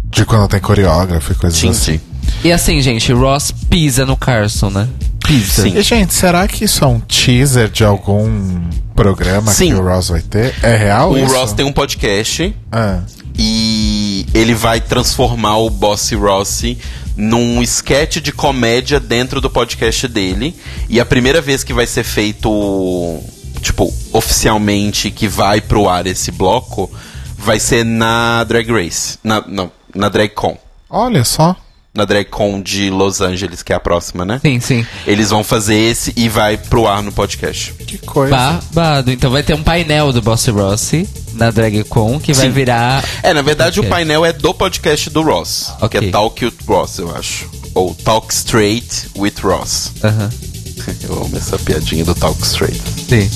[0.10, 1.98] De quando tem coreógrafo e coisas Sim, assim.
[1.98, 2.02] sim.
[2.44, 4.88] E assim, gente, Ross pisa no Carson, né?
[5.28, 5.78] Sim.
[5.78, 8.62] E, gente, será que isso é um teaser de algum
[8.96, 9.70] programa Sim.
[9.70, 10.54] que o Ross vai ter?
[10.64, 11.34] É real O isso?
[11.34, 13.02] Ross tem um podcast Ah,
[13.38, 16.78] e ele vai transformar o Bossy Rossi
[17.16, 20.56] num sketch de comédia dentro do podcast dele.
[20.90, 23.20] E a primeira vez que vai ser feito,
[23.62, 26.90] tipo, oficialmente que vai pro ar esse bloco,
[27.38, 29.18] vai ser na Drag Race.
[29.24, 30.58] Na, não, na Drag Con.
[30.90, 31.56] olha só.
[31.94, 34.40] Na Drag Con de Los Angeles, que é a próxima, né?
[34.44, 34.86] Sim, sim.
[35.08, 37.74] Eles vão fazer esse e vai pro ar no podcast.
[37.74, 38.36] Que coisa.
[38.36, 39.12] Babado.
[39.12, 42.52] Então vai ter um painel do Bossy Rossi na DragCon que vai Sim.
[42.52, 43.04] virar.
[43.24, 43.90] É, na verdade o Ok.
[43.90, 45.72] painel é do podcast do Ross.
[45.82, 46.00] Ok.
[46.00, 47.50] Que é Talk with Ross, eu acho.
[47.74, 49.92] Ou Talk Straight with Ross.
[50.04, 50.30] Aham.
[51.04, 52.80] Eu amo essa piadinha do Talk Straight.
[53.10, 53.30] Sim.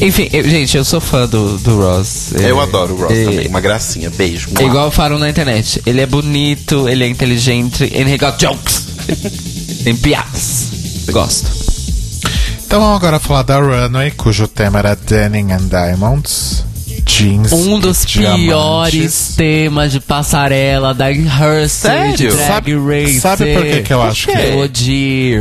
[0.00, 2.32] Enfim, eu- gente, eu sou fã do, do Ross.
[2.32, 3.48] Eu É, adoro o Ross é, também.
[3.48, 4.10] Uma gracinha.
[4.10, 4.48] Beijo.
[4.58, 5.82] É igual falam na internet.
[5.86, 8.86] Ele é bonito, ele é inteligente, and he got jokes.
[9.84, 10.68] Tem piadas.
[11.10, 11.46] Gosto.
[12.66, 16.64] Então vamos agora falar da Runway, cujo tema era Denim and Diamonds.
[17.06, 17.52] Jeans.
[17.52, 18.44] Um dos diamantes.
[18.44, 21.06] piores temas de passarela da
[21.68, 22.30] Sério?
[22.32, 23.20] Drag Sabe- Race.
[23.20, 25.40] sabe por que que eu acho que- Eu odio.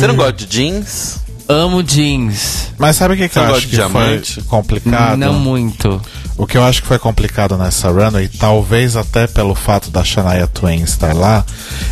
[0.00, 1.18] Você não gosta de jeans?
[1.48, 2.72] Amo jeans.
[2.76, 4.40] Mas sabe o que, que eu acho de que foi diamante?
[4.42, 5.16] complicado?
[5.16, 6.00] Não muito.
[6.36, 10.46] O que eu acho que foi complicado nessa runway, talvez até pelo fato da Shania
[10.46, 11.44] Twain estar lá,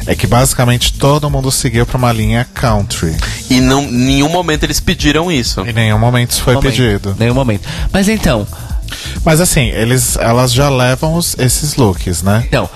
[0.07, 3.17] é que basicamente todo mundo seguiu pra uma linha country.
[3.49, 5.61] E não, em nenhum momento eles pediram isso.
[5.63, 6.71] Em nenhum momento isso foi Momento.
[6.73, 7.17] pedido.
[7.19, 7.67] Nenhum momento.
[7.93, 8.47] Mas então,
[9.25, 12.45] Mas assim, eles, elas já levam os- esses looks, né?
[12.47, 12.69] então,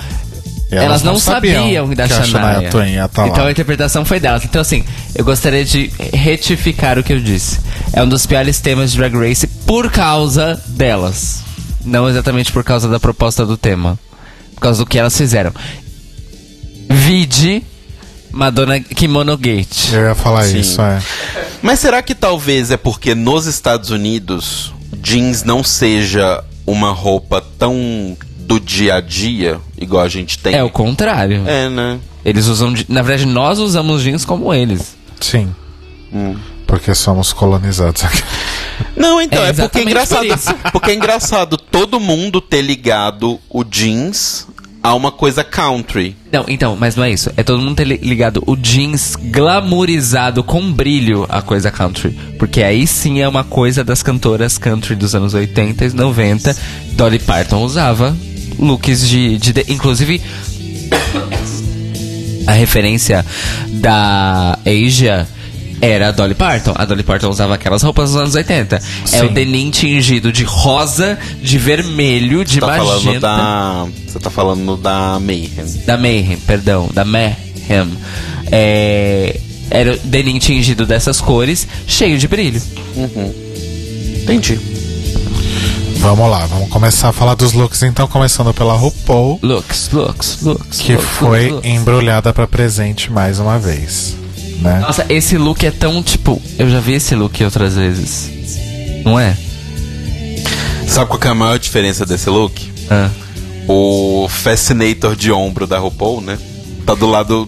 [0.71, 2.53] E elas, não sabiam, da que a Shania.
[2.53, 4.45] Shania Twain estar então a interpretação foi delas.
[4.45, 4.85] Então assim,
[5.15, 7.59] eu gostaria de retificar o que eu disse.
[7.93, 11.43] É um dos piores temas de Drag Race por causa delas.
[11.85, 13.99] Não exatamente por causa da proposta do tema.
[14.55, 15.53] Por causa do que elas fizeram.
[16.91, 17.63] Vide
[18.31, 19.93] Madonna Kimono Gate.
[19.93, 20.61] Eu ia falar Sim.
[20.61, 21.01] isso, é.
[21.63, 28.17] Mas será que talvez é porque nos Estados Unidos jeans não seja uma roupa tão
[28.49, 30.55] do dia a dia, igual a gente tem?
[30.55, 31.43] É o contrário.
[31.47, 31.99] É, né?
[32.25, 32.73] Eles usam.
[32.89, 34.97] Na verdade, nós usamos jeans como eles.
[35.21, 35.55] Sim.
[36.11, 36.35] Hum.
[36.67, 38.23] Porque somos colonizados aqui.
[38.97, 40.27] Não, então, É é, porque é engraçado.
[40.27, 40.55] por.
[40.73, 44.47] Porque é engraçado todo mundo ter ligado o jeans
[44.83, 46.17] a uma coisa country.
[46.33, 47.31] Não, então, mas não é isso.
[47.37, 52.11] É todo mundo ter li- ligado o jeans glamourizado com brilho a coisa country.
[52.39, 56.57] Porque aí sim é uma coisa das cantoras country dos anos 80 e 90.
[56.93, 58.17] Dolly Parton usava
[58.59, 59.39] looks de.
[59.39, 60.21] de, de- inclusive.
[62.47, 63.25] A referência
[63.75, 65.29] da Asia
[65.83, 66.73] era a Dolly Parton.
[66.75, 68.77] A Dolly Parton usava aquelas roupas dos anos 80.
[68.77, 69.27] É Sim.
[69.27, 73.21] o denim tingido de rosa, de vermelho, de Você tá falando magenta.
[73.21, 73.87] da.
[74.07, 75.51] Você tá falando da Mayhem.
[75.85, 77.37] Da Mayhem, perdão, da Mayhem.
[78.51, 79.39] É,
[79.71, 82.63] era o denim tingido dessas cores, cheio de brilho.
[84.23, 84.59] Entendi.
[86.09, 90.81] Vamos lá, vamos começar a falar dos looks então, começando pela RuPaul, Looks, looks, looks.
[90.81, 91.71] que looks, foi looks, looks.
[91.71, 94.17] embrulhada pra presente mais uma vez.
[94.61, 94.81] Né?
[94.81, 96.41] Nossa, esse look é tão tipo.
[96.59, 98.31] Eu já vi esse look outras vezes.
[99.05, 99.37] Não é?
[100.89, 102.73] Sabe qual que é a maior diferença desse look?
[102.91, 103.11] Ah.
[103.69, 106.39] O Fascinator de ombro da RuPaul, né?
[106.87, 107.47] Tá do lado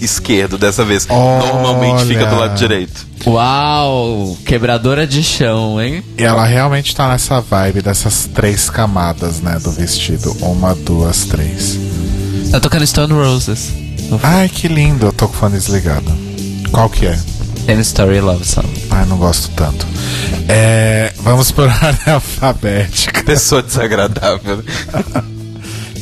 [0.00, 1.06] esquerdo dessa vez.
[1.06, 2.46] Normalmente fica do Olha.
[2.46, 3.06] lado direito.
[3.26, 4.36] Uau!
[4.46, 6.02] Quebradora de chão, hein?
[6.16, 10.34] E ela realmente tá nessa vibe dessas três camadas, né, do vestido.
[10.40, 11.78] Uma, duas, três.
[12.50, 13.72] Tá tocando Stone Roses.
[14.22, 16.10] Ai, que lindo, eu tô com o fone desligado.
[16.72, 17.18] Qual que é?
[17.66, 18.68] Ten Story Love Song.
[18.90, 19.86] Ai, não gosto tanto.
[20.48, 23.22] É, vamos por ordem alfabética.
[23.22, 24.64] Pessoa desagradável.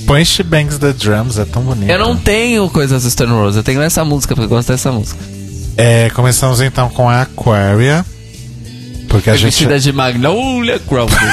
[0.09, 1.91] Põe She Bangs the Drums, é tão bonito.
[1.91, 4.91] Eu não tenho coisas do Stone Roses, eu tenho essa música porque eu gosto dessa
[4.91, 5.21] música.
[5.77, 8.07] É, começamos então com a Aquaria.
[9.07, 9.51] Porque a Foi gente.
[9.51, 11.15] vestida de Magnolia Crumble.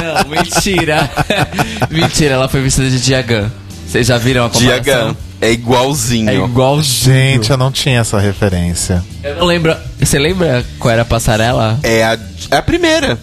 [0.00, 1.10] Não, mentira.
[1.90, 3.50] mentira, ela foi vestida de Diagan.
[3.86, 4.82] Vocês já viram a comparação?
[4.82, 5.16] Diagan.
[5.40, 6.30] É igualzinho.
[6.30, 9.02] É igual Gente, eu não tinha essa referência.
[9.24, 9.76] Eu não lembro.
[9.98, 11.80] Você lembra qual era a passarela?
[11.82, 12.16] É a,
[12.50, 13.18] é a primeira.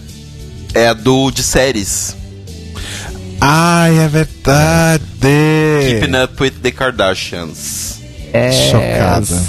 [0.74, 2.19] É a do de séries.
[3.42, 5.04] Ai, é verdade!
[5.88, 8.00] Keeping Up with the Kardashians.
[8.34, 8.52] É.
[8.52, 9.42] Chocada.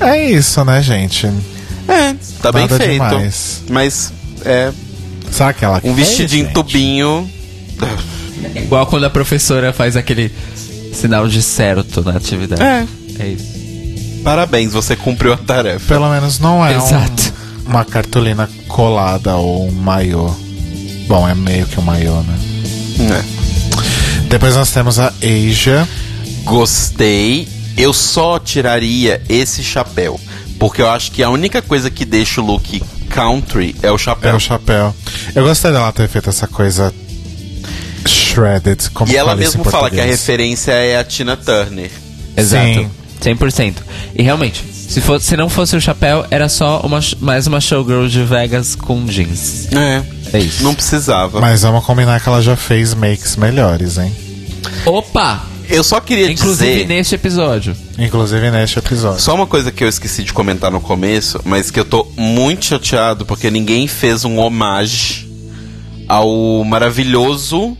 [0.00, 1.26] É isso, né, gente?
[1.86, 2.92] É, tá bem Nada feito.
[2.92, 3.62] demais.
[3.68, 4.12] Mas
[4.44, 4.72] é
[5.30, 6.54] Sabe aquela um vestidinho gente?
[6.54, 7.30] tubinho.
[8.56, 10.32] Igual quando a professora faz aquele
[10.94, 12.62] sinal de certo na atividade.
[12.62, 12.86] É.
[13.18, 13.60] É isso.
[14.24, 15.86] Parabéns, você cumpriu a tarefa.
[15.86, 17.32] Pelo menos não é um- Exato.
[17.66, 20.34] uma cartolina colada ou um maiô.
[21.10, 22.38] Bom, é meio que um maiô, né?
[23.18, 24.28] É.
[24.28, 25.88] Depois nós temos a Asia.
[26.44, 27.48] Gostei.
[27.76, 30.20] Eu só tiraria esse chapéu.
[30.56, 33.98] Porque eu acho que a única coisa que deixa o look country é o É
[33.98, 34.36] chapéu.
[34.36, 34.94] o chapéu.
[35.34, 36.94] Eu gostei dela ter feito essa coisa
[38.06, 41.90] shredded, como E ela mesmo fala que a referência é a Tina Turner.
[42.36, 42.88] Exato.
[43.20, 43.34] Sim.
[43.34, 43.74] 100%.
[44.14, 48.06] E realmente, se, fosse, se não fosse o chapéu, era só uma, mais uma showgirl
[48.08, 49.68] de Vegas com jeans.
[49.72, 50.02] É.
[50.32, 50.64] É isso.
[50.64, 51.40] Não precisava.
[51.40, 54.12] Mas vamos combinar que ela já fez makes melhores, hein?
[54.84, 55.46] Opa!
[55.68, 56.88] Eu só queria Inclusive dizer.
[56.88, 57.76] neste episódio.
[57.96, 59.20] Inclusive neste episódio.
[59.20, 62.64] Só uma coisa que eu esqueci de comentar no começo, mas que eu tô muito
[62.64, 65.28] chateado porque ninguém fez um homage
[66.08, 67.76] ao maravilhoso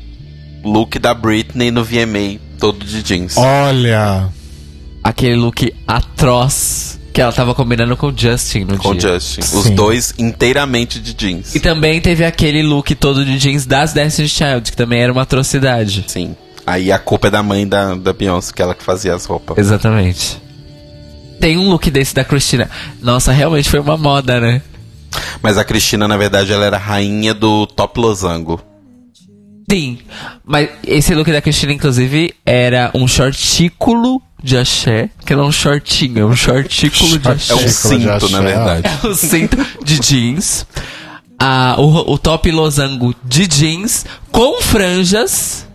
[0.63, 3.37] look da Britney no VMA, todo de jeans.
[3.37, 4.29] Olha,
[5.03, 9.15] Aquele look atroz que ela tava combinando com o Justin no com o dia.
[9.15, 9.41] Justin.
[9.41, 9.75] Os Sim.
[9.75, 11.55] dois inteiramente de jeans.
[11.55, 15.23] E também teve aquele look todo de jeans das Destiny's Child, que também era uma
[15.23, 16.05] atrocidade.
[16.07, 16.37] Sim.
[16.67, 19.59] Aí a culpa é da mãe da, da Beyoncé, que ela que fazia as roupas.
[19.59, 20.41] Exatamente.
[21.41, 22.71] Tem um look desse da Christina.
[23.01, 24.63] Nossa, realmente foi uma moda, né?
[25.43, 28.61] Mas a Cristina, na verdade, ela era rainha do top losango.
[29.69, 29.99] Sim.
[30.45, 35.11] Mas esse look da Christina, inclusive, era um shortículo de axé.
[35.25, 37.53] Que não é um shortinho, é um shortículo de axé.
[37.53, 38.89] É um cinto, na verdade.
[39.03, 40.67] É o cinto de jeans.
[41.39, 45.67] Ah, o, o top losango de jeans com franjas.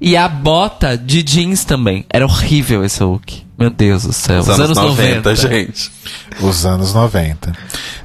[0.00, 2.06] E a bota de jeans também.
[2.08, 3.42] Era horrível esse look.
[3.58, 4.40] Meu Deus do céu.
[4.40, 5.92] Os anos 90, gente.
[6.40, 7.52] os anos 90.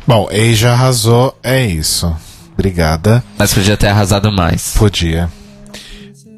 [0.05, 2.13] Bom, Asia arrasou, é isso.
[2.53, 3.23] Obrigada.
[3.37, 4.73] Mas podia ter arrasado mais.
[4.77, 5.29] Podia.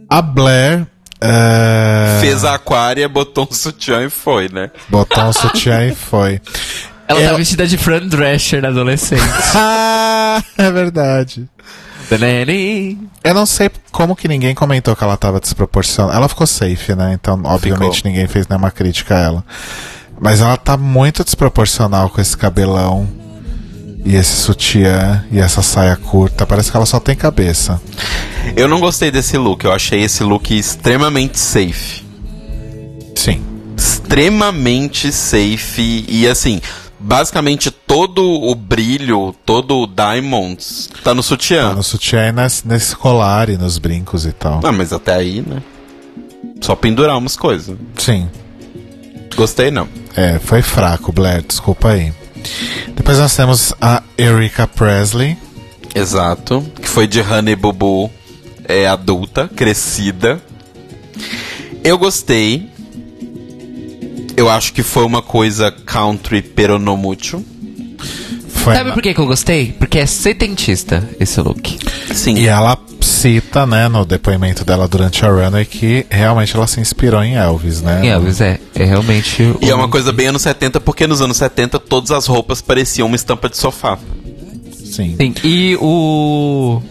[0.08, 0.86] A Blair.
[1.22, 4.70] É, Fez a aquária, botou um sutiã e foi, né?
[4.90, 6.40] Botou um sutiã e foi.
[7.08, 9.22] Ela Eu- tá vestida de Fran Drescher na adolescente.
[9.56, 11.48] Ah, é verdade.
[13.24, 16.14] Eu não sei como que ninguém comentou que ela tava desproporcional.
[16.16, 17.14] Ela ficou safe, né?
[17.14, 18.12] Então, obviamente, Ficou.
[18.12, 19.46] ninguém fez nenhuma crítica a ela.
[20.20, 23.08] Mas ela tá muito desproporcional com esse cabelão.
[24.06, 26.46] E esse sutiã e essa saia curta.
[26.46, 27.82] Parece que ela só tem cabeça.
[28.56, 32.04] Eu não gostei desse look, eu achei esse look extremamente safe.
[33.16, 33.44] Sim.
[33.76, 36.06] Extremamente safe.
[36.08, 36.62] E assim,
[37.00, 41.70] basicamente todo o brilho, todo o diamonds tá no sutiã.
[41.70, 44.62] Tá no sutiã e nesse, nesse colar e nos brincos e tal.
[44.64, 45.62] Ah, mas até aí, né?
[46.62, 47.78] Só pendurar umas coisas.
[47.98, 48.30] Sim.
[49.36, 49.88] Gostei não.
[50.16, 52.12] É, foi fraco, Blair, desculpa aí.
[52.96, 55.38] Depois nós temos a Erika Presley.
[55.94, 56.66] Exato.
[56.82, 58.12] Que foi de Honey Bubu
[58.68, 60.42] é, adulta, crescida.
[61.84, 62.70] Eu gostei.
[64.36, 67.44] Eu acho que foi uma coisa country peronomútil.
[68.50, 69.72] Foi Sabe por que, que eu gostei?
[69.72, 71.80] Porque é setentista esse look.
[72.14, 72.36] Sim.
[72.36, 72.78] E ela
[73.18, 77.82] cita, né, no depoimento dela durante a runway que realmente ela se inspirou em Elvis,
[77.82, 78.02] né?
[78.04, 78.60] Em Elvis, é.
[78.76, 79.56] É realmente.
[79.62, 83.08] E é uma coisa bem anos 70, porque nos anos 70 todas as roupas pareciam
[83.08, 83.98] uma estampa de sofá.
[84.84, 85.16] Sim.
[85.18, 86.82] Sim, e o.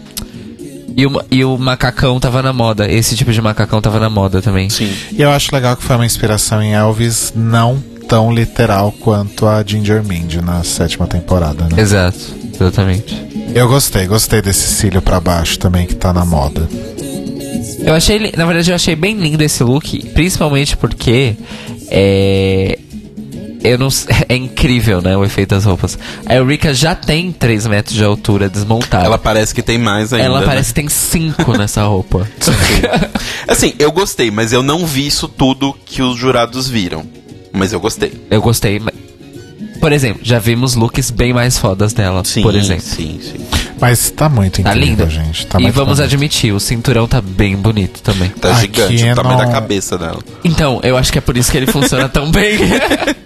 [0.95, 2.91] E o, e o macacão tava na moda.
[2.91, 4.67] Esse tipo de macacão tava na moda também.
[4.69, 4.91] Sim.
[5.11, 9.63] E eu acho legal que foi uma inspiração em Elvis não tão literal quanto a
[9.63, 11.81] Ginger Mind na sétima temporada, né?
[11.81, 12.17] Exato,
[12.59, 13.27] exatamente.
[13.53, 16.67] Eu gostei, gostei desse cílio pra baixo também que tá na moda.
[17.79, 21.35] Eu achei, na verdade, eu achei bem lindo esse look, principalmente porque
[21.89, 22.79] é.
[23.63, 23.87] Eu não,
[24.29, 25.97] é incrível, né, o efeito das roupas.
[26.25, 29.05] A Eureka já tem 3 metros de altura desmontada.
[29.05, 30.25] Ela parece que tem mais ainda.
[30.25, 30.45] Ela né?
[30.45, 32.27] parece que tem 5 nessa roupa.
[33.47, 37.05] Assim, eu gostei, mas eu não vi isso tudo que os jurados viram.
[37.51, 38.13] Mas eu gostei.
[38.29, 38.79] Eu gostei.
[39.79, 42.83] Por exemplo, já vimos looks bem mais fodas dela, Sim, por exemplo.
[42.83, 43.45] Sim, sim.
[43.79, 45.09] Mas tá muito Tá incrível, lindo.
[45.09, 45.45] gente.
[45.45, 46.03] Tá e vamos bonito.
[46.03, 48.29] admitir, o cinturão tá bem bonito também.
[48.29, 50.19] Tá Aqui gigante, o tamanho não- da cabeça dela.
[50.43, 52.57] Então, eu acho que é por isso que ele funciona tão bem.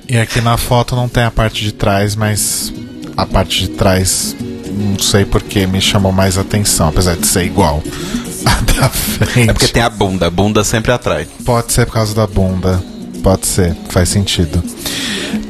[0.10, 2.74] E aqui na foto não tem a parte de trás, mas
[3.16, 4.36] a parte de trás,
[4.70, 7.82] não sei porque me chamou mais atenção, apesar de ser igual.
[8.44, 9.50] A da frente.
[9.52, 11.28] É porque tem a bunda, a bunda sempre atrai.
[11.46, 12.84] Pode ser por causa da bunda.
[13.24, 14.64] Pode ser, faz sentido.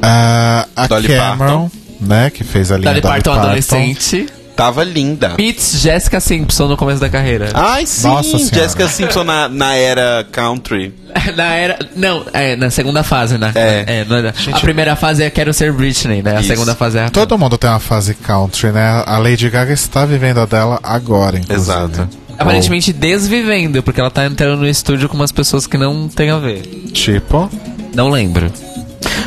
[0.02, 1.70] Ah, a Dolly Cameron,
[2.00, 4.28] né, que fez a linha Dolly Dolly Parton adolescente.
[4.56, 5.34] Tava linda.
[5.40, 7.50] Meets Jessica Simpson no começo da carreira.
[7.54, 8.56] Ai, sim, Nossa Senhora.
[8.56, 10.94] Jessica Simpson na, na era country.
[11.36, 11.80] Na era.
[11.96, 13.52] Não, é, na segunda fase, né?
[13.56, 14.06] É.
[14.08, 16.38] não era- a primeira fase é Quero Ser Britney, né?
[16.38, 16.50] A Isso.
[16.50, 17.10] segunda fase é a.
[17.10, 19.04] Todo mundo tem uma fase country, né?
[19.06, 21.62] A Lady Gaga está vivendo a dela agora, inclusive.
[21.72, 22.08] Exato.
[22.42, 26.38] Aparentemente desvivendo, porque ela tá entrando no estúdio com umas pessoas que não tem a
[26.38, 26.62] ver.
[26.94, 27.50] Tipo,
[27.96, 28.52] Não lembro.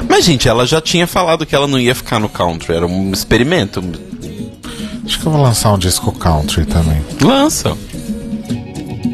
[0.09, 2.75] Mas, gente, ela já tinha falado que ela não ia ficar no country.
[2.77, 3.83] Era um experimento.
[5.05, 7.03] acho que eu vou lançar um disco country também.
[7.21, 7.77] Lança.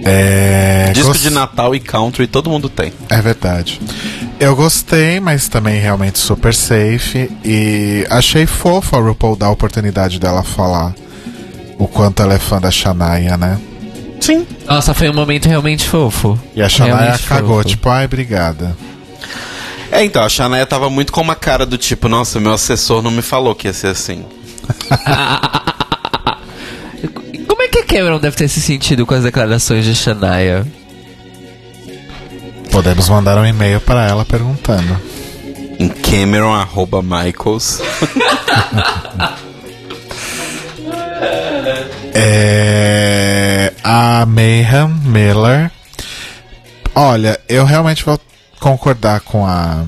[0.05, 0.91] É.
[0.95, 2.93] Disco gos- de Natal e country todo mundo tem.
[3.09, 3.81] É verdade.
[4.39, 7.31] Eu gostei, mas também realmente super safe.
[7.45, 10.95] E achei fofo a RuPaul dar a oportunidade dela falar
[11.79, 13.59] o quanto ela é fã da Shania, né?
[14.21, 14.47] Sim.
[14.67, 16.39] Nossa, foi um momento realmente fofo.
[16.55, 17.69] E a Shania cagou, fofo.
[17.69, 18.77] tipo, ai, obrigada.
[19.91, 23.11] É, então, a Shania tava muito com uma cara do tipo, nossa, meu assessor não
[23.11, 24.25] me falou que ia ser assim.
[27.49, 30.67] Como é que a Cameron deve ter se sentido com as declarações de Shania?
[32.71, 34.97] Podemos mandar um e-mail para ela perguntando.
[35.79, 37.81] Em Cameron, arroba Michaels.
[42.13, 42.70] É,
[43.83, 45.71] a Mayhem Miller.
[46.95, 48.21] Olha, eu realmente vou
[48.59, 49.85] concordar com a.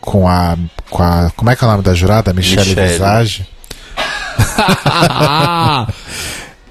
[0.00, 0.56] Com a.
[0.90, 2.32] Com a como é que é o nome da jurada?
[2.32, 2.92] Michelle, Michelle.
[2.92, 3.46] Visage.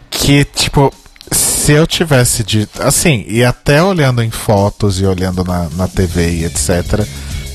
[0.10, 0.94] que, tipo,
[1.32, 2.82] se eu tivesse dito.
[2.82, 7.06] Assim, e até olhando em fotos e olhando na, na TV e etc.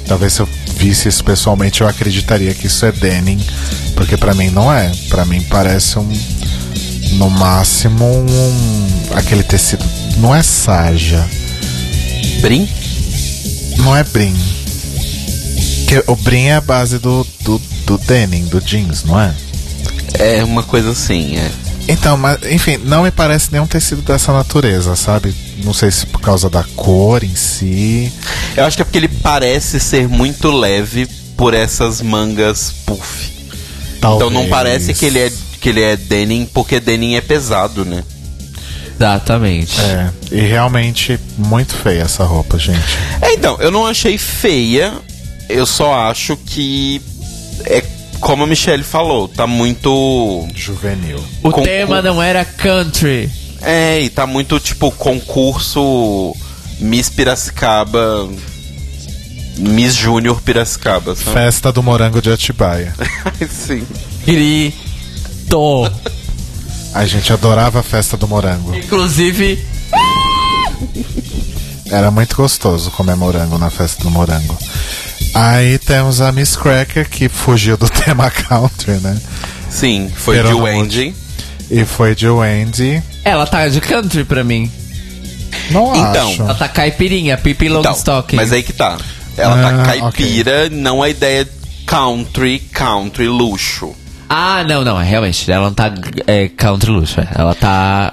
[0.07, 3.41] Talvez se eu visse isso pessoalmente, eu acreditaria que isso é denim.
[3.95, 4.91] Porque pra mim não é.
[5.09, 6.11] Pra mim parece um.
[7.13, 9.17] No máximo, um.
[9.17, 9.85] Aquele tecido.
[10.19, 11.27] Não é sarja.
[12.41, 12.69] Brim?
[13.79, 14.35] Não é brim.
[15.87, 19.35] Que o brim é a base do, do, do denim, do jeans, não é?
[20.15, 21.51] É uma coisa assim, é.
[21.89, 25.35] Então, mas, enfim, não me parece nenhum tecido dessa natureza, sabe?
[25.65, 28.13] Não sei se por causa da cor em si.
[28.57, 33.33] Eu acho que é porque ele parece ser muito leve por essas mangas puff.
[34.01, 34.31] Talvez.
[34.31, 38.03] Então não parece que ele é que ele é denim, porque denim é pesado, né?
[38.97, 39.81] Exatamente.
[39.81, 42.79] É, e realmente muito feia essa roupa, gente.
[43.23, 44.93] É, então, eu não achei feia,
[45.49, 47.01] eu só acho que
[47.65, 47.83] é
[48.21, 51.23] como a Michelle falou, tá muito Juvenil.
[51.43, 53.31] O Com- tema não era country.
[53.63, 56.35] é, e tá muito tipo concurso
[56.79, 58.29] Miss Piracicaba
[59.57, 61.33] Miss Júnior Piracicaba, sabe?
[61.33, 62.95] Festa do morango de Atibaia.
[63.51, 63.87] Sim.
[66.95, 68.75] A gente adorava a festa do morango.
[68.75, 69.65] Inclusive,
[71.91, 74.57] Era muito gostoso comer morango na festa do morango.
[75.35, 79.19] Aí temos a Miss Cracker, que fugiu do tema country, né?
[79.69, 81.15] Sim, foi Pero de Wendy.
[81.71, 83.03] E foi de Wendy.
[83.25, 84.71] Ela tá de country pra mim.
[85.71, 86.43] Não Então, acho.
[86.43, 88.37] Ela tá caipirinha, pipi Então, Longstocking.
[88.37, 88.97] mas aí que tá.
[89.37, 91.49] Ela Ah, tá caipira, não a ideia
[91.87, 93.95] country, country luxo.
[94.33, 95.51] Ah, não, não, realmente.
[95.51, 95.93] Ela não tá
[96.25, 97.21] é, country luxo.
[97.21, 97.27] é.
[97.35, 98.13] Ela tá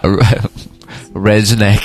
[1.15, 1.83] redneck.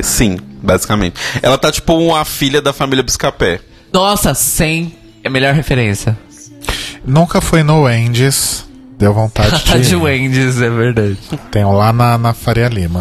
[0.00, 1.20] Sim, basicamente.
[1.42, 3.60] Ela tá tipo a filha da família Biscapé.
[3.92, 6.16] Nossa, 100 é a melhor referência.
[7.04, 8.64] Nunca foi no Wendy's.
[8.98, 9.88] Deu vontade Ela tá de.
[9.88, 9.96] de ir.
[9.98, 11.18] Wendy's, é verdade.
[11.50, 13.00] Tem um lá na, na Faria Lima.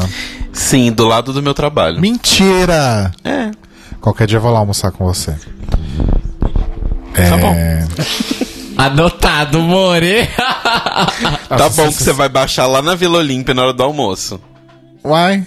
[0.51, 2.01] Sim, do lado do meu trabalho.
[2.01, 3.13] Mentira!
[3.23, 3.49] É.
[4.01, 5.33] Qualquer dia eu vou lá almoçar com você.
[7.13, 7.29] É...
[7.29, 7.55] Tá bom.
[8.77, 10.27] Anotado, More.
[11.49, 14.39] Tá bom que você vai baixar lá na Vila Olímpia na hora do almoço.
[15.03, 15.45] Uai.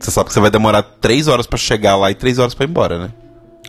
[0.00, 2.64] Você sabe que você vai demorar três horas pra chegar lá e três horas pra
[2.64, 3.10] ir embora, né?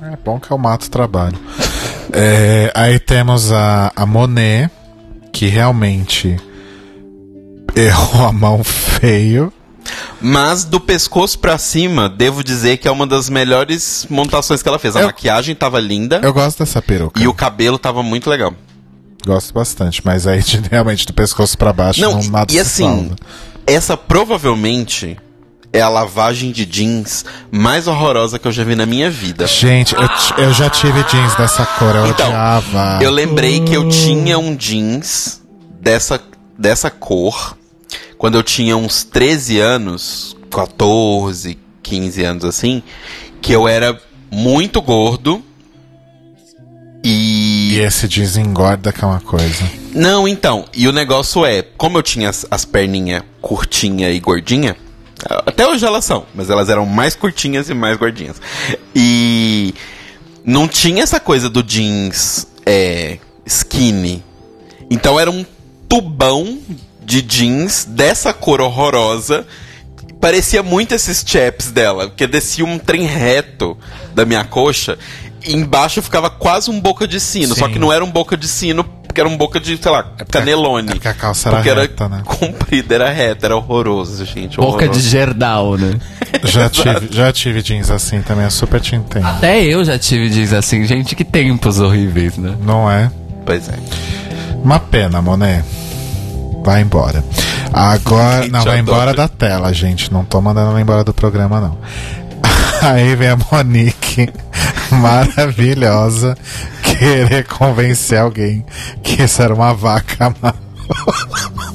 [0.02, 1.38] É bom que eu mato o trabalho.
[2.16, 4.70] É, aí temos a, a Monet,
[5.32, 6.38] que realmente
[7.76, 9.52] errou a mão feio.
[10.22, 14.80] Mas do pescoço pra cima, devo dizer que é uma das melhores montações que ela
[14.80, 14.95] fez.
[14.95, 17.22] A Eu- maquiagem tava linda Eu gosto dessa peruca.
[17.22, 18.53] e o cabelo tava muito legal.
[19.26, 23.15] Gosto bastante, mas aí realmente do pescoço pra baixo Não, não, nada e assim, salva.
[23.65, 25.18] essa provavelmente
[25.72, 29.47] é a lavagem de jeans mais horrorosa que eu já vi na minha vida.
[29.47, 30.07] Gente, eu,
[30.43, 32.99] eu já tive jeans dessa cor, eu Então, odiava.
[33.01, 35.41] Eu lembrei que eu tinha um jeans
[35.81, 36.22] dessa,
[36.60, 37.57] dessa cor
[38.24, 42.82] quando eu tinha uns 13 anos, 14, 15 anos assim,
[43.41, 44.02] que eu era
[44.32, 45.44] muito gordo
[47.04, 47.80] E e.
[47.80, 49.70] esse jeans engorda que é uma coisa.
[49.94, 54.78] Não, então, e o negócio é, como eu tinha as, as perninhas curtinha e gordinha,
[55.45, 58.38] até hoje elas são, mas elas eram mais curtinhas e mais gordinhas.
[58.95, 59.74] E
[60.45, 64.24] não tinha essa coisa do jeans é, skinny.
[64.90, 65.45] Então era um
[65.90, 66.58] tubão
[67.05, 69.45] de jeans dessa cor horrorosa.
[70.19, 73.77] Parecia muito esses chaps dela, porque descia um trem reto
[74.15, 74.97] da minha coxa
[75.45, 77.73] e embaixo ficava quase um boca de sino, só Sim.
[77.73, 80.31] que não era um boca de sino, porque era um boca de, sei lá, porque-
[80.31, 80.91] canelone.
[80.91, 82.21] é porque a calça era Porque reta, né?
[82.23, 84.55] comprida, era reta, era horroroso, gente.
[84.55, 85.09] Boca de horroroso.
[85.09, 85.99] Gerdau, né?
[86.45, 89.25] Já tive, já tive jeans assim também, eu super te entendo.
[89.27, 90.84] Até eu já tive jeans assim.
[90.85, 92.55] Gente, que tempos horríveis, né?
[92.61, 93.09] Não é?
[93.45, 93.77] Pois é.
[94.63, 95.63] Uma pena, Monet.
[96.64, 97.23] Vai embora.
[97.72, 98.48] Agora.
[98.48, 100.11] Não, vai embora da tela, gente.
[100.11, 101.77] Não tô mandando ela embora do programa, não.
[102.81, 104.30] Aí vem a Monique,
[104.91, 106.38] maravilhosa,
[106.84, 108.65] querer convencer alguém
[109.02, 110.53] que isso era uma vaca má.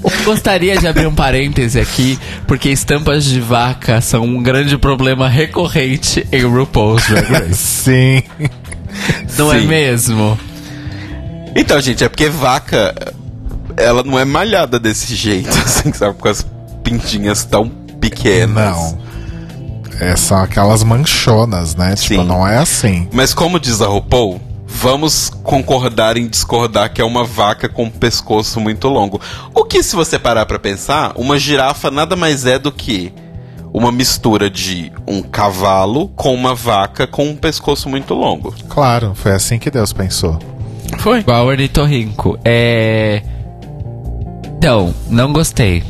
[0.04, 5.28] Eu gostaria de abrir um parêntese aqui, porque estampas de vaca são um grande problema
[5.28, 7.54] recorrente em RuPaul's Drag Race.
[7.56, 8.22] Sim.
[9.36, 9.66] Não é Sim.
[9.66, 10.38] mesmo?
[11.56, 12.94] Então, gente, é porque vaca,
[13.78, 16.16] ela não é malhada desse jeito, assim, sabe?
[16.18, 16.46] Com as
[16.82, 17.68] pintinhas tão
[18.00, 18.76] pequenas.
[18.76, 18.98] Não.
[20.00, 21.94] É, são aquelas manchonas, né?
[21.96, 22.28] Tipo, Sim.
[22.28, 23.08] não é assim.
[23.12, 27.90] Mas como diz a RuPaul, vamos concordar em discordar que é uma vaca com um
[27.90, 29.20] pescoço muito longo.
[29.52, 33.12] O que, se você parar pra pensar, uma girafa nada mais é do que
[33.72, 38.54] uma mistura de um cavalo com uma vaca com um pescoço muito longo.
[38.68, 40.38] Claro, foi assim que Deus pensou.
[40.98, 41.20] Foi.
[41.20, 42.38] Igual o ornitorrinco.
[42.44, 43.22] É.
[44.58, 45.82] Então, não gostei.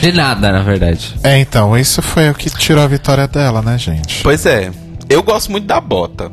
[0.00, 1.14] De nada, na verdade.
[1.22, 4.22] É, então, isso foi o que tirou a vitória dela, né, gente?
[4.22, 4.70] Pois é.
[5.08, 6.30] Eu gosto muito da bota.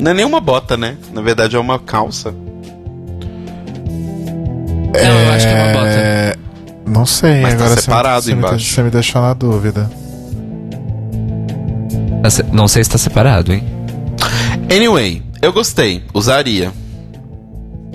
[0.00, 0.96] Não é nenhuma bota, né?
[1.12, 2.30] Na verdade é uma calça.
[4.92, 5.86] Não, eu acho que é uma bota.
[5.88, 6.36] É,
[6.86, 8.72] Não sei, Mas tá agora você- separado você, me, embaixo.
[8.74, 9.90] você me deixou na dúvida.
[12.22, 13.62] Tá Não sei se tá separado, hein?
[14.70, 16.02] Anyway, eu gostei.
[16.14, 16.72] Usaria.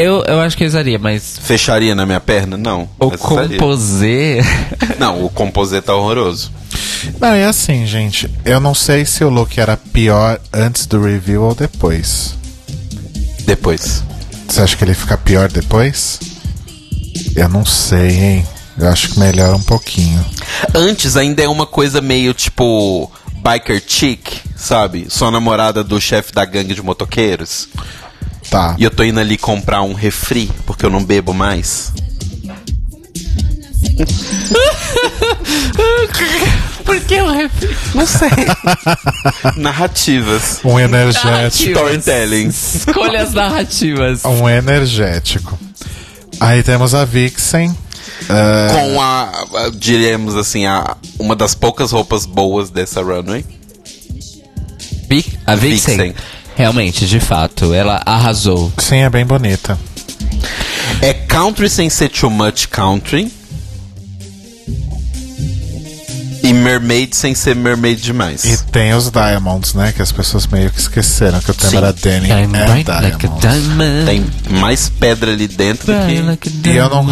[0.01, 1.39] Eu, eu acho que eu usaria, mas.
[1.41, 2.57] Fecharia na minha perna?
[2.57, 2.89] Não.
[2.99, 4.39] O composê.
[4.97, 6.51] Não, o composê tá horroroso.
[7.19, 8.29] Não, é assim, gente.
[8.45, 12.35] Eu não sei se o look era pior antes do review ou depois.
[13.45, 14.03] Depois.
[14.47, 16.19] Você acha que ele fica pior depois?
[17.35, 18.47] Eu não sei, hein?
[18.77, 20.23] Eu acho que melhora um pouquinho.
[20.73, 23.11] Antes ainda é uma coisa meio tipo
[23.43, 25.07] biker chick, sabe?
[25.09, 27.67] Sou a namorada do chefe da gangue de motoqueiros.
[28.51, 28.75] Tá.
[28.77, 31.91] E eu tô indo ali comprar um refri, porque eu não bebo mais.
[36.85, 37.75] Por que o refri?
[37.95, 38.29] Não sei.
[39.55, 40.59] Narrativas.
[40.63, 41.27] Um energético.
[41.27, 41.77] Narrativas.
[41.77, 42.47] Storytelling.
[42.47, 44.25] Escolhas narrativas.
[44.25, 45.57] Um energético.
[46.39, 47.75] Aí temos a Vixen.
[48.29, 49.23] ah, Com a,
[49.65, 53.45] a- diremos assim, a, uma das poucas roupas boas dessa runway.
[55.09, 55.97] Vi- A Vixen.
[55.97, 56.15] Vixen.
[56.55, 58.71] Realmente, de fato, ela arrasou.
[58.77, 59.77] Sim, é bem bonita.
[61.01, 63.31] É country sem ser too much country.
[66.43, 68.43] E mermaid sem ser mermaid demais.
[68.43, 69.91] E tem os Diamonds, né?
[69.95, 71.77] Que as pessoas meio que esqueceram que o tema Sim.
[71.77, 73.41] era Danny I'm and bright like a Diamonds.
[73.41, 74.05] diamond.
[74.05, 76.21] Tem mais pedra ali dentro do que.
[76.21, 77.05] like E eu não.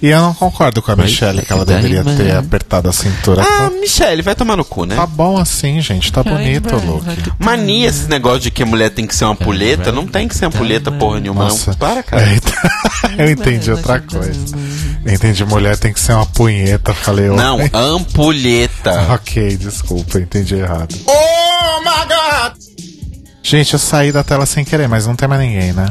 [0.00, 3.42] E eu não concordo com a Michelle que ela deveria ter apertado a cintura.
[3.42, 4.94] Ah, Michelle, vai tomar no cu, né?
[4.94, 6.12] Tá bom assim, gente.
[6.12, 7.04] Tá bonito o look.
[7.38, 9.90] Mania esse negócio de que a mulher tem que ser uma pulheta.
[9.90, 11.42] Não tem que ser uma pulheta porra nenhuma.
[11.44, 11.48] não.
[11.50, 11.74] Nossa.
[11.74, 12.22] Para, cara.
[12.22, 12.52] É, então-
[13.18, 14.56] eu entendi outra coisa.
[15.04, 16.94] Eu entendi mulher tem que ser uma punheta.
[16.94, 17.70] Falei, Não, "Oi".
[17.74, 19.06] ampulheta.
[19.14, 20.94] Ok, desculpa, entendi errado.
[21.06, 22.58] Oh my god!
[23.42, 25.86] Gente, eu saí da tela sem querer, mas não tem mais ninguém, né?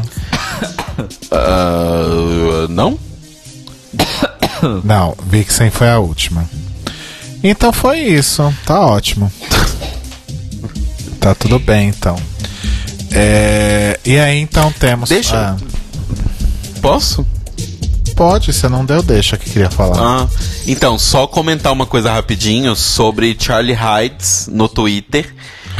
[1.31, 2.97] Ah, não?
[4.84, 6.47] Não, Vixen foi a última.
[7.43, 9.31] Então foi isso, tá ótimo.
[11.19, 12.15] Tá tudo bem, então.
[13.11, 15.09] É, E aí, então temos.
[15.09, 15.35] Deixa.
[15.38, 15.57] Ah,
[16.81, 17.25] Posso?
[18.15, 20.23] pode, você não deu, deixa que queria falar.
[20.23, 20.27] Ah,
[20.65, 25.34] então, só comentar uma coisa rapidinho sobre Charlie Hides no Twitter.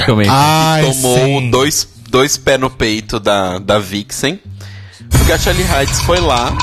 [0.06, 0.32] Comenta.
[0.32, 1.50] Ai, tomou sim.
[1.50, 4.40] dois, dois pés no peito da, da Vixen.
[5.10, 6.56] Porque a Charlie Hides foi lá,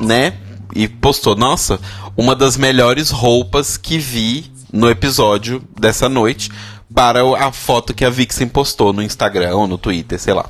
[0.00, 0.32] né?
[0.74, 1.80] E postou, nossa,
[2.16, 6.50] uma das melhores roupas que vi no episódio dessa noite
[6.94, 10.46] para a foto que a Vixen postou no Instagram ou no Twitter, sei lá.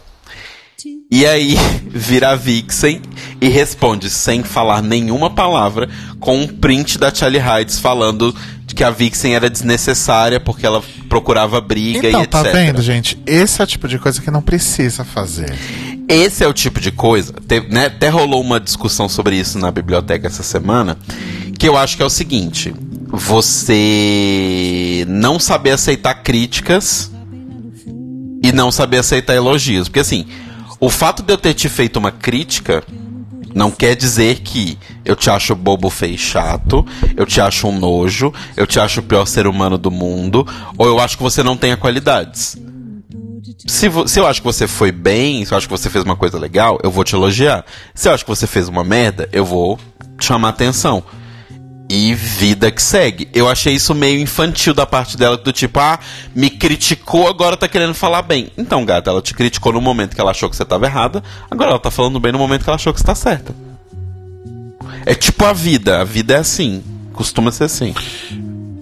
[1.11, 1.57] E aí
[1.89, 3.03] vira a Vixen
[3.41, 5.89] e responde sem falar nenhuma palavra
[6.19, 8.35] com um print da Charlie Hides falando
[8.65, 12.31] de que a Vixen era desnecessária porque ela procurava briga Então, e etc.
[12.31, 13.19] tá vendo, gente?
[13.27, 15.53] Esse é o tipo de coisa que não precisa fazer.
[16.11, 17.33] Esse é o tipo de coisa.
[17.47, 20.99] te- né, até rolou uma discussão sobre isso na biblioteca essa semana.
[21.59, 22.75] Que eu acho que é o seguinte:
[23.09, 27.11] você não saber aceitar críticas
[28.43, 29.89] e não saber aceitar elogios.
[29.89, 30.27] Porque assim,
[30.81, 32.83] o fato de eu ter te feito uma crítica
[33.55, 38.33] não quer dizer que eu te acho bobo, feio chato, eu te acho um nojo,
[38.57, 40.47] eu te acho o pior ser humano do mundo,
[40.79, 42.57] ou eu acho que você não tenha qualidades.
[43.67, 46.17] Se, se eu acho que você foi bem, se eu acho que você fez uma
[46.17, 47.65] coisa legal, eu vou te elogiar.
[47.95, 49.79] Se eu acho que você fez uma merda, eu vou
[50.19, 51.03] chamar atenção.
[51.89, 53.29] E vida que segue.
[53.35, 55.99] Eu achei isso meio infantil da parte dela, do tipo, ah,
[56.35, 58.51] me criticou, agora tá querendo falar bem.
[58.57, 61.71] Então, gata, ela te criticou no momento que ela achou que você tava errada, agora
[61.71, 63.53] ela tá falando bem no momento que ela achou que você tá certa.
[65.05, 66.83] É tipo a vida, a vida é assim.
[67.13, 67.93] Costuma ser assim.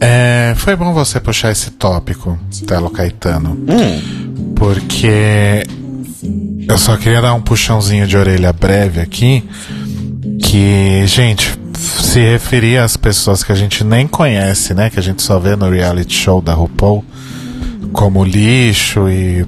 [0.01, 3.51] É, foi bom você puxar esse tópico, Telo Caetano.
[3.69, 5.65] Hum, Porque
[6.69, 9.45] eu só queria dar um puxãozinho de orelha breve aqui.
[10.41, 14.89] Que, gente, se referir às pessoas que a gente nem conhece, né?
[14.89, 17.05] Que a gente só vê no reality show da RuPaul
[17.93, 19.45] como lixo e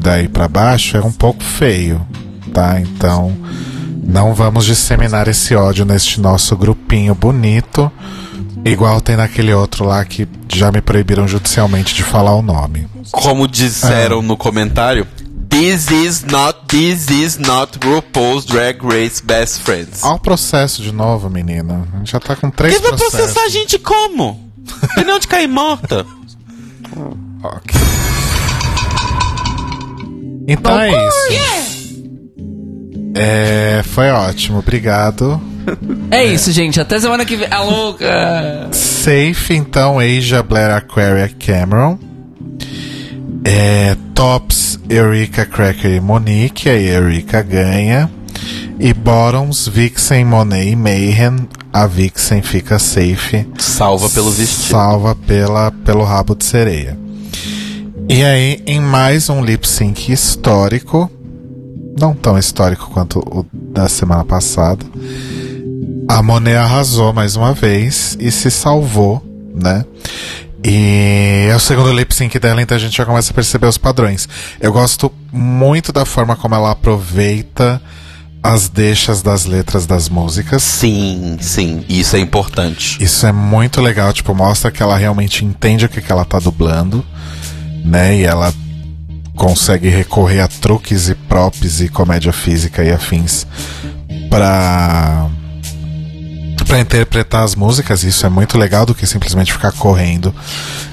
[0.00, 2.04] daí pra baixo é um pouco feio,
[2.52, 2.80] tá?
[2.80, 3.32] Então,
[4.02, 7.90] não vamos disseminar esse ódio neste nosso grupinho bonito.
[8.64, 12.88] Igual tem naquele outro lá que já me proibiram judicialmente de falar o nome.
[13.10, 15.06] como disseram no comentário,
[15.50, 20.02] This is not, this is not RuPaul's Drag Race Best Friends.
[20.02, 21.86] Olha o processo de novo, menina.
[21.94, 23.14] A gente já tá com três Ele vai processos.
[23.20, 24.50] processar a gente como?
[24.96, 26.04] Pneu de cair morta.
[27.44, 27.80] Ok.
[30.48, 31.94] Então é isso.
[33.14, 35.40] É, foi ótimo, obrigado.
[36.10, 36.80] É isso, gente.
[36.80, 37.48] Até semana que vem.
[37.50, 38.68] A louca!
[38.72, 41.98] Safe, então, Asia, Blair, Aquaria, Cameron.
[43.44, 46.68] É, tops, Eureka, Cracker e Monique.
[46.68, 48.10] Aí a Eureka ganha.
[48.78, 51.48] E Bottoms, Vixen, Monet e Mayhem.
[51.72, 53.46] A Vixen fica safe.
[53.58, 54.70] Salva pelo vestido.
[54.70, 56.98] Salva pela, pelo rabo de sereia.
[58.08, 61.10] E aí, em mais um lip sync histórico,
[61.98, 64.84] não tão histórico quanto o da semana passada,
[66.14, 69.20] a Monet arrasou mais uma vez e se salvou,
[69.52, 69.84] né?
[70.64, 73.76] E é o segundo lip sync dela, então a gente já começa a perceber os
[73.76, 74.28] padrões.
[74.60, 77.82] Eu gosto muito da forma como ela aproveita
[78.40, 80.62] as deixas das letras das músicas.
[80.62, 81.84] Sim, sim.
[81.88, 83.02] Isso é importante.
[83.02, 86.38] Isso é muito legal, tipo, mostra que ela realmente entende o que, que ela tá
[86.38, 87.04] dublando,
[87.84, 88.16] né?
[88.18, 88.54] E ela
[89.34, 93.48] consegue recorrer a truques e props e comédia física e afins
[96.64, 98.02] pra para interpretar as músicas.
[98.02, 100.34] Isso é muito legal do que simplesmente ficar correndo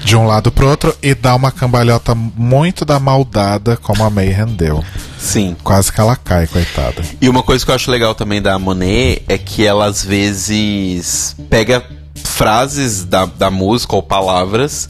[0.04, 4.46] de um lado pro outro e dar uma cambalhota muito da maldada como a Mayhem
[4.46, 4.84] deu.
[5.18, 5.56] Sim.
[5.64, 7.02] Quase que ela cai, coitada.
[7.20, 11.34] E uma coisa que eu acho legal também da Monet é que ela às vezes
[11.50, 11.82] pega
[12.14, 14.88] frases da, da música ou palavras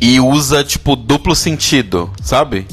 [0.00, 2.66] e usa, tipo, duplo sentido, sabe?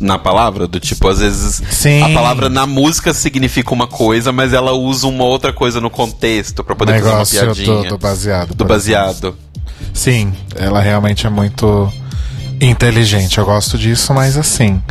[0.00, 0.66] Na palavra?
[0.66, 2.02] Do tipo, às vezes Sim.
[2.02, 6.64] a palavra na música significa uma coisa, mas ela usa uma outra coisa no contexto
[6.64, 7.82] pra poder Negócio fazer uma piadinha.
[7.84, 8.54] do, do baseado.
[8.54, 9.36] Do baseado.
[9.94, 11.92] Sim, ela realmente é muito
[12.60, 13.38] inteligente.
[13.38, 14.82] Eu gosto disso, mas assim.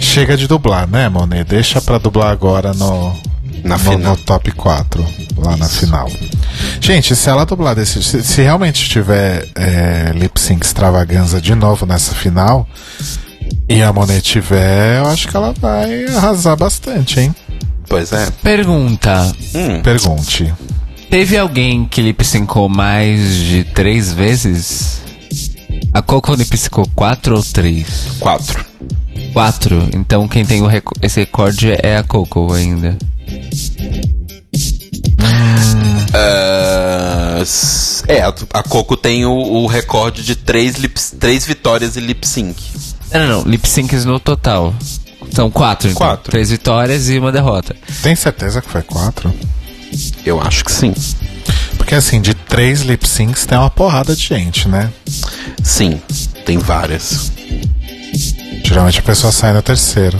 [0.00, 1.44] Chega de dublar, né, Monet?
[1.44, 3.14] Deixa pra dublar agora no,
[3.62, 5.06] Na no, no top 4,
[5.36, 6.10] lá na final.
[6.80, 8.02] Gente, se ela dublar desse.
[8.02, 12.68] Se, se realmente tiver é, lip sync extravaganza de novo nessa final,
[13.68, 17.34] e a Monet tiver, eu acho que ela vai arrasar bastante, hein?
[17.88, 18.30] Pois é.
[18.42, 19.80] Pergunta: Hum.
[19.82, 20.52] Pergunte.
[21.10, 25.00] teve alguém que lip syncou mais de três vezes?
[25.92, 27.86] A Coco lip syncou quatro ou três?
[28.18, 28.64] Quatro.
[29.32, 29.88] Quatro.
[29.94, 32.96] Então quem tem o reco- esse recorde é a Coco ainda.
[37.40, 42.26] S- é, a, Coco tem o, o recorde de três, lip, três vitórias e lip
[42.26, 42.54] sync.
[43.12, 43.50] Não, não, não.
[43.50, 44.74] Lip syncs no total.
[45.32, 45.98] São quatro, então.
[45.98, 46.30] Quatro.
[46.30, 47.74] Três vitórias e uma derrota.
[48.02, 49.32] Tem certeza que foi 4?
[50.24, 50.94] Eu acho que sim.
[51.76, 54.90] Porque assim, de três lip syncs tem uma porrada de gente, né?
[55.62, 56.00] Sim,
[56.44, 57.30] tem várias.
[58.64, 60.16] Geralmente a pessoa sai no terceiro.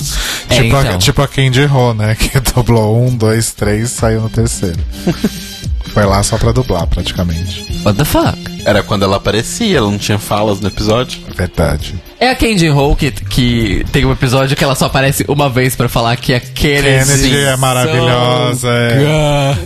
[0.51, 0.99] É, tipo, a, então.
[0.99, 2.15] tipo a Candy Ho, né?
[2.19, 4.79] Que dublou um, dois, três, saiu no terceiro.
[5.95, 7.65] Foi lá só pra dublar, praticamente.
[7.85, 8.37] What the fuck?
[8.65, 11.21] Era quando ela aparecia, ela não tinha falas no episódio.
[11.31, 11.95] É verdade.
[12.19, 15.77] É a Candy Ho que, que tem um episódio que ela só aparece uma vez
[15.77, 19.57] pra falar que a Kennedy, Kennedy é maravilhosa, é.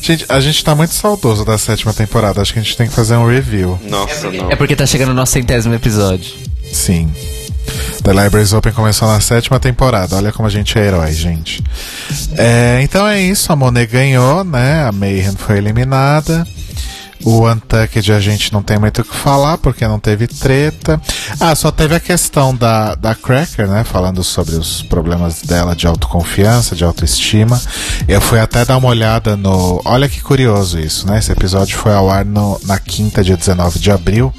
[0.00, 2.40] Gente, a gente tá muito saudoso da sétima temporada.
[2.40, 3.78] Acho que a gente tem que fazer um review.
[3.84, 4.50] Nossa, não.
[4.50, 6.32] É porque tá chegando o nosso centésimo episódio.
[6.72, 7.12] Sim.
[8.02, 10.16] The Libraries Open começou na sétima temporada.
[10.16, 11.62] Olha como a gente é herói, gente.
[12.36, 13.52] É, então é isso.
[13.52, 14.84] A Monet ganhou, né?
[14.84, 16.46] A Mayhem foi eliminada.
[17.24, 21.00] O Untucked a gente não tem muito o que falar porque não teve treta.
[21.38, 23.84] Ah, só teve a questão da, da Cracker, né?
[23.84, 27.60] Falando sobre os problemas dela de autoconfiança, de autoestima.
[28.08, 29.82] Eu fui até dar uma olhada no.
[29.84, 31.18] Olha que curioso isso, né?
[31.18, 34.32] Esse episódio foi ao ar no, na quinta, dia 19 de abril.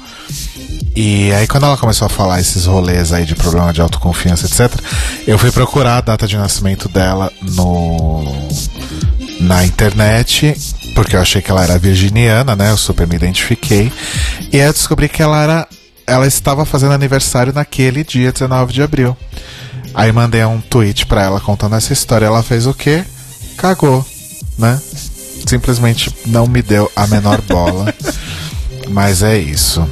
[0.94, 4.78] E aí quando ela começou a falar esses rolês aí de problema de autoconfiança, etc,
[5.26, 8.24] eu fui procurar a data de nascimento dela no
[9.40, 10.54] na internet,
[10.94, 12.70] porque eu achei que ela era virginiana, né?
[12.70, 13.92] Eu super me identifiquei.
[14.52, 15.68] E aí eu descobri que ela era
[16.06, 19.16] ela estava fazendo aniversário naquele dia 19 de abril.
[19.94, 22.26] Aí mandei um tweet pra ela contando essa história.
[22.26, 23.04] Ela fez o quê?
[23.56, 24.06] Cagou,
[24.58, 24.80] né?
[25.46, 27.92] Simplesmente não me deu a menor bola.
[28.88, 29.86] Mas é isso.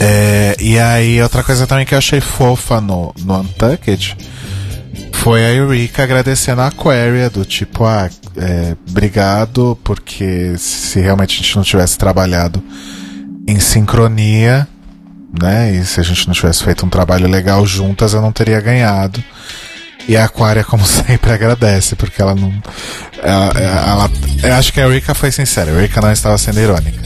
[0.00, 4.16] É, e aí, outra coisa também que eu achei fofa no, no Untucked
[5.12, 11.42] foi a Eureka agradecendo a Aquaria, do tipo, ah, é, obrigado, porque se realmente a
[11.42, 12.62] gente não tivesse trabalhado
[13.46, 14.68] em sincronia,
[15.42, 18.60] né, e se a gente não tivesse feito um trabalho legal juntas, eu não teria
[18.60, 19.22] ganhado.
[20.08, 22.52] E a Aquaria, como sempre, agradece, porque ela não.
[23.22, 24.10] Ela, ela-
[24.42, 26.98] eu acho que a Eureka foi sincera, a Eureka não estava sendo irônica.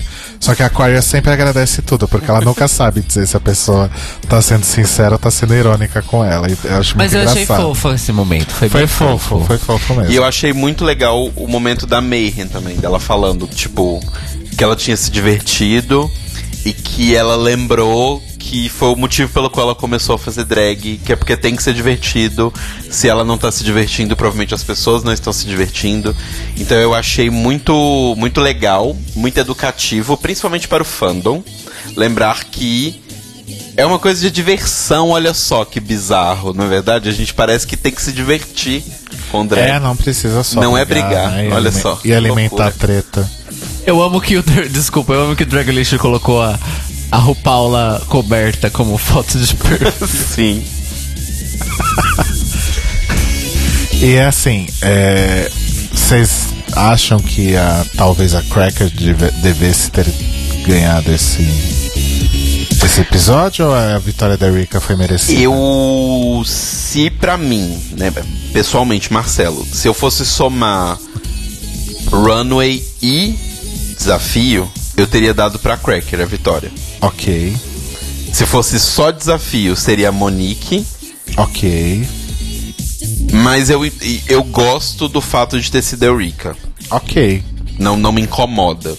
[0.43, 3.89] Só que a Aquaria sempre agradece tudo, porque ela nunca sabe dizer se a pessoa
[4.29, 6.49] tá sendo sincera ou tá sendo irônica com ela.
[6.51, 7.69] E eu acho Mas muito eu achei engraçado.
[7.69, 8.51] fofo esse momento.
[8.51, 10.11] Foi, Foi bem fofo, foi fofo mesmo.
[10.11, 14.01] E eu achei muito legal o momento da Mayhem também, dela falando, tipo,
[14.59, 16.11] que ela tinha se divertido
[16.65, 21.01] e que ela lembrou que foi o motivo pelo qual ela começou a fazer drag,
[21.05, 22.53] que é porque tem que ser divertido.
[22.91, 26.15] Se ela não tá se divertindo, provavelmente as pessoas não estão se divertindo.
[26.57, 31.43] Então eu achei muito muito legal, muito educativo, principalmente para o fandom,
[31.97, 33.01] lembrar que
[33.77, 37.09] é uma coisa de diversão, olha só que bizarro, não é verdade?
[37.09, 38.83] A gente parece que tem que se divertir
[39.31, 39.71] com drag.
[39.71, 40.61] É, não precisa só.
[40.61, 42.67] Não é brigar, né, olha só, E alimentar loucura.
[42.67, 43.31] a treta.
[43.87, 44.43] Eu amo que o.
[44.69, 46.59] Desculpa, eu amo que o Dragonlist colocou a,
[47.13, 50.09] a Rupaula coberta como foto de perfil.
[50.35, 50.65] Sim.
[54.01, 55.49] E é assim, é,
[55.93, 60.07] vocês acham que a, talvez a Cracker deve- devesse ter
[60.67, 61.43] ganhado esse,
[62.85, 65.39] esse episódio ou a vitória da Rika foi merecida?
[65.41, 68.13] Eu, se pra mim, né,
[68.53, 70.99] pessoalmente, Marcelo, se eu fosse somar
[72.11, 73.35] Runway e
[73.97, 76.73] Desafio, eu teria dado pra Cracker a vitória.
[77.03, 77.57] Ok,
[78.33, 80.87] Se fosse só desafio, seria a Monique.
[81.37, 82.07] ok,
[83.33, 83.81] Mas eu,
[84.29, 86.57] eu gosto do fato de ter sido a Eureka.
[86.91, 87.43] ok.
[87.79, 88.97] Não, não me incomoda.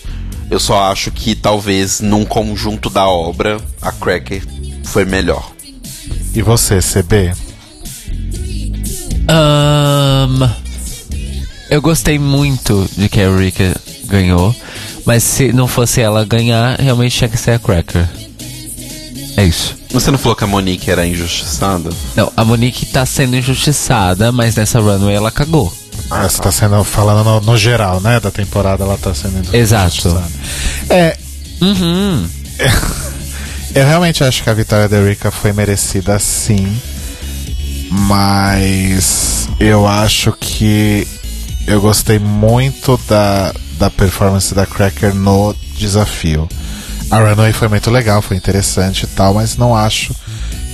[0.50, 4.44] Eu só acho que talvez num conjunto da obra, a Cracker
[4.84, 5.52] foi melhor.
[6.36, 7.34] E você, CB?
[9.28, 10.50] Ahn,
[11.70, 14.54] eu gostei muito de que a Eureka ganhou.
[15.06, 18.08] Mas se não fosse ela ganhar, realmente tinha que ser a Cracker.
[19.36, 19.76] É isso.
[19.92, 21.90] Você não falou que a Monique era injustiçada?
[22.16, 25.74] Não, a Monique tá sendo injustiçada, mas nessa runway ela cagou.
[26.10, 28.20] Ah, você tá sendo, falando no, no geral, né?
[28.20, 29.56] Da temporada, ela tá sendo.
[29.56, 29.88] Exato.
[29.88, 30.32] injustiçada.
[30.90, 31.18] É,
[31.64, 32.28] Uhum.
[33.74, 36.78] eu realmente acho que a vitória da Erika foi merecida sim.
[37.90, 41.08] Mas eu acho que
[41.66, 46.48] eu gostei muito da, da performance da Cracker no desafio.
[47.10, 50.16] A runway foi muito legal, foi interessante e tal, mas não acho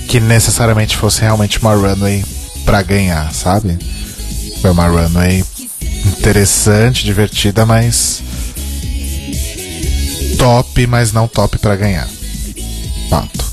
[0.08, 2.24] que necessariamente fosse realmente uma runway
[2.64, 3.78] pra ganhar, sabe?
[4.60, 5.44] Foi uma runway
[6.06, 8.22] interessante, divertida, mas
[10.38, 12.08] top, mas não top pra ganhar.
[13.08, 13.44] Fato.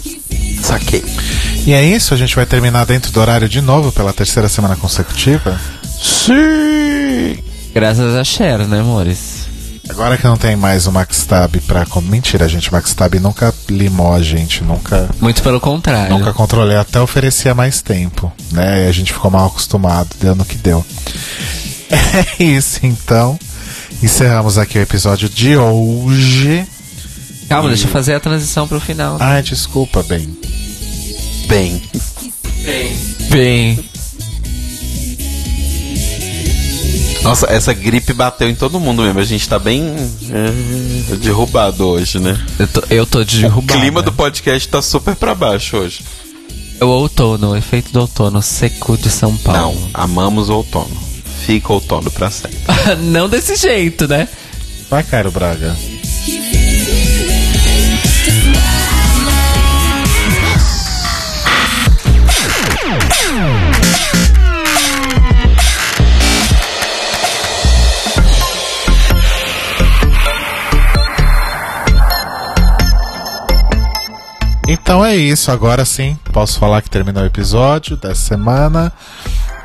[0.62, 1.04] Saquei.
[1.66, 4.76] E é isso, a gente vai terminar dentro do horário de novo pela terceira semana
[4.76, 5.60] consecutiva.
[6.02, 7.44] Sim!
[7.74, 9.37] Graças a Cher, né, amores?
[9.90, 11.86] Agora que não tem mais o Max Tab pra.
[11.86, 15.10] com- Mentira, gente, o Max Tab nunca limou a gente, nunca.
[15.20, 16.16] Muito pelo contrário.
[16.18, 18.86] Nunca controlei, até oferecia mais tempo, né?
[18.86, 20.86] E a gente ficou mal acostumado, deu no que deu.
[21.90, 23.40] É isso, então.
[24.04, 26.66] Encerramos aqui o episódio de hoje.
[27.48, 29.16] Calma, deixa eu fazer a transição pro final.
[29.22, 30.38] Ai, desculpa, bem.
[31.48, 31.82] Bem.
[33.30, 33.87] Bem.
[37.24, 39.20] Nossa, essa gripe bateu em todo mundo mesmo.
[39.20, 39.84] A gente tá bem
[40.32, 42.40] é, derrubado hoje, né?
[42.58, 43.76] Eu tô, eu tô de derrubar.
[43.76, 46.02] O clima do podcast tá super pra baixo hoje.
[46.80, 49.90] É o outono, o efeito do outono seco de São Não, Paulo.
[49.94, 50.96] amamos o outono.
[51.46, 52.60] Fica outono pra sempre.
[53.02, 54.28] Não, desse jeito, né?
[54.90, 55.76] Vai, Cairo Braga.
[74.68, 78.92] Então é isso, agora sim, posso falar que terminou o episódio dessa semana.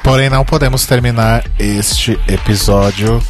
[0.04, 3.22] Porém, não podemos terminar este episódio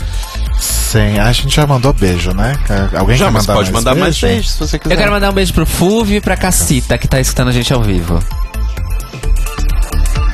[0.58, 1.18] sem.
[1.18, 2.54] A gente já mandou beijo, né?
[2.96, 4.04] Alguém Já, quer mandar pode mais mandar beijo?
[4.04, 4.94] mais beijos se você quiser.
[4.94, 7.72] Eu quero mandar um beijo pro Fulvio e pra Cacita, que tá escutando a gente
[7.72, 8.18] ao vivo.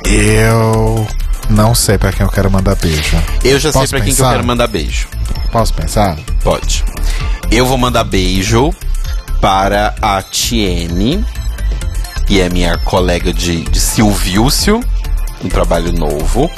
[0.05, 1.07] Eu
[1.51, 3.17] não sei pra quem eu quero mandar beijo.
[3.45, 5.09] Eu já sei Posso pra quem que eu quero mandar beijo.
[5.51, 6.17] Posso pensar?
[6.43, 6.85] Pode.
[7.51, 8.71] Eu vou mandar beijo
[9.41, 11.25] para a Tiene,
[12.27, 14.81] que é minha colega de, de Silvício,
[15.45, 16.51] um trabalho novo.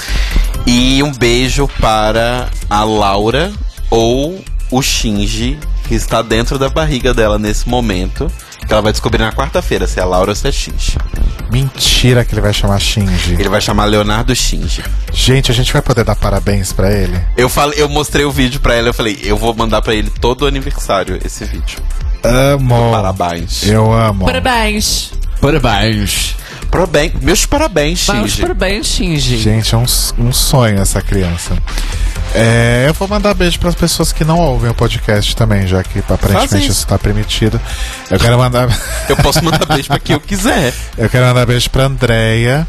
[0.67, 3.53] E um beijo para a Laura
[3.91, 5.59] ou o Shinji,
[5.89, 8.31] que está dentro da barriga dela nesse momento.
[8.67, 10.97] Que ela vai descobrir na quarta-feira se é a Laura ou se é Shinji.
[11.51, 13.35] Mentira que ele vai chamar Shinji.
[13.35, 14.85] Ele vai chamar Leonardo Shinji.
[15.13, 17.21] Gente, a gente vai poder dar parabéns pra ele?
[17.37, 20.11] Eu, falei, eu mostrei o vídeo pra ela, eu falei, eu vou mandar pra ele
[20.11, 21.81] todo aniversário esse vídeo.
[22.23, 22.91] Amo.
[22.93, 23.63] Parabéns.
[23.67, 24.25] Eu amo.
[24.27, 25.13] Parabéns!
[25.41, 26.37] Parabéns!
[26.71, 28.41] Parabéns, meus parabéns, Meus Shinji.
[28.43, 29.39] parabéns, Shinji.
[29.39, 29.85] Gente, é um,
[30.19, 31.57] um sonho essa criança.
[32.33, 35.99] É, eu vou mandar beijo pras pessoas que não ouvem o podcast também, já que
[35.99, 36.71] aparentemente isso.
[36.79, 37.61] isso tá permitido.
[38.09, 38.69] Eu quero mandar.
[39.09, 40.73] Eu posso mandar beijo pra quem eu quiser.
[40.97, 42.65] Eu quero mandar beijo pra Andréia,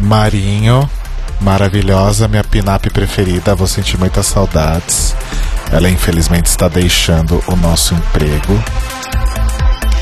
[0.00, 0.88] Marinho,
[1.40, 3.54] maravilhosa, minha pinap preferida.
[3.54, 5.14] Vou sentir muitas saudades.
[5.72, 8.62] Ela infelizmente está deixando o nosso emprego.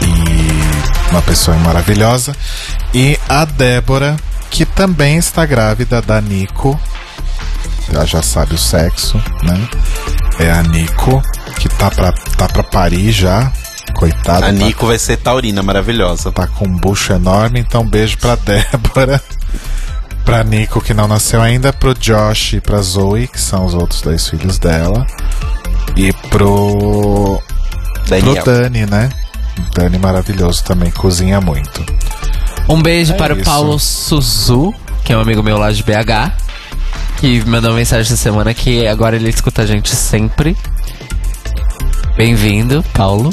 [0.02, 2.34] E uma pessoa maravilhosa.
[2.94, 4.16] E a Débora,
[4.50, 6.78] que também está grávida da Nico.
[7.92, 9.68] Ela já sabe o sexo, né?
[10.38, 11.22] É a Nico,
[11.58, 13.52] que tá pra, tá pra parir já.
[13.94, 14.38] Coitada.
[14.38, 16.30] A tá Nico vai ser taurina maravilhosa.
[16.30, 19.20] tá com um bucho enorme, então beijo pra Débora,
[20.24, 24.02] pra Nico que não nasceu ainda, pro Josh e pra Zoe, que são os outros
[24.02, 25.06] dois filhos dela,
[25.96, 27.42] e pro, pro
[28.08, 28.44] Daniel.
[28.44, 29.08] Dani, né?
[29.74, 31.84] Dani maravilhoso também, cozinha muito.
[32.68, 33.44] Um beijo É para o isso.
[33.44, 34.74] Paulo Suzu,
[35.04, 36.32] que é um amigo meu lá de BH,
[37.18, 40.56] que mandou uma mensagem essa semana que agora ele escuta a gente sempre.
[42.16, 43.30] Bem-vindo, Paulo.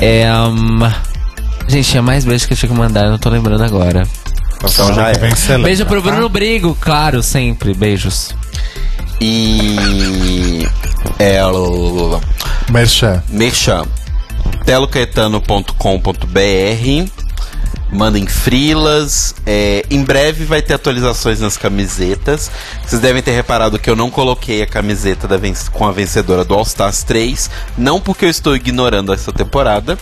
[0.00, 0.80] É, um,
[1.70, 4.02] Gente, tinha mais beijos que eu tinha que mandar, eu não tô lembrando agora.
[4.58, 5.12] Então já é.
[5.12, 6.10] lembra, Beijo pro tá?
[6.10, 7.72] Bruno Brigo, claro, sempre.
[7.74, 8.34] Beijos.
[9.20, 10.66] E.
[11.18, 11.44] É.
[11.44, 12.20] o-
[12.70, 13.22] Merchan.
[13.28, 13.84] Merchan.
[14.64, 17.10] telocaetano.com.br
[17.92, 19.34] Mandem frilas.
[19.44, 22.48] É, em breve vai ter atualizações nas camisetas.
[22.86, 25.28] Vocês devem ter reparado que eu não coloquei a camiseta
[25.72, 27.50] com a vencedora do All Stars 3.
[27.76, 29.98] Não porque eu estou ignorando essa temporada.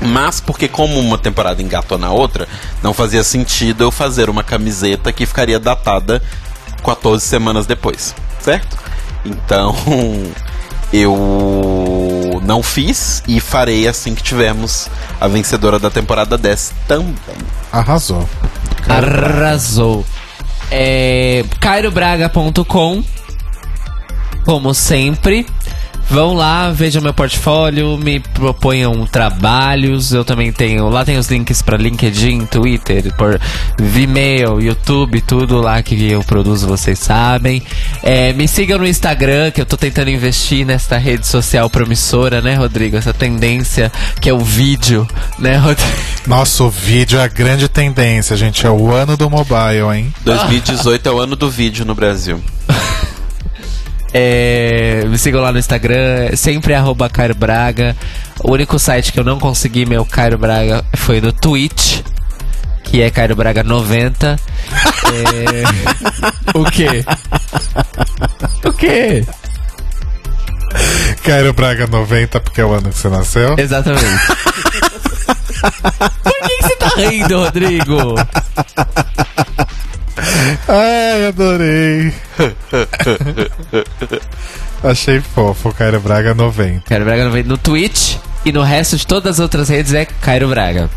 [0.00, 2.46] Mas porque como uma temporada engatou na outra,
[2.82, 6.22] não fazia sentido eu fazer uma camiseta que ficaria datada
[6.84, 8.76] 14 semanas depois, certo?
[9.24, 9.74] Então,
[10.92, 14.88] eu não fiz e farei assim que tivermos
[15.20, 17.14] a vencedora da temporada 10 também.
[17.72, 18.28] Arrasou.
[18.88, 20.04] Arrasou.
[20.70, 23.02] É, cairobraga.com
[24.44, 25.46] Como sempre.
[26.10, 30.12] Vão lá, vejam meu portfólio, me proponham trabalhos.
[30.12, 30.88] Eu também tenho.
[30.88, 33.38] Lá tem os links para LinkedIn, Twitter, por
[33.78, 37.62] Vimeo, YouTube, tudo lá que eu produzo, vocês sabem.
[38.02, 42.54] É, me sigam no Instagram, que eu tô tentando investir nesta rede social promissora, né,
[42.54, 42.96] Rodrigo?
[42.96, 45.06] Essa tendência que é o vídeo,
[45.38, 45.92] né, Rodrigo?
[46.26, 48.66] Nossa, o vídeo é a grande tendência, gente.
[48.66, 50.14] É o ano do mobile, hein?
[50.24, 52.42] 2018 é o ano do vídeo no Brasil.
[54.12, 57.96] É, me sigam lá no Instagram, sempre arroba Cairo Braga.
[58.42, 62.00] O único site que eu não consegui meu Cairo Braga foi no Twitch,
[62.84, 64.38] que é Cairo Braga 90.
[65.04, 65.62] É,
[66.58, 67.04] o quê?
[68.64, 69.24] O quê?
[71.22, 73.54] Cairo Braga 90, porque é o ano que você nasceu.
[73.58, 74.04] Exatamente.
[76.22, 78.14] Por que que você tá rindo, Rodrigo?
[80.68, 82.12] Ai, adorei.
[84.82, 86.82] Achei fofo, Cairo Braga 90.
[86.86, 90.48] Cairo Braga 90 no Twitch e no resto de todas as outras redes é Cairo
[90.48, 90.88] Braga.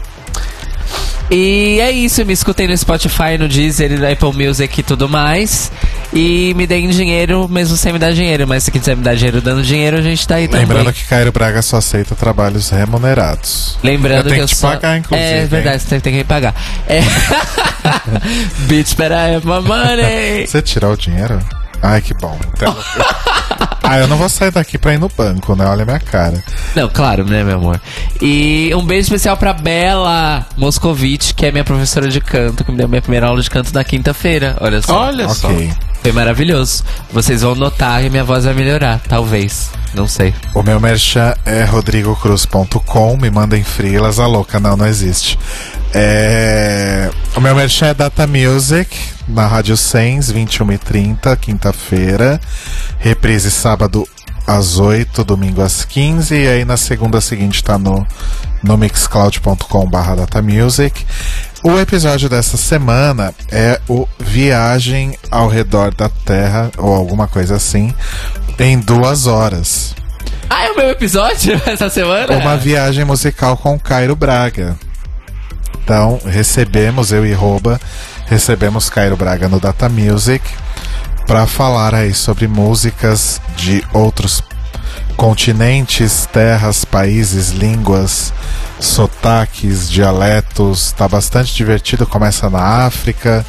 [1.30, 5.72] E é isso, me escutem no Spotify, no Deezer, no Apple Music e tudo mais.
[6.14, 8.46] E me deem dinheiro, mesmo sem me dar dinheiro.
[8.46, 10.66] Mas se quiser me dar dinheiro dando dinheiro, a gente tá aí também.
[10.66, 13.78] Lembrando que Cairo Braga só aceita trabalhos remunerados.
[13.82, 14.72] Lembrando eu que eu que te só...
[14.72, 15.30] pagar, inclusive.
[15.30, 16.54] É verdade, você tem que me pagar.
[16.86, 17.00] É...
[18.68, 20.48] Bitch, pera aí, my money.
[20.48, 21.40] Você tirar o dinheiro?
[21.82, 22.38] Ai, que bom.
[22.54, 22.76] Então-
[23.84, 25.66] ah, eu não vou sair daqui pra ir no banco, né?
[25.66, 26.44] Olha a minha cara.
[26.76, 27.82] Não, claro, né, meu amor?
[28.22, 32.78] E um beijo especial pra Bela Moscovitch, que é minha professora de canto, que me
[32.78, 34.56] deu minha primeira aula de canto na quinta-feira.
[34.62, 35.02] Olha só.
[35.08, 35.48] Olha só.
[35.50, 35.72] ok.
[36.02, 36.84] Foi maravilhoso.
[37.12, 39.70] Vocês vão notar que minha voz vai melhorar, talvez.
[39.94, 40.34] Não sei.
[40.56, 43.18] O meu merchan é rodrigocruz.com.
[43.18, 44.20] Me mandem frilas.
[44.20, 45.38] A louca, não, não existe.
[45.94, 47.10] É...
[47.36, 48.98] O meu merchan é Data Music,
[49.28, 52.40] na Rádio Sens, 21h30, quinta-feira.
[53.00, 54.08] Reprise sábado
[54.46, 56.36] às 8, domingo às 15.
[56.36, 58.06] E aí na segunda seguinte tá no,
[58.64, 61.06] no mixcloud.com.br datamusic.
[61.64, 67.94] O episódio dessa semana é o Viagem ao Redor da Terra, ou alguma coisa assim,
[68.58, 69.96] em duas horas.
[70.50, 72.36] Ah, é o meu episódio essa semana?
[72.36, 74.76] Uma viagem musical com Cairo Braga.
[75.84, 77.80] Então, recebemos, eu e Roba,
[78.26, 80.44] recebemos Cairo Braga no Data Music
[81.28, 84.44] para falar aí sobre músicas de outros
[85.16, 88.34] continentes, terras, países, línguas,
[88.80, 90.92] sotaques, dialetos.
[90.92, 92.06] Tá bastante divertido.
[92.06, 93.46] Começa na África,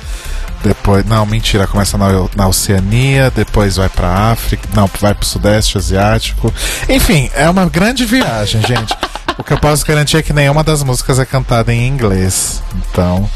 [0.63, 1.05] depois.
[1.07, 6.53] Não, mentira, começa na, na Oceania, depois vai pra África, não, vai pro Sudeste Asiático.
[6.89, 8.95] Enfim, é uma grande viagem, gente.
[9.39, 12.63] O que eu posso garantir é que nenhuma das músicas é cantada em inglês.
[12.91, 13.29] Então,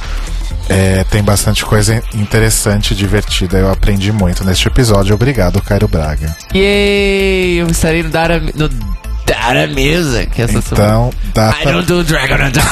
[0.69, 3.57] é, tem bastante coisa interessante e divertida.
[3.59, 5.15] Eu aprendi muito neste episódio.
[5.15, 6.37] Obrigado, Cairo Braga.
[6.55, 7.57] Yay!
[7.61, 10.59] Eu estarei no Data, no Data Music essa.
[10.59, 12.67] Então, I data, don't do Dragon on Time.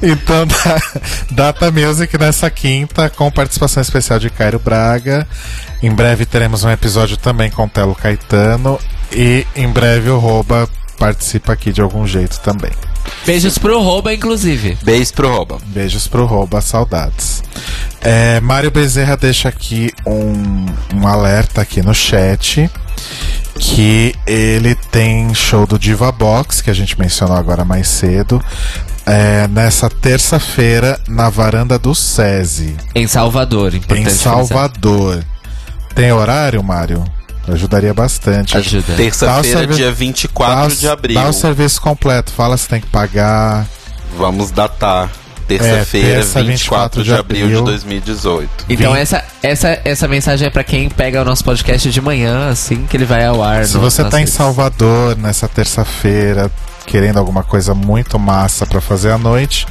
[0.02, 0.82] então da-
[1.30, 5.26] Data Music nessa quinta, com participação especial de Cairo Braga.
[5.82, 8.78] Em breve teremos um episódio também com Telo Caetano.
[9.12, 10.68] E em breve o Roba
[10.98, 12.72] participa aqui de algum jeito também.
[13.26, 14.76] Beijos pro Rouba, inclusive.
[14.82, 15.58] Beijo pro Roba.
[15.66, 17.42] Beijos pro Roba, saudades.
[18.00, 22.70] É, Mário Bezerra deixa aqui um, um alerta aqui no chat
[23.58, 28.42] que ele tem show do Diva Box, que a gente mencionou agora mais cedo,
[29.04, 34.12] é, nessa terça-feira na varanda do SESI, Em Salvador, em importante.
[34.12, 35.24] Salvador.
[35.94, 37.04] Tem horário, Mário?
[37.54, 38.56] Ajudaria bastante.
[38.56, 38.84] Ajuda.
[38.92, 41.20] Dá Terça-feira, dia Dá 24 o- de abril.
[41.20, 43.66] Dá o serviço completo, fala se tem que pagar.
[44.16, 45.10] Vamos datar.
[45.48, 47.64] Terça-feira, É, terça, 24 de abril de abril.
[47.64, 48.66] 2018.
[48.68, 52.86] Então essa, essa, essa mensagem é pra quem pega o nosso podcast de manhã, assim
[52.88, 53.64] que ele vai ao ar.
[53.64, 54.34] Se no- você tá em redes.
[54.34, 56.48] Salvador nessa terça-feira,
[56.86, 59.66] querendo alguma coisa muito massa pra fazer à noite,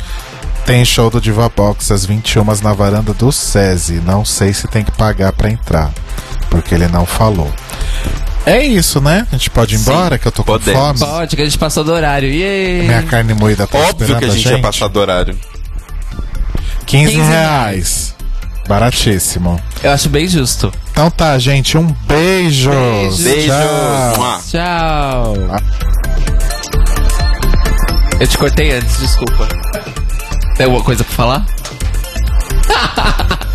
[0.65, 4.01] tem show do Diva Box às 21 na varanda do SESI.
[4.05, 5.91] Não sei se tem que pagar pra entrar,
[6.49, 7.51] porque ele não falou.
[8.45, 9.27] É isso, né?
[9.31, 10.99] A gente pode ir embora, que eu tô com podemos.
[10.99, 10.99] fome.
[10.99, 12.29] Pode, que a gente passou do horário.
[12.29, 12.83] Yay!
[12.83, 15.37] Minha carne moída tá Óbvio esperando que a gente, ia passar do horário.
[16.85, 18.15] 15 15 reais.
[18.67, 19.59] Baratíssimo.
[19.83, 20.71] Eu acho bem justo.
[20.91, 21.77] Então tá, gente.
[21.77, 22.71] Um beijo.
[22.71, 23.23] Beijo.
[23.23, 23.47] Beijo.
[23.47, 24.41] Tchau.
[24.49, 25.33] Tchau.
[28.19, 29.47] Eu te cortei antes, desculpa.
[30.55, 31.45] Tem alguma coisa pra falar?